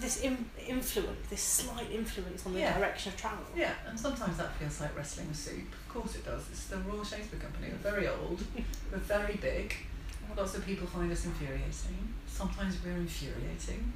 this 0.00 0.20
in, 0.20 0.48
influence, 0.66 1.26
this 1.28 1.42
slight 1.42 1.90
influence 1.90 2.46
on 2.46 2.52
the 2.52 2.60
Yeah. 2.60 2.78
direction 2.78 3.12
of 3.12 3.18
travel. 3.18 3.44
Yeah, 3.56 3.72
and 3.88 3.98
sometimes 3.98 4.36
that 4.36 4.54
feels 4.56 4.80
like 4.80 4.96
wrestling 4.96 5.26
with 5.28 5.36
soup. 5.36 5.72
Of 5.72 5.88
course 5.92 6.14
it 6.14 6.24
does. 6.24 6.42
It's 6.52 6.66
the 6.66 6.76
Royal 6.78 7.04
Shakespeare 7.04 7.40
Company. 7.40 7.68
We're 7.72 7.90
very 7.90 8.06
old. 8.06 8.40
We're 8.92 8.98
very 8.98 9.34
big. 9.36 9.74
Lots 10.36 10.54
of 10.54 10.64
people 10.64 10.86
find 10.86 11.10
us 11.10 11.24
infuriating. 11.24 12.14
Sometimes 12.26 12.76
we're 12.84 12.92
infuriating. 12.92 13.92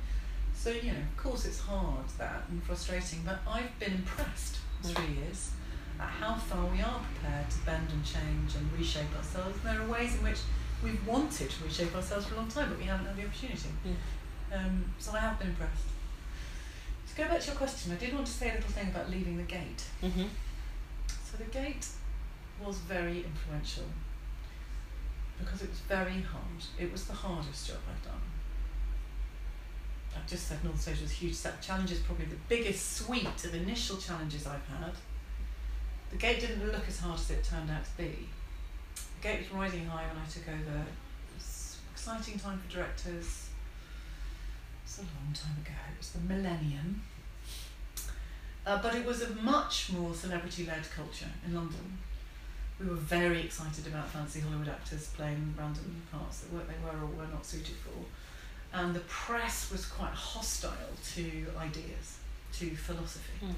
So, 0.56 0.70
you 0.70 0.90
know, 0.92 0.98
of 0.98 1.16
course 1.16 1.44
it's 1.44 1.60
hard, 1.60 2.06
that, 2.18 2.44
and 2.48 2.62
frustrating, 2.64 3.20
but 3.24 3.38
I've 3.46 3.78
been 3.78 3.92
impressed 3.92 4.56
three 4.82 5.14
years 5.16 5.50
at 6.00 6.08
how 6.08 6.34
far 6.34 6.66
we 6.66 6.80
are 6.80 7.00
prepared 7.00 7.50
to 7.50 7.58
bend 7.64 7.88
and 7.90 8.04
change 8.04 8.54
and 8.56 8.70
reshape 8.78 9.14
ourselves. 9.16 9.56
And 9.56 9.64
there 9.64 9.82
are 9.82 9.90
ways 9.90 10.16
in 10.16 10.24
which 10.24 10.38
we've 10.82 11.06
wanted 11.06 11.50
to 11.50 11.64
reshape 11.64 11.94
ourselves 11.94 12.26
for 12.26 12.34
a 12.34 12.38
long 12.38 12.48
time, 12.48 12.68
but 12.68 12.78
we 12.78 12.84
haven't 12.84 13.06
had 13.06 13.16
the 13.16 13.24
opportunity. 13.24 13.68
Um, 14.52 14.84
so 14.98 15.12
I 15.12 15.20
have 15.20 15.38
been 15.38 15.48
impressed. 15.48 15.86
To 17.10 17.16
go 17.16 17.28
back 17.28 17.40
to 17.40 17.46
your 17.46 17.56
question, 17.56 17.92
I 17.92 17.96
did 17.96 18.14
want 18.14 18.26
to 18.26 18.32
say 18.32 18.50
a 18.50 18.54
little 18.54 18.70
thing 18.70 18.88
about 18.88 19.10
leaving 19.10 19.36
the 19.36 19.42
gate. 19.42 19.84
Mm-hmm. 20.02 20.24
So 21.06 21.36
the 21.38 21.44
gate 21.44 21.86
was 22.64 22.78
very 22.78 23.24
influential 23.24 23.84
because 25.38 25.62
it 25.62 25.70
was 25.70 25.80
very 25.80 26.22
hard. 26.22 26.62
It 26.78 26.92
was 26.92 27.04
the 27.04 27.12
hardest 27.12 27.68
job 27.68 27.78
I've 27.90 28.04
done. 28.04 28.20
I've 30.16 30.26
just 30.26 30.46
said 30.46 30.62
Northern 30.62 30.80
Stage 30.80 31.00
was 31.00 31.10
a 31.10 31.14
huge 31.14 31.34
set 31.34 31.54
of 31.54 31.60
challenges, 31.60 31.98
probably 32.00 32.26
the 32.26 32.36
biggest 32.48 32.96
suite 32.96 33.44
of 33.44 33.54
initial 33.54 33.96
challenges 33.96 34.46
I've 34.46 34.66
had. 34.66 34.92
The 36.12 36.18
gate 36.18 36.40
didn't 36.40 36.70
look 36.70 36.86
as 36.86 37.00
hard 37.00 37.18
as 37.18 37.30
it 37.30 37.42
turned 37.42 37.70
out 37.70 37.84
to 37.84 37.90
be. 37.96 38.28
The 38.94 39.28
gate 39.28 39.38
was 39.40 39.50
riding 39.50 39.86
high 39.86 40.04
when 40.06 40.22
I 40.22 40.28
took 40.28 40.46
over. 40.46 40.78
It 40.80 41.34
was 41.34 41.78
exciting 41.92 42.38
time 42.38 42.58
for 42.58 42.70
directors. 42.70 43.48
It's 44.84 44.98
a 44.98 45.02
long 45.02 45.32
time 45.34 45.56
ago. 45.64 45.72
It 45.90 45.98
was 45.98 46.10
the 46.10 46.20
millennium. 46.20 47.02
Uh, 48.66 48.80
but 48.82 48.94
it 48.94 49.06
was 49.06 49.22
a 49.22 49.30
much 49.36 49.90
more 49.90 50.14
celebrity-led 50.14 50.84
culture 50.94 51.30
in 51.46 51.54
London. 51.54 51.98
We 52.78 52.88
were 52.88 52.94
very 52.94 53.40
excited 53.40 53.86
about 53.86 54.08
fancy 54.08 54.40
Hollywood 54.40 54.68
actors 54.68 55.08
playing 55.08 55.54
random 55.58 56.02
parts 56.12 56.40
that 56.40 56.68
they 56.68 56.74
were 56.84 57.04
or 57.04 57.06
were 57.06 57.32
not 57.32 57.46
suited 57.46 57.76
for. 57.76 58.04
And 58.76 58.94
the 58.94 59.00
press 59.00 59.70
was 59.72 59.86
quite 59.86 60.12
hostile 60.12 60.92
to 61.14 61.46
ideas, 61.58 62.18
to 62.54 62.76
philosophy. 62.76 63.46
Mm. 63.46 63.54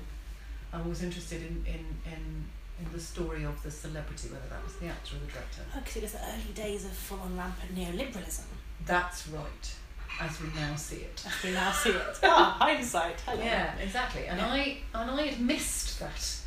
I 0.75 0.81
was 0.89 1.03
interested 1.03 1.41
in, 1.43 1.65
in, 1.67 1.85
in, 2.13 2.45
in 2.81 2.93
the 2.93 2.99
story 3.01 3.45
of 3.45 3.63
the 3.63 3.71
celebrity, 3.71 4.29
whether 4.29 4.49
that 4.51 4.63
was 4.65 4.75
the 4.77 4.87
actor 4.87 5.17
or 5.17 5.21
the 5.21 5.33
director. 5.33 5.63
Because 5.75 5.97
it 5.97 6.03
was 6.03 6.13
the 6.13 6.19
early 6.19 6.53
days 6.55 6.85
of 6.85 6.91
full 6.93 7.21
on 7.21 7.37
rampant 7.37 7.75
neoliberalism. 7.77 8.43
That's 8.85 9.29
right, 9.29 9.75
as 10.21 10.41
we 10.41 10.49
now 10.55 10.75
see 10.75 10.97
it. 10.97 11.25
As 11.27 11.43
we 11.45 11.53
now 11.53 11.71
see 11.73 11.91
it. 11.91 12.19
Ah, 12.25 12.57
hindsight. 12.59 13.21
Hello. 13.21 13.43
Yeah, 13.43 13.75
exactly. 13.77 14.27
And 14.27 14.39
Yeah. 14.39 14.49
I 14.53 14.79
and 14.95 15.11
I 15.11 15.23
had 15.27 15.41
missed 15.41 16.01
that. 16.01 16.41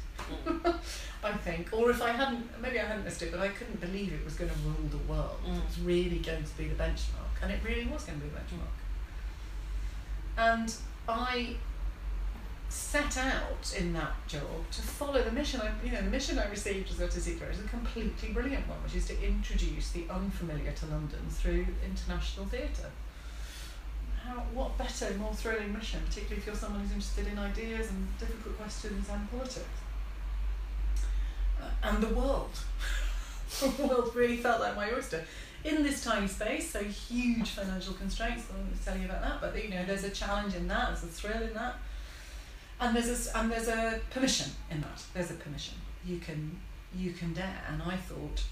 Mm. 0.45 0.75
I 1.23 1.32
think, 1.34 1.69
or 1.73 1.89
if 1.89 2.01
I 2.01 2.11
hadn't, 2.11 2.61
maybe 2.61 2.80
I 2.80 2.86
hadn't 2.86 3.03
missed 3.05 3.21
it, 3.23 3.32
but 3.32 3.39
I 3.39 3.47
couldn't 3.47 3.80
believe 3.82 4.13
it 4.13 4.23
was 4.23 4.36
going 4.36 4.51
to 4.51 4.57
rule 4.57 4.88
the 4.91 5.11
world. 5.11 5.39
Mm. 5.45 5.57
It 5.57 5.65
was 5.65 5.80
really 5.80 6.19
going 6.19 6.43
to 6.43 6.57
be 6.57 6.67
the 6.67 6.75
benchmark, 6.75 7.41
and 7.41 7.51
it 7.51 7.59
really 7.63 7.86
was 7.86 8.03
going 8.03 8.19
to 8.19 8.25
be 8.25 8.30
the 8.32 8.38
benchmark. 8.38 8.78
And 10.38 10.75
I 11.09 11.55
set 12.70 13.18
out 13.18 13.76
in 13.78 13.93
that 13.93 14.13
job 14.28 14.70
to 14.72 14.82
follow 14.82 15.24
the 15.24 15.32
mission. 15.32 15.61
I, 15.61 15.72
you 15.86 15.91
know, 15.91 16.01
the 16.01 16.09
mission 16.09 16.38
I 16.38 16.49
received 16.49 16.91
as 16.91 17.01
artistic 17.01 17.39
director 17.39 17.59
is 17.59 17.65
a 17.65 17.70
completely 17.70 18.30
brilliant 18.30 18.68
one, 18.68 18.82
which 18.84 18.95
is 18.95 19.07
to 19.07 19.26
introduce 19.26 19.91
the 19.91 20.05
unfamiliar 20.09 20.72
to 20.72 20.86
London 20.88 21.20
through 21.30 21.65
international 21.86 22.45
theatre. 22.47 22.91
How, 24.24 24.43
what 24.53 24.78
better, 24.78 25.13
more 25.18 25.34
thrilling 25.34 25.74
mission, 25.74 26.01
particularly 26.05 26.38
if 26.38 26.45
you're 26.45 26.55
someone 26.55 26.82
who's 26.82 26.91
interested 26.91 27.28
in 27.28 27.39
ideas 27.39 27.89
and 27.89 28.20
difficult 28.20 28.57
questions 28.57 29.07
and 29.09 29.32
politics. 29.32 29.65
Uh, 31.61 31.70
and 31.84 32.03
the 32.03 32.13
world. 32.13 32.51
the 33.61 33.88
world 33.88 34.13
really 34.13 34.38
felt 34.38 34.59
like 34.59 34.76
my 34.76 34.91
oyster. 34.91 35.24
In 35.63 35.84
this 35.84 36.03
tiny 36.03 36.28
space, 36.28 36.72
so 36.72 36.84
huge 36.84 37.49
financial 37.49 37.93
constraints, 37.93 38.43
I 38.51 38.57
won't 38.57 38.86
tell 38.86 38.97
you 38.97 39.05
about 39.05 39.22
that, 39.22 39.41
but 39.41 39.63
you 39.63 39.70
know, 39.70 39.84
there's 39.86 40.03
a 40.03 40.09
challenge 40.09 40.53
in 40.53 40.68
that, 40.68 40.89
there's 40.89 41.03
a 41.03 41.07
thrill 41.07 41.41
in 41.41 41.53
that. 41.53 41.78
And 42.80 42.95
there's 42.95 43.28
a, 43.28 43.38
and 43.38 43.51
there's 43.51 43.67
a 43.67 43.99
permission 44.11 44.51
in 44.69 44.82
that. 44.82 45.03
There's 45.13 45.32
a 45.32 45.36
permission. 45.36 45.75
You 46.05 46.19
can 46.19 46.59
you 46.95 47.11
can 47.11 47.34
dare. 47.34 47.63
And 47.69 47.82
I 47.82 47.97
thought, 47.97 48.43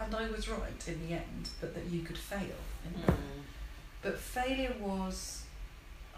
and 0.00 0.14
I 0.14 0.30
was 0.30 0.48
right 0.48 0.88
in 0.88 1.08
the 1.08 1.14
end, 1.14 1.48
but 1.60 1.74
that 1.74 1.86
you 1.86 2.02
could 2.02 2.18
fail 2.18 2.60
in. 2.84 3.02
Mm. 3.02 3.16
But 4.02 4.18
failure 4.18 4.74
was 4.80 5.44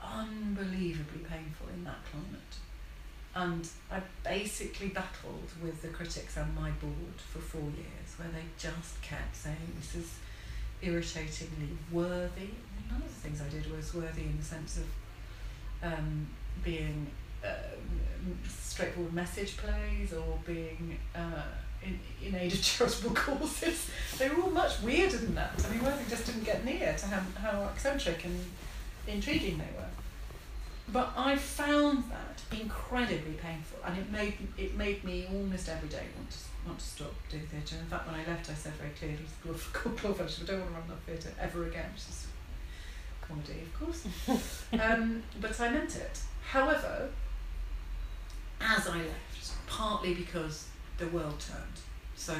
unbelievably 0.02 1.20
painful 1.20 1.68
in 1.74 1.84
that 1.84 1.98
climate. 2.10 2.56
And 3.34 3.68
I 3.90 4.00
basically 4.24 4.88
battled 4.88 5.50
with 5.62 5.82
the 5.82 5.88
critics 5.88 6.36
and 6.36 6.54
my 6.54 6.70
board 6.70 7.16
for 7.16 7.38
four 7.38 7.60
years, 7.60 8.16
where 8.16 8.28
they 8.28 8.44
just 8.58 9.00
kept 9.02 9.36
saying 9.36 9.74
this 9.78 9.94
is 9.94 10.14
irritatingly 10.80 11.76
worthy. 11.90 12.50
None 12.90 13.02
of 13.02 13.08
the 13.08 13.28
things 13.28 13.40
I 13.40 13.48
did 13.48 13.70
was 13.70 13.92
worthy 13.94 14.22
in 14.22 14.38
the 14.38 14.44
sense 14.44 14.78
of 14.78 14.86
um, 15.82 16.28
being 16.64 17.06
uh, 17.44 17.48
straightforward 18.48 19.12
message 19.12 19.56
plays 19.56 20.12
or 20.12 20.38
being 20.46 20.98
uh, 21.14 21.42
in, 21.82 21.98
in 22.24 22.34
aid 22.34 22.52
of 22.52 22.62
charitable 22.62 23.14
causes. 23.14 23.90
They 24.18 24.28
were 24.28 24.42
all 24.42 24.50
much 24.50 24.80
weirder 24.82 25.18
than 25.18 25.34
that. 25.34 25.64
I 25.66 25.72
mean, 25.72 25.84
Worthing 25.84 26.06
just 26.08 26.26
didn't 26.26 26.44
get 26.44 26.64
near 26.64 26.94
to 26.98 27.06
how, 27.06 27.22
how 27.40 27.68
eccentric 27.68 28.24
and 28.24 28.38
intriguing 29.06 29.58
they 29.58 29.78
were. 29.78 29.88
But 30.92 31.12
I 31.16 31.36
found 31.36 32.04
that 32.10 32.58
incredibly 32.60 33.32
painful, 33.32 33.80
and 33.84 33.98
it 33.98 34.10
made 34.12 34.34
it 34.56 34.76
made 34.76 35.02
me 35.02 35.26
almost 35.32 35.68
every 35.68 35.88
day 35.88 36.04
want 36.16 36.30
to 36.30 36.38
want 36.64 36.78
to 36.78 36.84
stop 36.84 37.12
doing 37.28 37.46
theatre. 37.46 37.76
In 37.80 37.86
fact, 37.86 38.06
when 38.06 38.20
I 38.20 38.26
left, 38.26 38.50
I 38.50 38.54
said 38.54 38.72
very 38.74 38.90
clearly 38.90 39.16
to 39.16 39.52
the 39.52 39.58
School 39.58 39.92
of 39.92 40.00
Fellowship, 40.16 40.44
I 40.44 40.52
don't 40.52 40.60
want 40.60 40.72
to 40.72 40.78
run 40.78 40.84
enough 40.86 41.02
theatre 41.06 41.32
ever 41.40 41.66
again, 41.66 41.86
which 41.92 42.02
is 42.08 42.26
comedy, 43.20 43.62
of 43.62 43.80
course. 43.80 44.06
um, 44.80 45.22
but 45.40 45.60
I 45.60 45.70
meant 45.70 45.96
it. 45.96 46.20
However, 46.46 47.08
as 48.60 48.86
I 48.88 48.98
left, 48.98 49.52
partly 49.66 50.14
because 50.14 50.68
the 50.96 51.08
world 51.08 51.40
turned, 51.40 51.80
so 52.14 52.34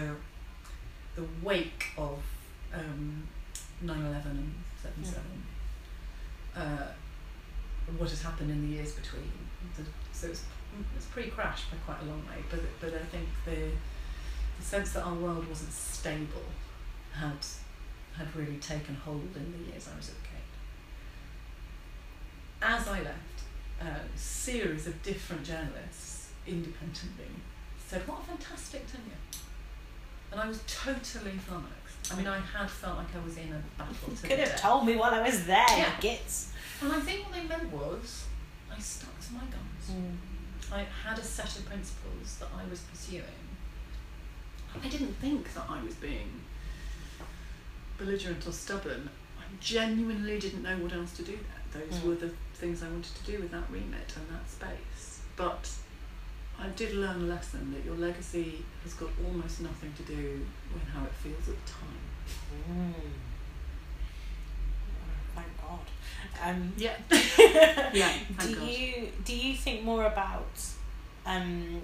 the 1.17 1.25
wake 1.43 1.87
of 1.99 2.23
um, 2.73 3.27
9-11 3.85 4.25
and 4.27 4.55
7-7, 4.83 5.15
uh, 6.57 6.87
what 7.99 8.09
has 8.11 8.23
happened 8.23 8.51
in 8.51 8.63
the 8.63 8.77
years 8.77 8.93
between. 8.93 9.31
The, 9.77 9.83
so 10.13 10.29
it's, 10.29 10.45
it's 10.97 11.07
pre-crash 11.07 11.65
by 11.71 11.77
quite 11.85 12.03
a 12.03 12.07
long 12.07 12.23
way, 12.27 12.43
but, 12.49 12.61
but 12.81 12.95
I 12.95 13.05
think 13.05 13.27
the, 13.45 13.71
the 14.59 14.65
sense 14.65 14.93
that 14.93 15.03
our 15.03 15.15
world 15.15 15.49
wasn't 15.49 15.73
stable 15.73 16.47
had, 17.13 17.45
had 18.17 18.35
really 18.37 18.59
taken 18.59 18.95
hold 18.95 19.29
in 19.35 19.53
the 19.53 19.71
years 19.71 19.89
I 19.93 19.97
was 19.97 20.11
at 20.11 20.23
Gate. 20.23 20.33
As 22.63 22.89
I 22.89 23.03
left, 23.03 23.26
a 23.81 24.19
series 24.19 24.87
of 24.87 25.03
different 25.03 25.45
journalists 25.45 26.31
independently 26.47 27.27
said, 27.87 28.07
What 28.09 28.21
a 28.23 28.25
fantastic 28.25 28.87
tenure. 28.91 29.17
And 30.33 30.41
I 30.41 30.49
was 30.49 30.61
totally 30.67 31.33
flummoxed. 31.33 32.13
I 32.13 32.17
mean, 32.17 32.27
I 32.27 32.39
had 32.39 32.71
felt 32.71 32.99
like 32.99 33.15
I 33.21 33.25
was 33.25 33.37
in 33.37 33.53
a 33.53 33.63
battle. 33.79 34.15
To 34.15 34.27
Could 34.29 34.39
have 34.39 34.61
told 34.61 34.87
me 34.87 34.97
while 34.97 35.15
I 35.15 35.23
was 35.23 35.47
there, 35.47 35.67
Yeah. 35.71 35.93
gits. 36.01 36.53
And 36.83 36.93
I 36.93 37.01
think 37.01 37.25
what 37.25 37.33
they 37.35 37.45
meant 37.45 37.73
was, 37.73 38.25
I 38.75 38.79
stuck 38.79 39.19
to 39.21 39.33
my 39.35 39.41
guns. 39.41 40.13
I 40.73 40.85
had 41.05 41.19
a 41.19 41.23
set 41.23 41.57
of 41.59 41.65
principles 41.67 42.37
that 42.41 42.49
I 42.57 42.69
was 42.69 42.81
pursuing. 42.81 43.23
I 44.83 44.89
didn't 44.89 45.15
think 45.15 45.55
that 45.55 45.65
I 45.69 45.83
was 45.83 45.95
being 45.95 46.29
belligerent 47.99 48.47
or 48.47 48.53
stubborn. 48.53 49.09
I 49.39 49.43
genuinely 49.61 50.39
didn't 50.39 50.63
know 50.63 50.77
what 50.79 50.93
else 50.93 51.13
to 51.17 51.23
do 51.23 51.33
there. 51.73 51.83
Those 51.83 51.99
Mm. 52.01 52.05
were 52.05 52.15
the 52.17 52.33
things 52.57 52.83
I 52.83 52.89
wanted 52.89 53.15
to 53.15 53.33
do 53.33 53.41
with 53.41 53.51
that 53.53 53.65
remit 53.71 54.13
and 54.17 54.29
that 54.31 54.49
space. 54.51 55.21
But 55.37 55.71
I 56.59 56.69
did 56.69 56.95
learn 56.95 57.17
a 57.23 57.27
lesson 57.35 57.73
that 57.75 57.85
your 57.85 57.97
legacy 57.97 58.65
has 58.83 58.95
got 58.95 59.11
almost 59.27 59.61
nothing 59.61 59.93
to 59.95 60.03
do 60.03 60.41
with 60.73 60.83
how 60.93 61.05
it 61.05 61.13
feels 61.13 61.49
at 61.49 61.55
the 61.67 61.73
time. 61.73 62.95
Thank 65.35 65.49
God. 65.61 65.81
Um, 66.43 66.73
Yeah. 66.77 66.97
yeah. 67.11 67.91
Yeah, 67.93 68.13
Do 68.41 68.55
God. 68.57 68.69
you 68.69 69.09
do 69.25 69.37
you 69.37 69.55
think 69.55 69.83
more 69.83 70.05
about 70.07 70.59
um, 71.27 71.83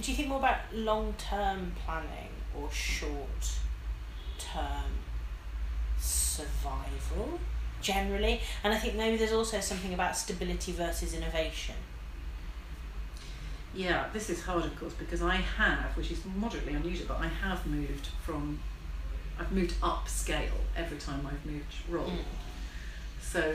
do 0.00 0.10
you 0.10 0.16
think 0.16 0.28
more 0.28 0.38
about 0.38 0.60
long 0.72 1.14
term 1.18 1.72
planning 1.84 2.30
or 2.56 2.70
short 2.70 3.58
term 4.38 4.90
survival 5.98 7.40
generally? 7.82 8.40
And 8.64 8.72
I 8.72 8.78
think 8.78 8.94
maybe 8.94 9.16
there's 9.16 9.32
also 9.32 9.60
something 9.60 9.92
about 9.92 10.16
stability 10.16 10.72
versus 10.72 11.14
innovation. 11.14 11.74
Yeah, 13.74 14.06
this 14.12 14.28
is 14.28 14.42
hard, 14.42 14.64
of 14.64 14.78
course, 14.78 14.92
because 14.92 15.22
I 15.22 15.36
have, 15.36 15.96
which 15.96 16.10
is 16.10 16.20
moderately 16.36 16.74
unusual, 16.74 17.06
but 17.08 17.18
I 17.18 17.28
have 17.28 17.66
moved 17.66 18.08
from, 18.22 18.60
I've 19.38 19.50
moved 19.50 19.74
up 19.82 20.08
scale 20.08 20.52
every 20.76 20.98
time 20.98 21.26
I've 21.26 21.44
moved 21.50 21.74
role. 21.88 22.06
Mm. 22.06 22.18
So 23.22 23.54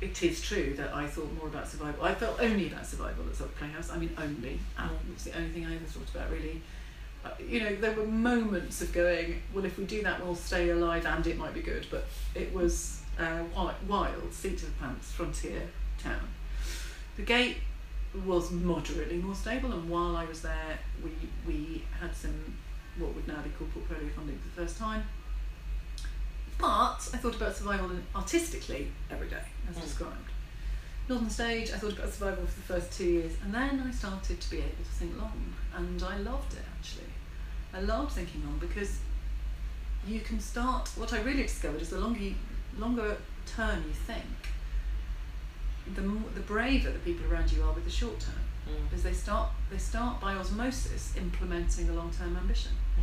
it 0.00 0.20
is 0.22 0.42
true 0.42 0.74
that 0.76 0.92
I 0.92 1.06
thought 1.06 1.32
more 1.34 1.46
about 1.46 1.68
survival. 1.68 2.04
I 2.04 2.14
felt 2.14 2.40
only 2.40 2.66
about 2.66 2.86
survival 2.86 3.24
at 3.28 3.36
Southwark 3.36 3.56
Playhouse. 3.56 3.90
I 3.90 3.98
mean, 3.98 4.10
only. 4.18 4.58
Mm. 4.76 4.90
it's 5.12 5.24
the 5.24 5.36
only 5.36 5.50
thing 5.50 5.64
I 5.64 5.76
ever 5.76 5.84
thought 5.84 6.12
about, 6.12 6.30
really. 6.32 6.60
Uh, 7.24 7.30
you 7.48 7.60
know, 7.60 7.72
there 7.76 7.92
were 7.92 8.04
moments 8.04 8.82
of 8.82 8.92
going, 8.92 9.42
well, 9.54 9.64
if 9.64 9.78
we 9.78 9.84
do 9.84 10.02
that, 10.02 10.24
we'll 10.24 10.34
stay 10.34 10.70
alive 10.70 11.06
and 11.06 11.24
it 11.28 11.38
might 11.38 11.54
be 11.54 11.62
good. 11.62 11.86
But 11.88 12.06
it 12.34 12.52
was 12.52 13.01
uh, 13.18 13.42
wild, 13.54 13.74
wild, 13.88 14.32
seat 14.32 14.54
of 14.54 14.66
the 14.66 14.80
pants, 14.80 15.12
frontier 15.12 15.62
town. 16.02 16.28
The 17.16 17.22
gate 17.22 17.58
was 18.26 18.50
moderately 18.50 19.18
more 19.18 19.34
stable, 19.34 19.72
and 19.72 19.88
while 19.88 20.16
I 20.16 20.24
was 20.24 20.42
there, 20.42 20.78
we 21.02 21.10
we 21.46 21.84
had 22.00 22.14
some 22.14 22.54
what 22.98 23.14
would 23.14 23.26
now 23.26 23.40
be 23.42 23.50
called 23.50 23.72
portfolio 23.72 24.08
funding 24.14 24.38
for 24.38 24.48
the 24.60 24.66
first 24.66 24.78
time. 24.78 25.02
But 26.58 27.10
I 27.12 27.16
thought 27.18 27.36
about 27.36 27.56
survival 27.56 27.90
artistically 28.14 28.88
every 29.10 29.28
day, 29.28 29.42
as 29.68 29.76
Mm. 29.76 29.82
described. 29.82 30.28
Northern 31.08 31.30
Stage, 31.30 31.70
I 31.72 31.78
thought 31.78 31.94
about 31.94 32.12
survival 32.12 32.46
for 32.46 32.54
the 32.60 32.80
first 32.80 32.92
two 32.98 33.04
years, 33.06 33.32
and 33.42 33.52
then 33.52 33.80
I 33.80 33.90
started 33.90 34.40
to 34.40 34.50
be 34.50 34.58
able 34.58 34.84
to 34.84 34.90
think 34.98 35.16
long, 35.18 35.54
and 35.74 36.02
I 36.02 36.18
loved 36.18 36.52
it 36.54 36.64
actually. 36.78 37.12
I 37.74 37.80
loved 37.80 38.12
thinking 38.12 38.44
long 38.44 38.58
because 38.58 38.98
you 40.06 40.20
can 40.20 40.38
start. 40.38 40.88
What 40.96 41.12
I 41.12 41.20
really 41.22 41.42
discovered 41.42 41.80
is 41.82 41.90
the 41.90 41.98
longer 41.98 42.20
you, 42.20 42.34
longer 42.78 43.16
term 43.46 43.84
you 43.86 43.92
think, 43.92 44.24
the 45.94 46.02
more, 46.02 46.30
the 46.34 46.40
braver 46.40 46.90
the 46.90 46.98
people 47.00 47.30
around 47.30 47.52
you 47.52 47.62
are 47.62 47.72
with 47.72 47.84
the 47.84 47.90
short 47.90 48.20
term 48.20 48.34
because 48.88 49.02
they 49.02 49.12
start 49.12 49.48
they 49.70 49.78
start 49.78 50.20
by 50.20 50.34
osmosis 50.34 51.14
implementing 51.16 51.88
a 51.88 51.92
long 51.92 52.10
term 52.10 52.36
ambition. 52.36 52.72
Mm. 52.98 53.02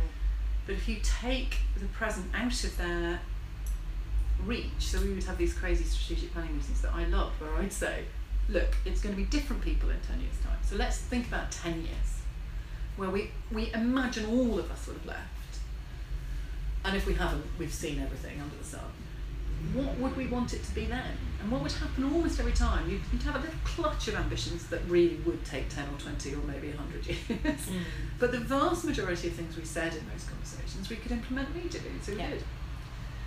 But 0.66 0.74
if 0.74 0.88
you 0.88 0.96
take 1.02 1.58
the 1.78 1.86
present 1.86 2.26
out 2.34 2.64
of 2.64 2.76
their 2.76 3.20
reach, 4.44 4.70
so 4.78 5.00
we 5.00 5.12
would 5.12 5.24
have 5.24 5.38
these 5.38 5.52
crazy 5.52 5.84
strategic 5.84 6.32
planning 6.32 6.56
meetings 6.56 6.80
that 6.80 6.92
I 6.94 7.04
love, 7.06 7.32
where 7.40 7.54
I'd 7.56 7.72
say, 7.72 8.04
look, 8.48 8.76
it's 8.84 9.00
going 9.00 9.14
to 9.14 9.20
be 9.20 9.26
different 9.28 9.62
people 9.62 9.90
in 9.90 10.00
ten 10.00 10.20
years' 10.20 10.38
time. 10.44 10.58
So 10.62 10.76
let's 10.76 10.98
think 10.98 11.28
about 11.28 11.50
ten 11.50 11.80
years, 11.80 12.22
where 12.96 13.10
we 13.10 13.30
we 13.52 13.72
imagine 13.72 14.26
all 14.26 14.58
of 14.58 14.70
us 14.70 14.86
would 14.86 14.96
have 14.96 15.06
left, 15.06 15.58
and 16.84 16.96
if 16.96 17.06
we 17.06 17.14
haven't, 17.14 17.44
we've 17.58 17.72
seen 17.72 18.00
everything 18.00 18.40
under 18.40 18.56
the 18.56 18.64
sun. 18.64 18.80
What 19.74 19.98
would 19.98 20.16
we 20.16 20.26
want 20.26 20.52
it 20.54 20.64
to 20.64 20.74
be 20.74 20.86
then? 20.86 21.16
And 21.42 21.50
what 21.50 21.62
would 21.62 21.72
happen 21.72 22.04
almost 22.04 22.38
every 22.40 22.52
time? 22.52 22.90
You'd, 22.90 23.00
you'd 23.12 23.22
have 23.22 23.36
a 23.36 23.38
little 23.38 23.54
clutch 23.64 24.08
of 24.08 24.14
ambitions 24.14 24.66
that 24.68 24.80
really 24.88 25.16
would 25.26 25.44
take 25.44 25.68
10 25.68 25.84
or 25.84 25.98
20 25.98 26.34
or 26.34 26.38
maybe 26.38 26.68
100 26.68 27.06
years. 27.06 27.18
Mm. 27.66 27.80
But 28.18 28.32
the 28.32 28.38
vast 28.40 28.84
majority 28.84 29.28
of 29.28 29.34
things 29.34 29.56
we 29.56 29.64
said 29.64 29.94
in 29.94 30.02
those 30.12 30.24
conversations 30.24 30.88
we 30.90 30.96
could 30.96 31.12
implement 31.12 31.48
immediately, 31.54 31.92
so 32.02 32.12
we 32.12 32.18
Yeah. 32.18 32.30
did. 32.30 32.44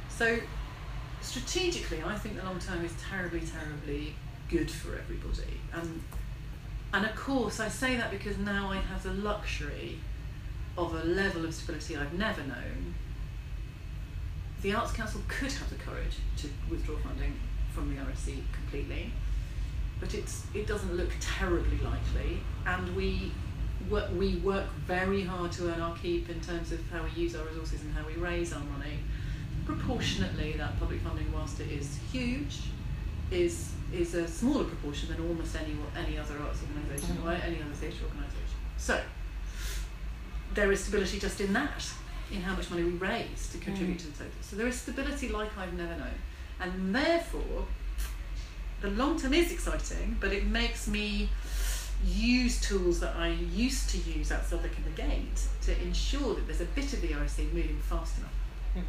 So 0.09 0.39
strategically, 1.21 2.03
I 2.03 2.15
think 2.17 2.35
the 2.37 2.43
long 2.43 2.59
term 2.59 2.83
is 2.85 2.93
terribly, 3.09 3.41
terribly 3.41 4.15
good 4.49 4.69
for 4.69 4.95
everybody. 4.97 5.59
And 5.73 6.03
and 6.93 7.05
of 7.05 7.15
course, 7.15 7.59
I 7.59 7.69
say 7.69 7.95
that 7.97 8.11
because 8.11 8.37
now 8.37 8.71
I 8.71 8.77
have 8.77 9.01
the 9.01 9.13
luxury 9.13 9.97
of 10.77 10.93
a 10.93 11.03
level 11.03 11.43
of 11.45 11.53
stability 11.55 11.97
I've 11.97 12.13
never 12.13 12.41
known. 12.43 12.93
The 14.63 14.73
Arts 14.73 14.93
Council 14.93 15.21
could 15.27 15.51
have 15.51 15.69
the 15.69 15.75
courage 15.75 16.15
to 16.37 16.47
withdraw 16.69 16.95
funding 16.95 17.35
from 17.73 17.93
the 17.93 18.01
RSC 18.01 18.41
completely, 18.53 19.11
but 19.99 20.13
it's 20.13 20.45
it 20.53 20.67
doesn't 20.67 20.95
look 20.95 21.09
terribly 21.19 21.77
likely, 21.79 22.39
and 22.65 22.95
we 22.95 23.33
work, 23.89 24.09
we 24.17 24.37
work 24.37 24.65
very 24.87 25.23
hard 25.23 25.51
to 25.53 25.69
earn 25.69 25.81
our 25.81 25.95
keep 25.97 26.29
in 26.29 26.39
terms 26.39 26.71
of 26.71 26.79
how 26.89 27.03
we 27.03 27.09
use 27.21 27.35
our 27.35 27.45
resources 27.45 27.81
and 27.81 27.93
how 27.93 28.07
we 28.07 28.13
raise 28.13 28.53
our 28.53 28.63
money. 28.63 28.99
Proportionately, 29.65 30.53
that 30.53 30.79
public 30.79 31.01
funding, 31.01 31.29
whilst 31.33 31.59
it 31.59 31.69
is 31.69 31.99
huge, 32.09 32.61
is 33.31 33.73
is 33.93 34.13
a 34.15 34.25
smaller 34.29 34.63
proportion 34.63 35.09
than 35.09 35.27
almost 35.27 35.57
any 35.57 35.75
any 35.97 36.17
other 36.17 36.39
arts 36.39 36.61
organisation 36.63 37.17
or 37.17 37.31
mm. 37.31 37.45
any 37.45 37.61
other 37.61 37.73
theatre 37.73 38.05
organisation. 38.05 38.57
So 38.77 39.01
there 40.53 40.71
is 40.71 40.81
stability 40.81 41.19
just 41.19 41.41
in 41.41 41.51
that, 41.51 41.85
in 42.31 42.41
how 42.41 42.55
much 42.55 42.69
money 42.69 42.83
we 42.83 42.91
raise 42.91 43.49
to 43.51 43.57
contribute 43.57 43.99
to 43.99 44.07
the 44.07 44.13
total. 44.13 44.33
So 44.41 44.55
there 44.55 44.67
is 44.67 44.79
stability 44.79 45.29
like 45.29 45.55
I've 45.57 45.73
never 45.73 45.95
known, 45.97 46.15
and 46.59 46.95
therefore 46.95 47.65
the 48.81 48.89
long 48.89 49.19
term 49.19 49.33
is 49.33 49.51
exciting, 49.51 50.17
but 50.19 50.31
it 50.31 50.45
makes 50.45 50.87
me 50.87 51.29
use 52.05 52.59
tools 52.59 52.99
that 52.99 53.15
I 53.15 53.29
used 53.29 53.89
to 53.91 53.97
use 53.97 54.31
outside 54.31 54.49
Southwark 54.61 54.77
in 54.77 54.83
the 54.83 55.01
Gate 55.01 55.47
to 55.61 55.81
ensure 55.81 56.35
that 56.35 56.47
there's 56.47 56.59
a 56.61 56.65
bit 56.65 56.91
of 56.91 57.01
the 57.01 57.09
RSC 57.09 57.45
moving 57.53 57.79
fast 57.79 58.17
enough, 58.17 58.33
Mhm. 58.75 58.83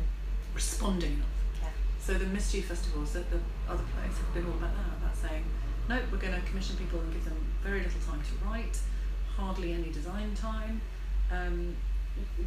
responding 0.54 1.12
enough. 1.14 1.28
Yeah. 1.62 1.68
So 2.00 2.14
the 2.14 2.26
Mischief 2.26 2.66
festivals 2.66 3.14
at 3.14 3.30
the 3.30 3.38
other 3.68 3.84
place 3.84 4.16
have 4.18 4.34
been 4.34 4.46
all 4.46 4.54
about 4.58 4.74
that, 4.74 4.96
about 4.96 5.16
saying, 5.16 5.44
no, 5.88 6.00
we're 6.10 6.18
going 6.18 6.34
to 6.34 6.40
commission 6.48 6.76
people 6.76 6.98
and 7.00 7.12
give 7.12 7.24
them 7.24 7.36
very 7.62 7.80
little 7.84 8.00
time 8.00 8.20
to 8.22 8.44
write, 8.44 8.78
hardly 9.36 9.72
any 9.74 9.90
design 9.90 10.34
time. 10.34 10.80
Um, 11.30 11.76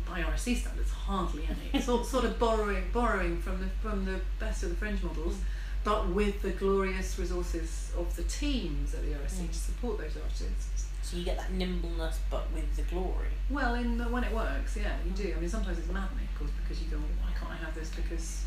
by 0.07 0.21
RSC 0.21 0.55
standards, 0.57 0.91
hardly 0.91 1.43
any. 1.45 1.69
It's 1.73 1.89
all 1.89 2.03
sort 2.03 2.25
of 2.25 2.37
borrowing, 2.39 2.85
borrowing 2.93 3.37
from 3.41 3.59
the 3.59 3.67
from 3.81 4.05
the 4.05 4.19
best 4.39 4.63
of 4.63 4.69
the 4.69 4.75
fringe 4.75 5.01
models, 5.03 5.37
but 5.83 6.09
with 6.09 6.41
the 6.41 6.51
glorious 6.51 7.17
resources 7.19 7.91
of 7.97 8.15
the 8.15 8.23
teams 8.23 8.93
at 8.93 9.01
the 9.03 9.11
RSC 9.13 9.43
Mm. 9.43 9.47
to 9.51 9.53
support 9.57 9.97
those 9.99 10.15
artists. 10.17 10.85
So 11.03 11.15
you 11.17 11.23
get 11.23 11.37
that 11.37 11.51
nimbleness, 11.53 12.19
but 12.29 12.51
with 12.53 12.75
the 12.75 12.81
glory. 12.83 13.29
Well, 13.49 13.75
in 13.75 13.97
the, 13.97 14.03
when 14.05 14.25
it 14.25 14.33
works, 14.33 14.75
yeah, 14.75 14.97
you 15.05 15.11
do. 15.11 15.33
I 15.37 15.39
mean, 15.39 15.49
sometimes 15.49 15.77
it's 15.79 15.87
maddening, 15.87 16.27
of 16.33 16.39
course, 16.39 16.51
because 16.61 16.83
you 16.83 16.89
go, 16.89 16.97
well, 16.97 17.07
why 17.23 17.31
can't 17.39 17.49
I 17.51 17.55
have 17.63 17.73
this? 17.73 17.89
Because 17.95 18.43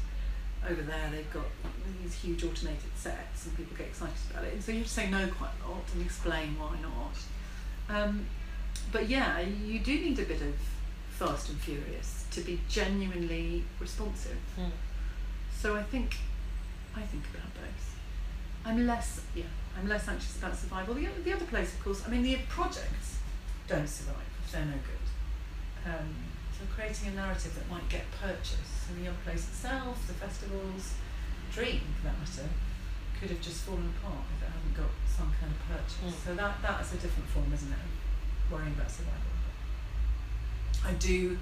over 0.68 0.82
there 0.82 1.08
they've 1.10 1.32
got 1.32 1.46
these 2.02 2.14
huge 2.14 2.44
automated 2.44 2.92
sets, 2.94 3.46
and 3.46 3.56
people 3.56 3.74
get 3.78 3.86
excited 3.86 4.14
about 4.30 4.44
it. 4.44 4.52
And 4.52 4.62
so 4.62 4.72
you 4.72 4.78
have 4.78 4.86
to 4.88 4.92
say 4.92 5.08
no 5.08 5.26
quite 5.28 5.52
a 5.64 5.70
lot 5.70 5.84
and 5.94 6.04
explain 6.04 6.58
why 6.58 6.76
not. 6.82 7.16
Um, 7.88 8.26
but 8.92 9.08
yeah, 9.08 9.40
you 9.40 9.78
do 9.78 9.94
need 9.94 10.18
a 10.18 10.24
bit 10.24 10.42
of 10.42 10.54
fast 11.20 11.50
and 11.50 11.60
furious 11.60 12.24
to 12.30 12.40
be 12.40 12.58
genuinely 12.66 13.62
responsive. 13.78 14.38
Mm. 14.58 14.70
So 15.52 15.76
I 15.76 15.82
think, 15.82 16.16
I 16.96 17.02
think 17.02 17.24
about 17.34 17.52
both. 17.52 17.84
I'm 18.64 18.86
less, 18.86 19.20
yeah, 19.34 19.52
I'm 19.76 19.86
less 19.86 20.08
anxious 20.08 20.38
about 20.38 20.56
survival. 20.56 20.94
The 20.94 21.06
other, 21.06 21.20
the 21.20 21.34
other 21.34 21.44
place, 21.44 21.74
of 21.74 21.84
course, 21.84 22.02
I 22.06 22.08
mean, 22.08 22.22
the 22.22 22.38
projects 22.48 23.18
don't 23.68 23.86
survive 23.86 24.32
if 24.42 24.50
they're 24.50 24.64
no 24.64 24.80
good. 24.80 25.92
Um, 25.92 26.08
so 26.56 26.64
creating 26.74 27.08
a 27.12 27.14
narrative 27.16 27.54
that 27.54 27.68
might 27.68 27.86
get 27.90 28.04
purchased, 28.16 28.88
and 28.88 29.04
the 29.04 29.08
other 29.08 29.20
place 29.22 29.44
itself, 29.44 30.00
the 30.06 30.14
festivals, 30.14 30.94
dream 31.52 31.82
for 32.00 32.08
that 32.08 32.18
matter, 32.18 32.48
could 33.20 33.28
have 33.28 33.42
just 33.42 33.68
fallen 33.68 33.92
apart 34.00 34.24
if 34.36 34.48
it 34.48 34.52
hadn't 34.56 34.76
got 34.76 34.92
some 35.04 35.30
kind 35.36 35.52
of 35.52 35.60
purchase. 35.68 36.00
Mm. 36.00 36.24
So 36.24 36.34
that 36.34 36.62
that 36.62 36.80
is 36.80 36.92
a 36.94 36.96
different 36.96 37.28
form, 37.28 37.52
isn't 37.52 37.72
it? 37.72 38.52
Worrying 38.52 38.72
about 38.72 38.90
survival. 38.90 39.29
I 40.84 40.92
do 40.94 41.38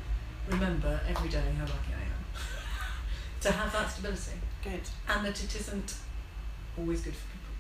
remember 0.49 1.01
every 1.09 1.29
day 1.29 1.43
how 1.59 1.65
lucky 1.65 1.93
I 1.93 2.03
am 2.03 2.25
to 3.41 3.53
have 3.53 3.73
that 3.73 3.91
stability 3.91 4.39
Good. 4.63 4.81
and 5.09 5.25
that 5.27 5.43
it 5.43 5.55
isn't 5.55 5.95
always 6.77 7.03
good 7.03 7.15
for 7.15 7.27
people. 7.29 7.55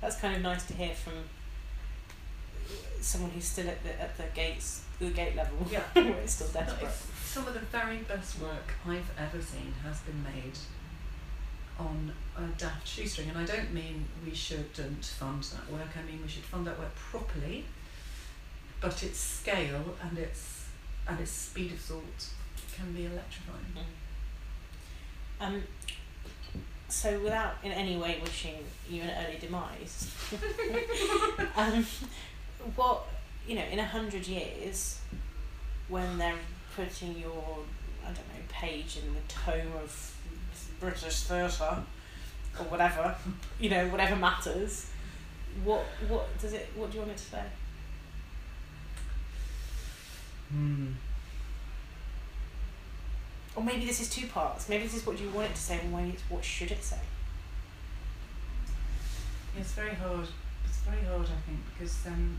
That's 0.00 0.16
kind 0.16 0.36
of 0.36 0.42
nice 0.42 0.64
to 0.66 0.74
hear 0.74 0.94
from 0.94 1.24
someone 3.00 3.30
who's 3.30 3.44
still 3.44 3.68
at 3.68 3.82
the 3.82 4.00
at 4.00 4.16
the 4.16 4.24
gates, 4.34 4.82
the 4.98 5.10
gate 5.10 5.36
level. 5.36 5.58
Yeah. 5.70 5.82
where 5.94 6.18
it's 6.18 6.34
still 6.34 6.48
desperate. 6.48 6.90
Some 7.24 7.46
of 7.46 7.54
the 7.54 7.60
very 7.60 7.98
best 7.98 8.40
work 8.40 8.74
I've 8.86 9.10
ever 9.18 9.40
seen 9.42 9.74
has 9.82 10.00
been 10.00 10.22
made 10.22 10.58
on 11.78 12.12
a 12.36 12.42
daft 12.58 12.86
shoestring, 12.86 13.28
and 13.28 13.38
I 13.38 13.44
don't 13.44 13.72
mean 13.72 14.06
we 14.24 14.34
shouldn't 14.34 15.04
fund 15.04 15.42
that 15.44 15.70
work. 15.72 15.88
I 15.96 16.10
mean 16.10 16.20
we 16.22 16.28
should 16.28 16.42
fund 16.44 16.66
that 16.66 16.78
work 16.78 16.94
properly, 16.94 17.64
but 18.80 19.02
its 19.02 19.18
scale 19.18 19.96
and 20.02 20.18
its 20.18 20.66
and 21.06 21.18
its 21.20 21.30
speed 21.30 21.72
of 21.72 21.78
thought 21.78 22.28
can 22.76 22.92
be 22.92 23.06
electrifying. 23.06 23.86
Um, 25.40 25.62
so 26.88 27.18
without 27.20 27.54
in 27.62 27.72
any 27.72 27.96
way 27.96 28.18
wishing 28.22 28.56
you 28.88 29.02
an 29.02 29.10
early 29.24 29.38
demise, 29.38 30.12
um, 31.56 31.86
what 32.76 33.04
you 33.46 33.54
know 33.54 33.64
in 33.64 33.78
a 33.78 33.84
hundred 33.84 34.26
years, 34.26 35.00
when 35.88 36.18
they're 36.18 36.34
putting 36.76 37.18
your 37.18 37.58
I 38.02 38.06
don't 38.06 38.16
know 38.16 38.44
page 38.48 38.98
in 39.02 39.14
the 39.14 39.20
tome 39.28 39.72
of 39.82 40.16
British 40.80 41.22
theatre 41.22 41.82
or 42.58 42.64
whatever, 42.66 43.14
you 43.60 43.70
know 43.70 43.86
whatever 43.88 44.16
matters, 44.16 44.90
what 45.64 45.84
what 46.08 46.38
does 46.38 46.52
it? 46.52 46.68
What 46.74 46.90
do 46.90 46.98
you 46.98 47.02
want 47.02 47.12
it 47.12 47.18
to 47.18 47.24
say? 47.24 47.42
Hmm. 50.50 50.92
Or 53.54 53.62
maybe 53.62 53.84
this 53.84 54.00
is 54.00 54.08
two 54.08 54.26
parts. 54.28 54.68
Maybe 54.68 54.84
this 54.84 54.94
is 54.94 55.06
what 55.06 55.20
you 55.20 55.28
want 55.30 55.50
it 55.50 55.54
to 55.54 55.60
say, 55.60 55.80
and 55.80 55.92
maybe 55.92 56.10
it's 56.10 56.22
what 56.28 56.44
should 56.44 56.70
it 56.70 56.82
say. 56.82 57.00
It's 59.58 59.72
very 59.72 59.94
hard. 59.94 60.28
It's 60.64 60.78
very 60.78 61.02
hard, 61.04 61.26
I 61.26 61.40
think, 61.46 61.58
because 61.72 62.06
um, 62.06 62.38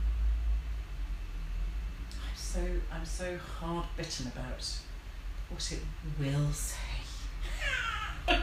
I'm 2.14 2.36
so 2.36 2.62
I'm 2.92 3.06
so 3.06 3.38
hard 3.38 3.86
bitten 3.98 4.28
about 4.28 4.66
what 5.50 5.72
it 5.72 5.82
will 6.18 6.52
say. 6.54 6.78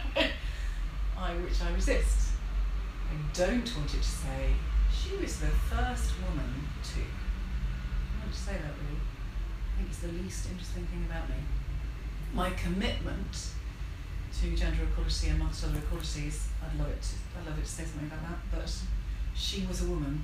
I 1.19 1.35
which 1.37 1.63
I 1.63 1.73
resist. 1.73 2.33
I 3.11 3.15
don't 3.33 3.77
want 3.77 3.95
it 3.95 4.03
to 4.03 4.09
say 4.09 4.53
she 4.93 5.17
was 5.17 5.41
the 5.41 5.47
first 5.47 6.13
woman 6.21 6.69
to. 6.83 7.01
I 7.01 8.25
don't 8.25 8.35
say 8.35 8.53
that 8.53 8.75
really. 8.83 9.01
I 9.77 9.79
think 9.79 9.91
it's 9.91 9.99
the 9.99 10.09
least 10.09 10.49
interesting 10.49 10.87
thing 10.87 11.05
about 11.05 11.29
me. 11.29 11.37
My 12.33 12.49
commitment 12.51 13.53
to 14.41 14.57
gender 14.57 14.85
equality 14.85 15.29
amongst 15.29 15.65
other 15.65 15.79
equalities. 15.79 16.49
I'd 16.65 16.79
love 16.79 16.89
it. 16.89 17.03
To, 17.03 17.15
I'd 17.39 17.47
love 17.47 17.59
it 17.59 17.65
to 17.65 17.71
say 17.71 17.85
something 17.85 18.09
about 18.09 18.23
that. 18.23 18.39
But 18.51 18.73
she 19.35 19.67
was 19.67 19.83
a 19.83 19.87
woman, 19.87 20.23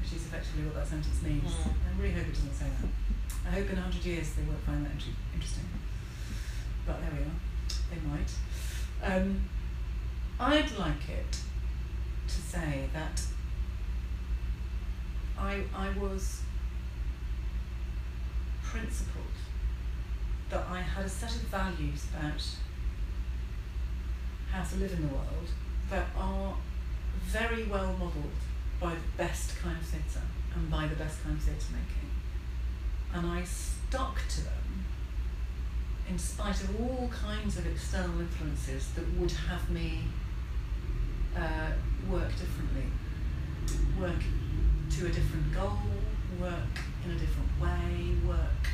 which 0.00 0.12
is 0.12 0.26
effectively 0.26 0.64
what 0.64 0.74
that 0.74 0.86
sentence 0.86 1.22
means. 1.22 1.50
Mm. 1.50 1.72
I 1.72 2.02
really 2.02 2.12
hope 2.12 2.28
it 2.28 2.34
doesn't 2.34 2.52
say 2.52 2.66
that. 2.68 3.48
I 3.48 3.50
hope 3.56 3.70
in 3.70 3.78
a 3.78 3.80
hundred 3.80 4.04
years 4.04 4.32
they 4.34 4.42
won't 4.42 4.60
find 4.64 4.84
that 4.84 4.92
inter- 4.92 5.16
interesting. 5.32 5.64
But 6.86 7.00
there 7.00 7.10
we 7.12 7.24
are. 7.24 7.40
They 7.88 8.00
might. 8.04 8.30
Um, 9.02 9.40
I'd 10.38 10.76
like 10.78 11.08
it 11.08 11.40
to 12.28 12.34
say 12.34 12.88
that 12.92 13.22
I 15.38 15.62
I 15.74 15.90
was 15.98 16.43
principled 18.74 19.36
that 20.50 20.66
I 20.68 20.80
had 20.80 21.04
a 21.04 21.08
set 21.08 21.30
of 21.30 21.42
values 21.42 22.06
about 22.12 22.42
how 24.50 24.64
to 24.64 24.76
live 24.76 24.92
in 24.92 25.02
the 25.02 25.14
world 25.14 25.48
that 25.90 26.06
are 26.18 26.56
very 27.26 27.64
well 27.64 27.92
modelled 27.92 28.42
by 28.80 28.94
the 28.94 29.16
best 29.16 29.56
kind 29.62 29.76
of 29.76 29.86
theatre 29.86 30.26
and 30.56 30.68
by 30.68 30.88
the 30.88 30.96
best 30.96 31.22
kind 31.22 31.36
of 31.36 31.42
theatre 31.42 31.72
making. 31.72 32.10
And 33.12 33.26
I 33.26 33.44
stuck 33.44 34.18
to 34.30 34.40
them 34.42 34.84
in 36.08 36.18
spite 36.18 36.60
of 36.60 36.80
all 36.80 37.08
kinds 37.08 37.56
of 37.56 37.66
external 37.66 38.20
influences 38.20 38.90
that 38.96 39.08
would 39.14 39.30
have 39.30 39.70
me 39.70 40.00
uh, 41.36 41.70
work 42.10 42.30
differently, 42.30 42.90
work 44.00 44.22
to 44.90 45.06
a 45.06 45.10
different 45.10 45.54
goal, 45.54 45.78
work 46.40 46.78
in 47.04 47.10
a 47.12 47.14
different 47.14 47.48
way, 47.60 48.14
work 48.26 48.68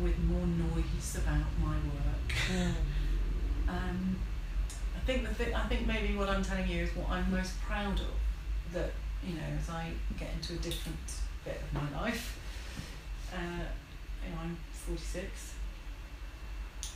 with 0.00 0.18
more 0.24 0.46
noise 0.46 1.16
about 1.16 1.46
my 1.62 1.76
work. 1.76 2.70
Um, 3.68 4.16
I 4.96 5.00
think 5.06 5.26
the 5.26 5.34
thi- 5.34 5.54
I 5.54 5.66
think 5.68 5.86
maybe 5.86 6.14
what 6.16 6.28
I'm 6.28 6.42
telling 6.42 6.68
you 6.68 6.82
is 6.84 6.90
what 6.96 7.08
I'm 7.10 7.30
most 7.30 7.60
proud 7.62 7.98
of. 7.98 8.14
That 8.72 8.90
you 9.26 9.34
know, 9.34 9.42
as 9.58 9.70
I 9.70 9.92
get 10.18 10.28
into 10.34 10.54
a 10.54 10.56
different 10.56 10.98
bit 11.44 11.60
of 11.62 11.72
my 11.72 12.00
life, 12.00 12.38
uh, 13.32 13.64
you 14.22 14.30
know, 14.34 14.40
I'm 14.42 14.56
46. 14.72 15.54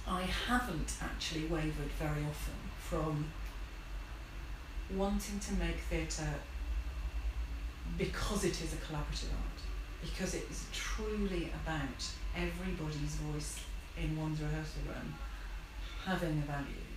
I 0.07 0.23
haven't 0.23 0.93
actually 1.03 1.47
wavered 1.47 1.91
very 1.99 2.23
often 2.25 2.55
from 2.81 3.31
wanting 4.95 5.39
to 5.41 5.53
make 5.55 5.77
theatre 5.91 6.35
because 7.97 8.45
it 8.45 8.61
is 8.63 8.73
a 8.73 8.77
collaborative 8.77 9.33
art, 9.33 9.61
because 10.01 10.35
it 10.35 10.47
is 10.51 10.67
truly 10.73 11.51
about 11.65 12.05
everybody's 12.37 13.17
voice 13.17 13.61
in 13.97 14.17
one's 14.17 14.41
rehearsal 14.41 14.83
room 14.87 15.15
having 16.05 16.39
a 16.39 16.47
value 16.47 16.89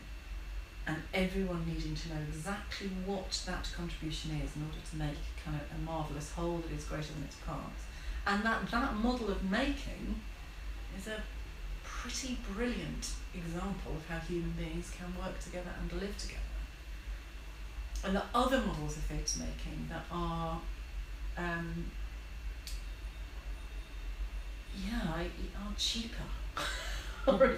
and 0.88 0.98
everyone 1.14 1.64
needing 1.68 1.96
to 1.96 2.10
know 2.10 2.22
exactly 2.28 2.90
what 3.06 3.42
that 3.46 3.70
contribution 3.76 4.32
is 4.44 4.56
in 4.56 4.64
order 4.64 4.82
to 4.90 4.96
make 4.98 5.22
kind 5.44 5.56
of 5.56 5.78
a 5.78 5.82
marvellous 5.82 6.32
whole 6.32 6.58
that 6.58 6.76
is 6.76 6.86
greater 6.86 7.14
than 7.14 7.24
its 7.24 7.36
parts. 7.46 7.84
And 8.26 8.44
that, 8.44 8.70
that 8.72 8.96
model 8.96 9.30
of 9.30 9.50
making 9.50 10.20
is 10.98 11.08
a 11.08 11.22
pretty 11.84 12.38
brilliant 12.54 13.14
example 13.34 13.94
of 13.94 14.08
how 14.10 14.20
human 14.20 14.52
beings 14.52 14.92
can 14.98 15.14
work 15.20 15.40
together 15.40 15.72
and 15.80 16.02
live 16.02 16.18
together. 16.18 16.42
And 18.04 18.16
the 18.16 18.24
other 18.34 18.62
models 18.62 18.98
of 18.98 19.04
theatre 19.04 19.40
making 19.40 19.88
that 19.90 20.06
are, 20.12 20.60
um, 21.38 21.92
yeah, 24.76 25.02
I, 25.06 25.22
are 25.24 25.74
cheaper. 25.78 26.24
or 27.28 27.58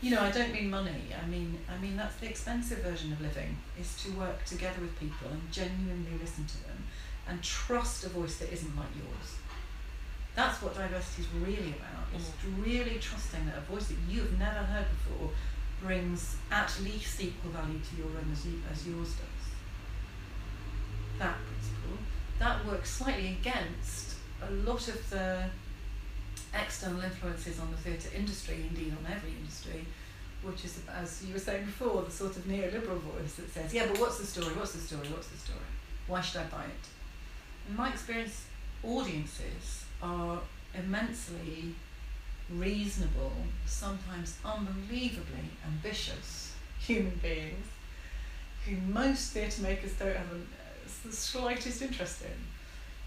you 0.00 0.10
know, 0.10 0.20
I 0.20 0.30
don't 0.30 0.52
mean 0.52 0.70
money. 0.70 1.14
I 1.22 1.26
mean, 1.26 1.58
I 1.68 1.80
mean 1.80 1.96
that's 1.96 2.16
the 2.16 2.28
expensive 2.28 2.78
version 2.78 3.12
of 3.12 3.20
living 3.20 3.56
is 3.80 4.02
to 4.04 4.12
work 4.12 4.44
together 4.44 4.80
with 4.80 4.98
people 4.98 5.28
and 5.30 5.40
genuinely 5.50 6.18
listen 6.20 6.44
to 6.44 6.62
them, 6.64 6.84
and 7.28 7.42
trust 7.42 8.04
a 8.04 8.08
voice 8.08 8.36
that 8.38 8.52
isn't 8.52 8.76
like 8.76 8.94
yours. 8.94 9.36
That's 10.34 10.60
what 10.62 10.74
diversity 10.74 11.22
is 11.22 11.28
really 11.46 11.74
about. 11.78 12.10
It's 12.14 12.30
really 12.58 12.98
trusting 12.98 13.46
that 13.46 13.58
a 13.58 13.60
voice 13.60 13.88
that 13.88 13.96
you 14.08 14.20
have 14.20 14.38
never 14.38 14.58
heard 14.58 14.86
before 14.90 15.30
brings 15.80 16.36
at 16.50 16.72
least 16.82 17.20
equal 17.20 17.52
value 17.52 17.78
to 17.78 17.96
your 17.96 18.06
own 18.08 18.28
as, 18.32 18.44
you, 18.46 18.60
as 18.70 18.86
yours 18.86 19.08
does. 19.08 19.44
That 21.18 21.36
principle 21.46 21.98
that 22.44 22.64
works 22.66 22.90
slightly 22.90 23.38
against 23.40 24.16
a 24.46 24.52
lot 24.68 24.86
of 24.86 25.10
the 25.10 25.44
external 26.52 27.00
influences 27.00 27.58
on 27.58 27.70
the 27.70 27.76
theatre 27.78 28.10
industry, 28.14 28.66
indeed 28.68 28.92
on 28.92 29.10
every 29.10 29.30
industry, 29.30 29.86
which 30.42 30.62
is, 30.66 30.78
as 30.94 31.24
you 31.24 31.32
were 31.32 31.40
saying 31.40 31.64
before, 31.64 32.02
the 32.02 32.10
sort 32.10 32.36
of 32.36 32.44
neoliberal 32.44 32.98
voice 32.98 33.36
that 33.36 33.50
says, 33.50 33.72
yeah, 33.72 33.86
but 33.86 33.98
what's 33.98 34.18
the 34.18 34.26
story, 34.26 34.54
what's 34.54 34.72
the 34.72 34.78
story, 34.78 35.08
what's 35.08 35.28
the 35.28 35.38
story? 35.38 35.58
Why 36.06 36.20
should 36.20 36.42
I 36.42 36.44
buy 36.44 36.64
it? 36.64 37.70
In 37.70 37.76
my 37.76 37.88
experience, 37.88 38.44
audiences 38.82 39.86
are 40.02 40.38
immensely 40.74 41.74
reasonable, 42.50 43.32
sometimes 43.64 44.36
unbelievably 44.44 45.48
ambitious 45.66 46.54
human 46.78 47.18
beings 47.22 47.66
who 48.66 48.76
most 48.92 49.32
theatre 49.32 49.62
makers 49.62 49.92
don't 49.94 50.14
have 50.14 50.26
the 51.04 51.12
slightest 51.12 51.82
interest 51.82 52.22
in. 52.22 52.38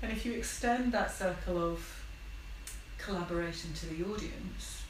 And 0.02 0.12
if 0.12 0.26
you 0.26 0.34
extend 0.34 0.92
that 0.94 1.12
circle 1.12 1.58
of 1.72 2.04
collaboration 2.98 3.74
to 3.74 3.86
the 3.88 4.04
audience, 4.04 4.84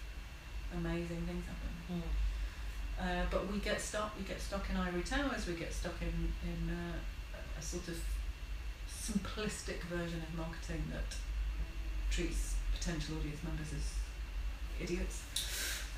amazing 0.73 1.21
things 1.27 1.45
happen. 1.45 2.03
Uh, 2.99 3.25
but 3.29 3.51
we 3.51 3.59
get 3.59 3.79
stuck. 3.79 4.17
We 4.17 4.23
get 4.23 4.41
stuck 4.41 4.69
in 4.69 4.75
ivory 4.77 5.03
towers. 5.03 5.45
We 5.47 5.53
get 5.53 5.71
stuck 5.71 5.93
in 6.01 6.33
in 6.43 6.75
uh, 6.75 7.37
a- 7.37 7.59
a 7.59 7.61
sort 7.61 7.87
of 7.89 7.99
simplistic 8.89 9.81
version 9.83 10.21
of 10.27 10.37
marketing 10.37 10.83
that 10.91 11.15
treats 12.09 12.55
potential 12.73 13.17
audience 13.17 13.39
members 13.43 13.67
as 13.73 14.83
idiots. 14.83 15.23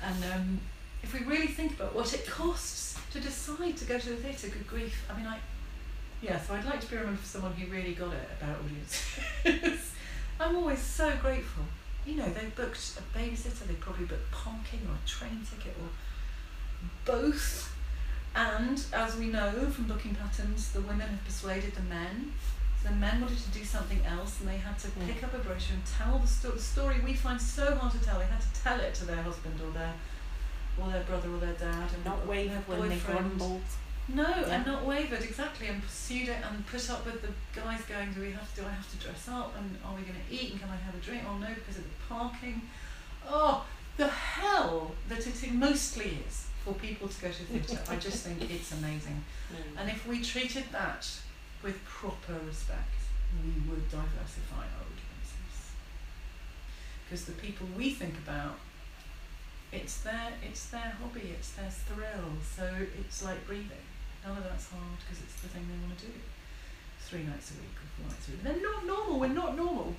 And 0.02 0.22
um, 0.32 0.60
if 1.02 1.14
we 1.14 1.20
really 1.20 1.46
think 1.48 1.72
about 1.72 1.94
what 1.94 2.12
it 2.12 2.26
costs 2.26 2.98
to 3.12 3.20
decide 3.20 3.76
to 3.78 3.84
go 3.86 3.98
to 3.98 4.08
the 4.10 4.16
theatre, 4.16 4.48
good 4.48 4.66
grief! 4.66 5.04
I 5.10 5.16
mean, 5.16 5.26
I 5.26 5.38
yeah. 6.22 6.38
So 6.40 6.54
I'd 6.54 6.64
like 6.64 6.80
to 6.80 6.86
be 6.90 6.96
remembered 6.96 7.20
for 7.20 7.26
someone 7.26 7.52
who 7.52 7.70
really 7.72 7.94
got 7.94 8.12
it 8.14 8.28
about 8.40 8.56
audiences. 8.64 9.92
I'm 10.40 10.56
always 10.56 10.78
so 10.80 11.12
grateful. 11.20 11.64
You 12.06 12.16
know, 12.16 12.28
they 12.30 12.46
booked 12.56 12.98
a 12.98 13.18
babysitter. 13.18 13.66
They 13.66 13.74
probably 13.74 14.06
booked 14.06 14.30
parking 14.32 14.80
or 14.88 14.94
a 15.02 15.08
train 15.08 15.42
ticket 15.48 15.74
or 15.80 15.88
both. 17.04 17.74
And 18.34 18.82
as 18.92 19.16
we 19.16 19.26
know 19.26 19.50
from 19.70 19.84
booking 19.84 20.14
patterns, 20.14 20.70
the 20.72 20.80
women 20.82 21.08
have 21.08 21.24
persuaded 21.24 21.74
the 21.74 21.82
men. 21.82 22.32
So 22.82 22.88
the 22.88 22.94
men 22.94 23.20
wanted 23.20 23.38
to 23.38 23.50
do 23.50 23.64
something 23.64 24.00
else, 24.06 24.40
and 24.40 24.48
they 24.48 24.56
had 24.56 24.78
to 24.78 24.88
Mm. 24.88 25.06
pick 25.06 25.22
up 25.22 25.34
a 25.34 25.38
brochure 25.38 25.74
and 25.76 25.84
tell 25.84 26.18
the, 26.18 26.26
sto- 26.26 26.52
the 26.52 26.60
story 26.60 27.00
we 27.04 27.12
find 27.12 27.40
so 27.40 27.74
hard 27.76 27.92
to 27.92 27.98
tell. 27.98 28.18
They 28.18 28.24
had 28.26 28.40
to 28.40 28.62
tell 28.62 28.80
it 28.80 28.94
to 28.94 29.04
their 29.04 29.22
husband 29.22 29.60
or 29.60 29.70
their 29.72 29.92
or 30.80 30.90
their 30.90 31.02
brother 31.02 31.28
or 31.30 31.38
their 31.38 31.52
dad, 31.54 31.88
and 31.92 32.04
Not 32.04 32.26
their 32.26 32.26
when 32.26 32.88
they 32.88 32.96
grumbled. 32.96 33.60
No, 34.14 34.28
Yeah. 34.28 34.54
and 34.56 34.66
not 34.66 34.84
wavered 34.84 35.22
exactly, 35.22 35.68
and 35.68 35.82
pursued 35.82 36.28
it, 36.28 36.42
and 36.44 36.66
put 36.66 36.88
up 36.90 37.04
with 37.06 37.22
the 37.22 37.32
guys 37.60 37.82
going, 37.82 38.12
"Do 38.12 38.20
we 38.20 38.32
have 38.32 38.52
to? 38.54 38.62
Do 38.62 38.66
I 38.66 38.72
have 38.72 38.90
to 38.90 38.96
dress 38.96 39.28
up? 39.28 39.54
And 39.56 39.78
are 39.84 39.94
we 39.94 40.02
going 40.02 40.20
to 40.28 40.34
eat? 40.34 40.52
And 40.52 40.60
can 40.60 40.70
I 40.70 40.76
have 40.76 40.94
a 40.94 40.98
drink? 40.98 41.22
Oh 41.28 41.36
no, 41.38 41.48
because 41.54 41.78
of 41.78 41.84
the 41.84 41.90
parking. 42.08 42.68
Oh, 43.28 43.64
the 43.96 44.08
hell 44.08 44.94
that 45.08 45.26
it 45.26 45.52
mostly 45.52 46.18
is 46.26 46.46
for 46.64 46.74
people 46.74 47.08
to 47.08 47.20
go 47.20 47.28
to 47.28 47.44
theatre. 47.44 47.78
I 47.88 47.96
just 47.96 48.24
think 48.24 48.50
it's 48.50 48.72
amazing. 48.80 49.24
And 49.76 49.88
if 49.90 50.06
we 50.06 50.22
treated 50.22 50.64
that 50.72 51.06
with 51.62 51.82
proper 51.84 52.34
respect, 52.46 52.94
we 53.44 53.50
would 53.70 53.88
diversify 53.90 54.56
our 54.64 54.82
audiences. 54.90 55.72
Because 57.04 57.26
the 57.26 57.32
people 57.32 57.66
we 57.76 57.90
think 57.90 58.16
about, 58.18 58.58
it's 59.72 60.00
their 60.00 60.32
it's 60.42 60.66
their 60.70 60.96
hobby, 61.00 61.34
it's 61.38 61.52
their 61.52 61.70
thrill. 61.70 62.38
So 62.56 62.86
it's 62.98 63.22
like 63.22 63.46
breathing. 63.46 63.86
None 64.24 64.36
of 64.36 64.44
that's 64.44 64.68
hard 64.70 64.98
because 65.00 65.22
it's 65.22 65.40
the 65.40 65.48
thing 65.48 65.66
they 65.68 65.86
want 65.86 65.98
to 65.98 66.06
do. 66.06 66.12
Three 67.00 67.22
nights 67.24 67.52
a 67.52 67.54
week 67.54 67.76
or 67.76 67.88
four 67.96 68.10
nights 68.10 68.28
a 68.28 68.30
week. 68.32 68.42
They're 68.44 68.62
not 68.62 68.86
normal. 68.86 69.18
We're 69.18 69.28
not 69.28 69.56
normal. 69.56 69.94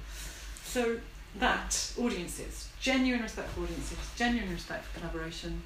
So 0.64 1.00
that 1.40 1.94
audiences, 2.00 2.70
genuine 2.80 3.22
respect 3.22 3.50
for 3.50 3.62
audiences, 3.62 3.98
genuine 4.16 4.52
respect 4.52 4.86
for 4.86 5.00
collaboration, 5.00 5.64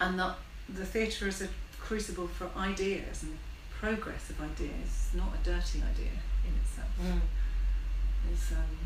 and 0.00 0.18
that 0.18 0.36
the 0.68 0.84
theatre 0.84 1.28
is 1.28 1.42
a 1.42 1.48
crucible 1.78 2.26
for 2.26 2.50
ideas 2.56 3.22
and 3.22 3.38
progress 3.70 4.30
of 4.30 4.40
ideas, 4.40 5.10
not 5.14 5.28
a 5.40 5.44
dirty 5.44 5.78
idea 5.78 6.12
in 6.46 6.54
itself. 6.62 6.88
Mm. 7.00 7.20
It's 8.32 8.52
um, 8.52 8.78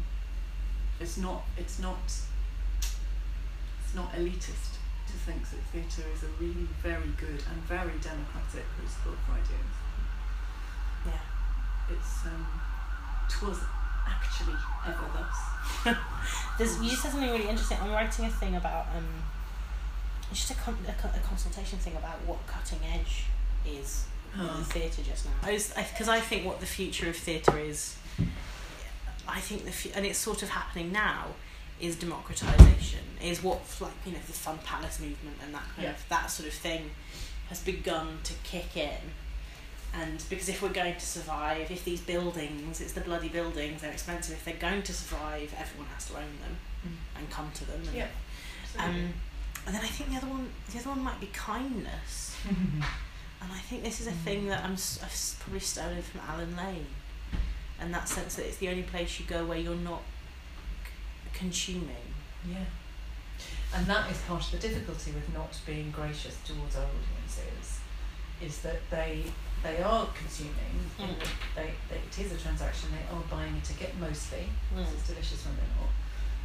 it's 1.01 1.17
not 1.17 1.45
it's 1.57 1.79
not 1.79 1.99
it's 2.07 3.95
not 3.95 4.13
elitist 4.13 4.72
to 5.07 5.13
think 5.13 5.43
that 5.51 5.61
theatre 5.73 6.09
is 6.15 6.23
a 6.23 6.31
really 6.41 6.69
very 6.83 7.13
good 7.19 7.43
and 7.51 7.59
very 7.67 7.97
democratic 8.01 8.65
crucible 8.77 9.17
for 9.27 9.33
ideas. 9.33 9.73
Yeah. 11.07 11.95
It's 11.95 12.27
um, 12.27 12.47
twas 13.29 13.59
actually 14.07 14.57
ever 14.87 15.07
thus. 15.15 15.97
There's, 16.59 16.81
you 16.83 16.91
said 16.91 17.13
something 17.13 17.31
really 17.31 17.49
interesting. 17.49 17.79
I'm 17.81 17.93
writing 17.93 18.25
a 18.27 18.31
thing 18.31 18.57
about 18.57 18.87
um, 18.97 19.07
it's 20.31 20.41
just 20.47 20.59
a, 20.59 20.63
con- 20.63 20.79
a, 20.87 21.07
a 21.17 21.21
consultation 21.21 21.79
thing 21.79 21.97
about 21.97 22.17
what 22.27 22.47
cutting 22.47 22.79
edge 22.95 23.25
is 23.67 24.07
in 24.35 24.65
theatre 24.65 25.03
just 25.03 25.27
now. 25.27 25.33
Because 25.45 26.09
I, 26.09 26.21
think 26.21 26.47
what 26.47 26.61
the 26.61 26.67
future 26.67 27.09
of 27.09 27.17
theatre 27.17 27.59
is, 27.59 27.97
I 29.29 29.41
think 29.41 29.65
the 29.65 29.73
fu- 29.73 29.91
and 29.95 30.07
it's 30.07 30.19
sort 30.19 30.43
of 30.43 30.49
happening 30.49 30.91
now, 30.91 31.27
is 31.83 31.97
democratization. 31.97 33.01
Is 33.23 33.43
what 33.43 33.61
like 33.81 33.93
you 34.07 34.13
know 34.13 34.19
the 34.27 34.33
Fun 34.33 34.59
Palace 34.65 34.99
movement 35.01 35.37
and 35.45 35.53
that 35.55 35.65
kind 35.75 35.83
Yeah. 35.83 35.91
of 35.91 36.09
that 36.09 36.31
sort 36.31 36.49
of 36.49 36.55
thing 36.55 36.91
has 37.51 37.61
begun 37.61 38.19
to 38.25 38.33
kick 38.45 38.77
in. 38.77 39.01
And 39.95 40.25
because 40.31 40.49
if 40.49 40.63
we're 40.63 40.71
going 40.73 40.95
to 40.95 41.07
survive, 41.07 41.71
if 41.71 41.85
these 41.85 42.01
buildings, 42.01 42.81
it's 42.81 42.95
the 42.95 43.03
bloody 43.03 43.29
buildings, 43.29 43.83
they're 43.83 43.93
expensive. 43.93 44.35
If 44.37 44.45
they're 44.47 44.55
going 44.71 44.83
to 44.85 44.93
survive, 44.95 45.55
everyone 45.59 45.89
has 45.93 46.07
to 46.07 46.15
own 46.17 46.33
them 46.41 46.57
and 47.19 47.29
come 47.31 47.51
to 47.55 47.65
them. 47.67 47.83
And, 47.89 47.95
Yeah. 47.95 48.09
Um, 48.79 49.13
and 49.67 49.75
then 49.75 49.83
I 49.83 49.89
think 49.89 50.11
the 50.11 50.17
other 50.17 50.29
one, 50.29 50.51
the 50.73 50.79
other 50.79 50.89
one 50.89 51.01
might 51.05 51.21
be 51.21 51.27
kindness. 51.33 52.37
And 53.43 53.51
I 53.53 53.59
think 53.59 53.83
this 53.83 54.01
is 54.01 54.07
a 54.07 54.13
thing 54.13 54.47
that 54.47 54.63
I'm 54.65 54.75
I've 54.75 55.37
probably 55.41 55.59
stolen 55.59 56.01
from 56.01 56.21
Alan 56.29 56.57
Lane, 56.57 56.87
and 57.81 57.93
that 57.93 58.09
sense 58.09 58.37
that 58.37 58.47
it's 58.47 58.59
the 58.59 58.69
only 58.69 58.85
place 58.85 59.19
you 59.19 59.27
go 59.27 59.45
where 59.45 59.59
you're 59.59 59.75
not 59.75 60.03
consuming. 61.43 62.09
Yeah. 62.49 62.65
And 63.75 63.87
that 63.87 64.11
is 64.11 64.19
part 64.29 64.45
of 64.45 64.53
the 64.53 64.69
difficulty 64.69 65.13
with 65.13 65.33
not 65.35 65.59
being 65.67 65.91
gracious 65.91 66.37
towards 66.45 66.77
our 66.77 66.87
audiences, 66.87 67.81
is 68.41 68.59
that 68.61 68.81
they 68.91 69.25
they 69.63 69.83
are 69.83 70.07
consuming. 70.15 70.75
Mm. 70.99 71.15
They, 71.57 71.71
they 71.89 71.97
it 71.97 72.17
is 72.19 72.33
a 72.33 72.39
transaction. 72.39 72.91
They 72.93 73.07
are 73.15 73.23
buying 73.31 73.55
a 73.57 73.65
ticket 73.65 73.93
mostly. 73.99 74.45
Mm. 74.75 74.87
It's 74.93 75.09
delicious 75.09 75.45
when 75.45 75.57
they're 75.57 75.77
not, 75.81 75.93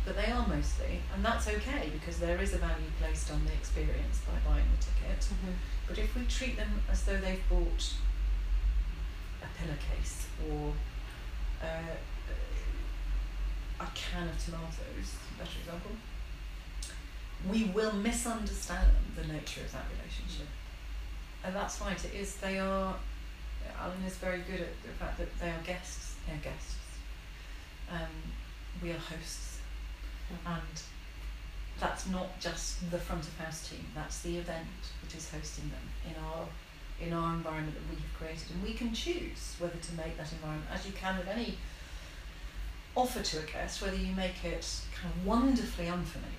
but 0.06 0.16
they 0.16 0.32
are 0.32 0.48
mostly, 0.48 1.02
and 1.14 1.24
that's 1.24 1.48
okay 1.48 1.92
because 1.92 2.18
there 2.20 2.40
is 2.42 2.54
a 2.54 2.58
value 2.58 2.92
placed 3.00 3.32
on 3.32 3.46
the 3.46 3.54
experience 3.54 4.22
by 4.26 4.38
buying 4.50 4.66
the 4.74 4.86
ticket. 4.86 5.28
But 5.88 5.98
if 5.98 6.16
we 6.16 6.24
treat 6.26 6.58
them 6.58 6.82
as 6.90 7.04
though 7.04 7.18
they've 7.18 7.44
bought 7.50 7.84
a 9.44 9.48
pillowcase 9.60 10.28
or 10.50 10.74
uh, 11.62 11.96
a 13.80 13.88
can 13.94 14.28
of 14.28 14.44
tomatoes, 14.44 15.16
better 15.38 15.60
example, 15.60 15.92
we 17.50 17.66
will 17.66 17.94
misunderstand 17.94 18.88
the 19.16 19.26
nature 19.28 19.62
of 19.62 19.72
that 19.72 19.86
relationship. 19.98 20.48
And 21.44 21.56
that's 21.56 21.80
right, 21.82 22.04
it 22.04 22.14
is, 22.14 22.36
they 22.38 22.60
are, 22.60 22.96
Alan 23.80 24.04
is 24.06 24.16
very 24.18 24.40
good 24.40 24.62
at 24.62 24.84
the 24.84 24.90
fact 25.00 25.18
that 25.20 25.40
they 25.40 25.50
are 25.50 25.62
guests, 25.66 26.16
they 26.26 26.34
are 26.34 26.38
guests. 26.38 26.76
Um, 27.92 28.34
we 28.82 28.92
are 28.92 28.98
hosts, 28.98 29.60
and 30.46 30.62
that's 31.80 32.08
not 32.08 32.40
just 32.40 32.90
the 32.92 32.98
front 32.98 33.24
of 33.24 33.38
house 33.38 33.70
team, 33.70 33.86
that's 33.94 34.22
the 34.22 34.38
event 34.38 34.68
that 35.04 35.16
is 35.16 35.30
hosting 35.32 35.70
them 35.70 36.14
in 36.16 36.24
our 36.24 36.46
in 37.00 37.14
our 37.14 37.34
environment 37.36 37.76
that 37.76 37.96
we 37.96 38.02
have 38.02 38.14
created 38.18 38.50
and 38.52 38.64
we 38.64 38.74
can 38.74 38.92
choose 38.92 39.56
whether 39.60 39.78
to 39.78 39.94
make 39.94 40.18
that 40.18 40.32
environment 40.32 40.66
as 40.74 40.86
you 40.86 40.92
can 40.94 41.16
with 41.18 41.28
any 41.28 41.56
offer 42.98 43.22
to 43.22 43.38
a 43.40 43.44
guest, 43.44 43.82
whether 43.82 43.96
you 43.96 44.14
make 44.16 44.44
it 44.44 44.66
kind 45.00 45.14
of 45.14 45.26
wonderfully 45.26 45.88
unfamiliar, 45.88 46.34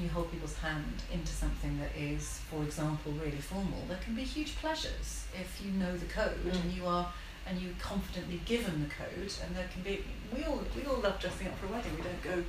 you 0.00 0.08
hold 0.08 0.30
people's 0.30 0.56
hand 0.58 1.02
into 1.12 1.32
something 1.32 1.78
that 1.80 1.90
is, 2.00 2.38
for 2.48 2.62
example, 2.62 3.10
really 3.12 3.32
formal, 3.38 3.82
there 3.88 3.98
can 3.98 4.14
be 4.14 4.22
huge 4.22 4.54
pleasures 4.56 5.24
if 5.38 5.60
you 5.64 5.72
know 5.72 5.96
the 5.96 6.06
code 6.06 6.38
and 6.44 6.54
Mm. 6.72 6.76
you 6.76 6.86
are 6.86 7.12
and 7.46 7.60
you 7.60 7.74
confidently 7.80 8.40
given 8.44 8.82
the 8.82 8.88
code 8.94 9.32
and 9.44 9.54
there 9.56 9.68
can 9.72 9.82
be 9.82 10.04
we 10.34 10.42
all 10.44 10.60
we 10.76 10.84
all 10.84 10.96
love 10.98 11.18
dressing 11.20 11.46
up 11.48 11.58
for 11.58 11.66
a 11.66 11.70
wedding. 11.70 11.94
We 11.96 12.02
don't 12.02 12.22
go, 12.22 12.44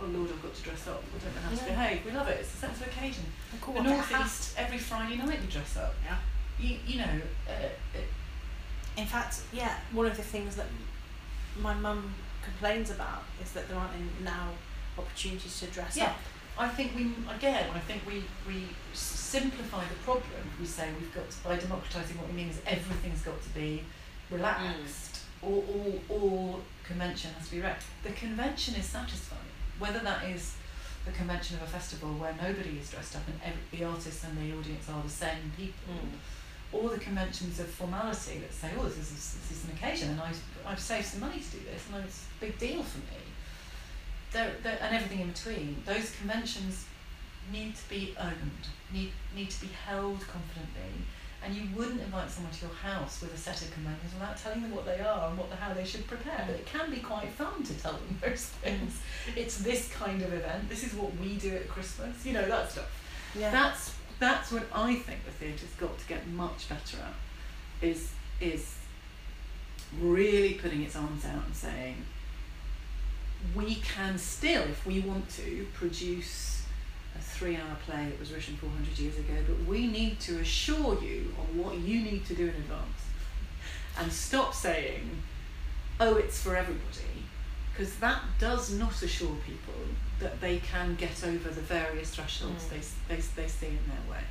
Oh 0.00 0.06
Lord, 0.06 0.30
I've 0.30 0.42
got 0.42 0.54
to 0.54 0.62
dress 0.62 0.86
up. 0.88 1.02
I 1.14 1.18
don't 1.24 1.34
know 1.34 1.40
how 1.42 1.50
to 1.50 1.56
Yeah. 1.56 1.64
behave. 1.66 2.04
We 2.04 2.10
love 2.12 2.28
it. 2.28 2.38
It's 2.40 2.54
a 2.54 2.56
sense 2.56 2.80
of 2.80 2.86
occasion. 2.88 3.24
Cool. 3.60 3.74
The 3.74 3.82
North 3.82 4.10
East, 4.24 4.54
every 4.56 4.78
Friday 4.78 5.16
night 5.16 5.40
we 5.40 5.46
dress 5.46 5.76
up. 5.76 5.94
Yeah. 6.04 6.18
You, 6.58 6.78
you 6.86 6.98
know, 6.98 7.20
uh, 7.48 7.68
it, 7.98 8.08
In 8.96 9.06
fact, 9.06 9.40
yeah, 9.52 9.78
one 9.92 10.06
of 10.06 10.16
the 10.16 10.22
things 10.22 10.56
that 10.56 10.66
my 11.60 11.74
mum 11.74 12.12
complains 12.44 12.90
about 12.90 13.22
is 13.42 13.52
that 13.52 13.68
there 13.68 13.78
aren't 13.78 14.20
now 14.22 14.50
opportunities 14.98 15.58
to 15.60 15.66
dress 15.66 15.96
Yeah. 15.96 16.06
up. 16.10 16.18
I 16.58 16.68
think 16.68 16.94
we 16.94 17.12
again. 17.34 17.70
I 17.74 17.78
think 17.80 18.06
we 18.06 18.24
we 18.46 18.66
simplify 18.92 19.82
the 19.88 19.94
problem. 20.04 20.42
We 20.60 20.66
say 20.66 20.90
we've 20.98 21.14
got 21.14 21.30
to, 21.30 21.36
by 21.44 21.56
democratising. 21.56 22.16
What 22.18 22.28
we 22.28 22.34
mean 22.34 22.50
is 22.50 22.60
everything's 22.66 23.22
got 23.22 23.42
to 23.42 23.48
be 23.50 23.84
relaxed. 24.30 25.14
Mm. 25.14 25.46
All, 25.46 25.64
all 25.74 26.00
all 26.16 26.60
convention 26.84 27.30
has 27.38 27.48
to 27.48 27.54
be 27.56 27.60
right. 27.62 27.76
The 28.02 28.10
convention 28.12 28.74
is 28.74 28.84
satisfying. 28.84 29.40
Whether 29.78 30.00
that 30.00 30.24
is 30.24 30.56
the 31.06 31.12
convention 31.12 31.56
of 31.56 31.62
a 31.62 31.66
festival 31.66 32.10
where 32.14 32.34
nobody 32.42 32.78
is 32.78 32.90
dressed 32.90 33.16
up 33.16 33.22
and 33.26 33.40
every, 33.42 33.78
the 33.78 33.84
artists 33.84 34.22
and 34.24 34.36
the 34.36 34.54
audience 34.58 34.86
are 34.90 35.02
the 35.02 35.08
same 35.08 35.50
people, 35.56 35.94
mm. 35.94 36.18
Or 36.72 36.90
the 36.90 36.98
conventions 36.98 37.58
of 37.58 37.66
formality 37.66 38.38
that 38.38 38.52
say, 38.52 38.70
oh, 38.78 38.84
this 38.84 38.98
is 38.98 39.36
this 39.48 39.58
is 39.58 39.64
an 39.64 39.72
occasion, 39.72 40.10
and 40.10 40.20
I've 40.20 40.42
I've 40.66 40.80
saved 40.80 41.06
some 41.06 41.20
money 41.20 41.40
to 41.40 41.50
do 41.50 41.64
this, 41.64 41.84
and 41.92 42.04
it's 42.04 42.26
a 42.38 42.44
big 42.44 42.58
deal 42.58 42.82
for 42.82 42.98
me. 42.98 43.20
There, 44.32 44.52
there, 44.62 44.78
and 44.80 44.94
everything 44.94 45.20
in 45.20 45.32
between. 45.32 45.82
Those 45.84 46.12
conventions 46.12 46.86
need 47.52 47.74
to 47.74 47.88
be 47.88 48.14
owned, 48.18 48.68
need 48.92 49.12
need 49.34 49.50
to 49.50 49.60
be 49.60 49.68
held 49.86 50.20
confidently, 50.20 51.04
and 51.42 51.54
you 51.54 51.62
wouldn't 51.74 52.00
invite 52.00 52.30
someone 52.30 52.52
to 52.52 52.66
your 52.66 52.74
house 52.74 53.20
with 53.20 53.34
a 53.34 53.36
set 53.36 53.60
of 53.62 53.72
conventions 53.72 54.12
without 54.14 54.36
telling 54.36 54.62
them 54.62 54.74
what 54.74 54.86
they 54.86 55.00
are 55.00 55.28
and 55.28 55.38
what 55.38 55.50
the, 55.50 55.56
how 55.56 55.74
they 55.74 55.84
should 55.84 56.06
prepare. 56.06 56.44
But 56.46 56.56
it 56.56 56.66
can 56.66 56.90
be 56.90 56.98
quite 56.98 57.30
fun 57.30 57.64
to 57.64 57.74
tell 57.74 57.92
them 57.92 58.18
those 58.24 58.46
things. 58.62 59.00
It's 59.34 59.58
this 59.58 59.92
kind 59.92 60.22
of 60.22 60.32
event. 60.32 60.68
This 60.68 60.84
is 60.84 60.94
what 60.94 61.16
we 61.16 61.34
do 61.36 61.56
at 61.56 61.68
Christmas. 61.68 62.24
You 62.24 62.34
know 62.34 62.46
that 62.46 62.70
stuff. 62.70 62.90
Yeah. 63.36 63.50
That's 63.50 63.94
that's 64.20 64.52
what 64.52 64.66
I 64.72 64.94
think 64.94 65.24
the 65.24 65.32
theatre's 65.32 65.74
got 65.78 65.98
to 65.98 66.06
get 66.06 66.28
much 66.28 66.68
better 66.68 66.98
at. 66.98 67.14
Is 67.82 68.12
is 68.40 68.76
really 69.98 70.54
putting 70.54 70.82
its 70.82 70.94
arms 70.94 71.24
out 71.24 71.44
and 71.46 71.56
saying 71.56 71.96
we 73.54 73.76
can 73.76 74.18
still, 74.18 74.62
if 74.62 74.86
we 74.86 75.00
want 75.00 75.28
to, 75.30 75.66
produce 75.72 76.62
a 77.16 77.18
three-hour 77.18 77.76
play 77.86 78.06
that 78.08 78.20
was 78.20 78.32
written 78.32 78.56
400 78.56 78.98
years 78.98 79.18
ago, 79.18 79.34
but 79.46 79.66
we 79.66 79.86
need 79.86 80.20
to 80.20 80.38
assure 80.38 81.02
you 81.02 81.34
on 81.38 81.58
what 81.58 81.78
you 81.78 82.02
need 82.02 82.24
to 82.26 82.34
do 82.34 82.44
in 82.44 82.50
advance, 82.50 83.02
and 83.98 84.12
stop 84.12 84.54
saying, 84.54 85.22
"Oh, 85.98 86.16
it's 86.16 86.40
for 86.40 86.54
everybody," 86.54 87.19
because 87.72 87.96
that 87.96 88.20
does 88.38 88.72
not 88.72 89.00
assure 89.02 89.36
people 89.46 89.74
that 90.18 90.40
they 90.40 90.58
can 90.58 90.94
get 90.96 91.24
over 91.24 91.48
the 91.48 91.60
various 91.62 92.14
thresholds 92.14 92.64
Mm. 92.66 92.70
they, 92.70 93.14
they, 93.16 93.22
they 93.36 93.48
see 93.48 93.66
in 93.68 93.78
their 93.88 94.10
way. 94.10 94.22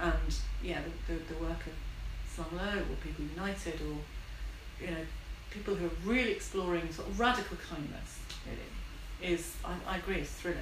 And 0.00 0.34
yeah, 0.62 0.80
the, 1.06 1.14
the, 1.14 1.34
the 1.34 1.40
work 1.40 1.66
of 1.66 1.72
Slung 2.34 2.50
Low 2.56 2.78
or 2.78 2.96
People 3.02 3.24
United 3.36 3.80
or 3.82 3.96
you 4.84 4.90
know 4.90 5.04
people 5.50 5.74
who 5.74 5.86
are 5.86 5.90
really 6.04 6.32
exploring 6.32 6.90
sort 6.92 7.06
of 7.08 7.20
radical 7.20 7.56
kindness, 7.70 8.18
really, 8.44 9.32
is, 9.34 9.54
I, 9.64 9.74
I 9.88 9.96
agree, 9.98 10.16
is 10.18 10.30
thrilling. 10.30 10.58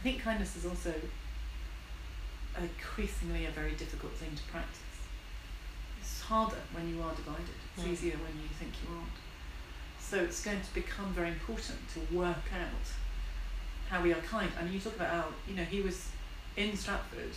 I 0.00 0.02
think 0.02 0.20
kindness 0.22 0.56
is 0.56 0.66
also 0.66 0.92
increasingly 2.60 3.46
a 3.46 3.50
very 3.50 3.72
difficult 3.72 4.12
thing 4.14 4.30
to 4.36 4.42
practice. 4.52 4.80
It's 6.00 6.20
harder 6.22 6.56
when 6.72 6.88
you 6.94 7.00
are 7.02 7.14
divided, 7.14 7.48
it's 7.76 7.84
Mm. 7.86 7.92
easier 7.92 8.16
when 8.16 8.34
you 8.42 8.48
think 8.58 8.72
you 8.82 8.94
aren't. 8.94 9.19
So 10.10 10.16
it's 10.16 10.42
going 10.42 10.60
to 10.60 10.74
become 10.74 11.12
very 11.12 11.28
important 11.28 11.78
to 11.94 12.00
work 12.12 12.50
out 12.52 12.88
how 13.88 14.02
we 14.02 14.12
are 14.12 14.20
kind. 14.22 14.50
And 14.58 14.68
you 14.74 14.80
talk 14.80 14.96
about 14.96 15.10
how, 15.10 15.24
you 15.48 15.54
know, 15.54 15.62
he 15.62 15.82
was 15.82 16.08
in 16.56 16.76
Stratford 16.76 17.30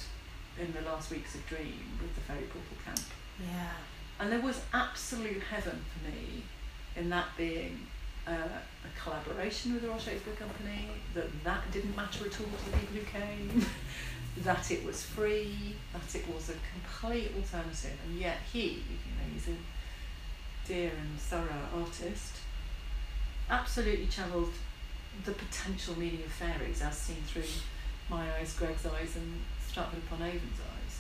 in 0.60 0.74
the 0.74 0.82
last 0.82 1.12
weeks 1.12 1.36
of 1.36 1.46
Dream 1.46 1.78
with 2.02 2.16
the 2.16 2.22
Fairy 2.22 2.46
Portal 2.46 2.78
Camp. 2.84 3.00
Yeah. 3.40 3.70
And 4.20 4.32
there 4.32 4.42
was 4.42 4.60
absolute 4.74 5.44
heaven 5.44 5.86
for 5.94 6.10
me 6.10 6.42
in 6.96 7.12
that 7.12 7.28
being 7.38 7.86
uh, 8.26 8.32
a 8.32 9.00
collaboration 9.00 9.74
with 9.74 9.84
the 9.84 9.90
Royal 9.90 10.00
Shakespeare 10.00 10.34
Company, 10.34 10.88
that 11.14 11.44
that 11.44 11.72
didn't 11.72 11.96
matter 11.96 12.26
at 12.26 12.40
all 12.40 12.48
to 12.48 12.72
the 12.72 12.78
people 12.78 12.96
who 12.96 13.20
came, 13.20 13.66
that 14.38 14.72
it 14.72 14.84
was 14.84 15.04
free, 15.04 15.76
that 15.94 16.16
it 16.16 16.28
was 16.34 16.50
a 16.50 16.56
complete 16.74 17.30
alternative. 17.36 18.00
And 18.08 18.20
yet 18.20 18.38
he, 18.52 18.62
you 18.64 19.14
know, 19.14 19.32
he's 19.32 19.48
a 19.48 20.68
dear 20.68 20.90
and 21.00 21.20
thorough 21.20 21.70
artist, 21.76 22.38
absolutely 23.50 24.08
channeled 24.08 24.54
the 25.26 25.32
potential 25.32 25.98
meaning 25.98 26.24
of 26.26 26.32
fairies 26.32 26.82
as 26.82 26.98
seen 26.98 27.18
through 27.28 27.44
my 28.10 28.26
eyes, 28.36 28.54
Greg's 28.58 28.86
eyes, 28.86 29.16
and 29.16 29.42
Stratford 29.68 30.00
upon 30.06 30.22
Avon's 30.22 30.60
eyes. 30.60 31.00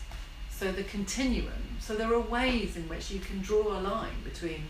So 0.50 0.72
the 0.72 0.84
continuum. 0.84 1.78
So 1.80 1.96
there 1.96 2.14
are 2.14 2.20
ways 2.20 2.78
in 2.78 2.88
which 2.88 3.12
you 3.12 3.20
can 3.20 3.42
draw 3.42 3.78
a 3.78 3.82
line 3.82 4.22
between 4.24 4.64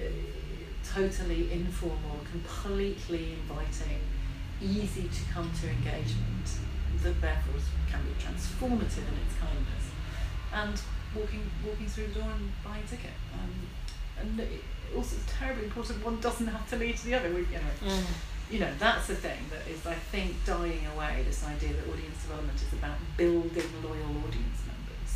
uh, 0.00 0.04
totally 0.84 1.52
informal, 1.52 2.18
completely 2.30 3.32
inviting, 3.34 4.00
easy 4.60 5.08
to 5.08 5.32
come 5.32 5.50
to 5.60 5.68
engagement 5.68 6.46
that 7.02 7.20
therefore 7.20 7.60
can 7.90 8.00
be 8.02 8.10
transformative 8.22 9.06
in 9.06 9.16
its 9.24 9.34
kindness, 9.38 9.84
and 10.52 10.80
walking 11.14 11.48
walking 11.64 11.86
through 11.86 12.08
the 12.08 12.20
door 12.20 12.30
and 12.34 12.50
buying 12.64 12.82
a 12.82 12.86
ticket. 12.86 13.12
Um, 13.32 13.54
and 14.20 14.40
also, 14.96 15.16
it's 15.16 15.32
terribly 15.38 15.64
important. 15.64 16.04
One 16.04 16.20
doesn't 16.20 16.46
have 16.46 16.68
to 16.70 16.76
lead 16.76 16.96
to 16.98 17.04
the 17.06 17.14
other. 17.14 17.28
We, 17.30 17.40
you 17.40 17.58
know, 17.58 17.74
Mm. 17.94 18.04
you 18.50 18.60
know, 18.60 18.72
that's 18.78 19.06
the 19.08 19.14
thing 19.14 19.38
that 19.50 19.66
is, 19.68 19.86
I 19.86 19.94
think, 19.94 20.44
dying 20.44 20.86
away. 20.94 21.22
This 21.26 21.44
idea 21.44 21.72
that 21.74 21.88
audience 21.92 22.22
development 22.22 22.58
is 22.60 22.72
about 22.72 22.96
building 23.16 23.70
loyal 23.82 24.16
audience 24.26 24.60
members. 24.66 25.12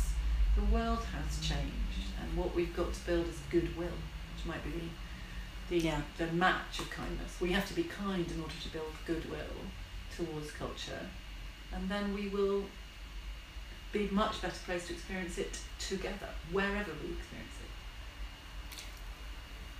The 0.55 0.65
world 0.75 1.03
has 1.15 1.39
changed, 1.39 2.13
and 2.21 2.37
what 2.37 2.53
we've 2.55 2.75
got 2.75 2.93
to 2.93 2.99
build 3.05 3.27
is 3.27 3.39
goodwill, 3.49 3.97
which 4.35 4.45
might 4.45 4.63
be 4.63 4.71
the 4.71 4.85
the, 5.69 5.77
Yeah. 5.79 6.01
the 6.17 6.27
match 6.27 6.79
of 6.79 6.89
kindness. 6.89 7.39
We 7.39 7.53
have 7.53 7.65
to 7.69 7.73
be 7.73 7.83
kind 7.85 8.29
in 8.29 8.41
order 8.41 8.53
to 8.63 8.69
build 8.69 8.93
goodwill 9.07 9.55
towards 10.15 10.51
culture, 10.51 11.09
and 11.71 11.89
then 11.89 12.13
we 12.13 12.27
will 12.27 12.65
be 13.93 14.07
much 14.09 14.41
better 14.41 14.59
placed 14.65 14.87
to 14.87 14.93
experience 14.93 15.37
it 15.37 15.57
together, 15.79 16.29
wherever 16.51 16.91
we 17.01 17.13
experience 17.13 17.52
it. 17.52 17.52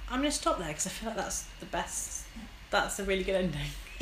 I'm 0.09 0.19
going 0.19 0.31
to 0.31 0.37
stop 0.37 0.59
there 0.59 0.67
because 0.67 0.87
I 0.87 0.89
feel 0.89 1.09
like 1.09 1.17
that's 1.17 1.43
the 1.59 1.65
best. 1.65 2.25
That's 2.69 2.99
a 2.99 3.03
really 3.03 3.23
good 3.23 3.35
ending. 3.35 3.61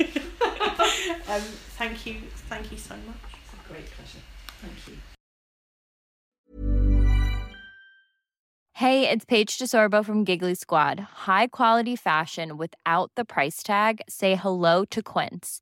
um, 1.28 1.40
thank 1.78 2.06
you, 2.06 2.16
thank 2.48 2.70
you 2.70 2.78
so 2.78 2.94
much. 2.94 3.16
It's 3.44 3.54
a 3.54 3.72
great 3.72 3.86
pleasure. 3.90 4.18
Thank 4.60 4.88
you. 4.88 4.98
Hey, 8.74 9.08
it's 9.08 9.24
Paige 9.24 9.58
DeSorbo 9.58 10.04
from 10.04 10.24
Giggly 10.24 10.54
Squad. 10.54 10.98
High 10.98 11.46
quality 11.46 11.94
fashion 11.94 12.56
without 12.56 13.12
the 13.14 13.24
price 13.24 13.62
tag. 13.62 14.00
Say 14.08 14.34
hello 14.34 14.84
to 14.86 15.02
Quince. 15.02 15.61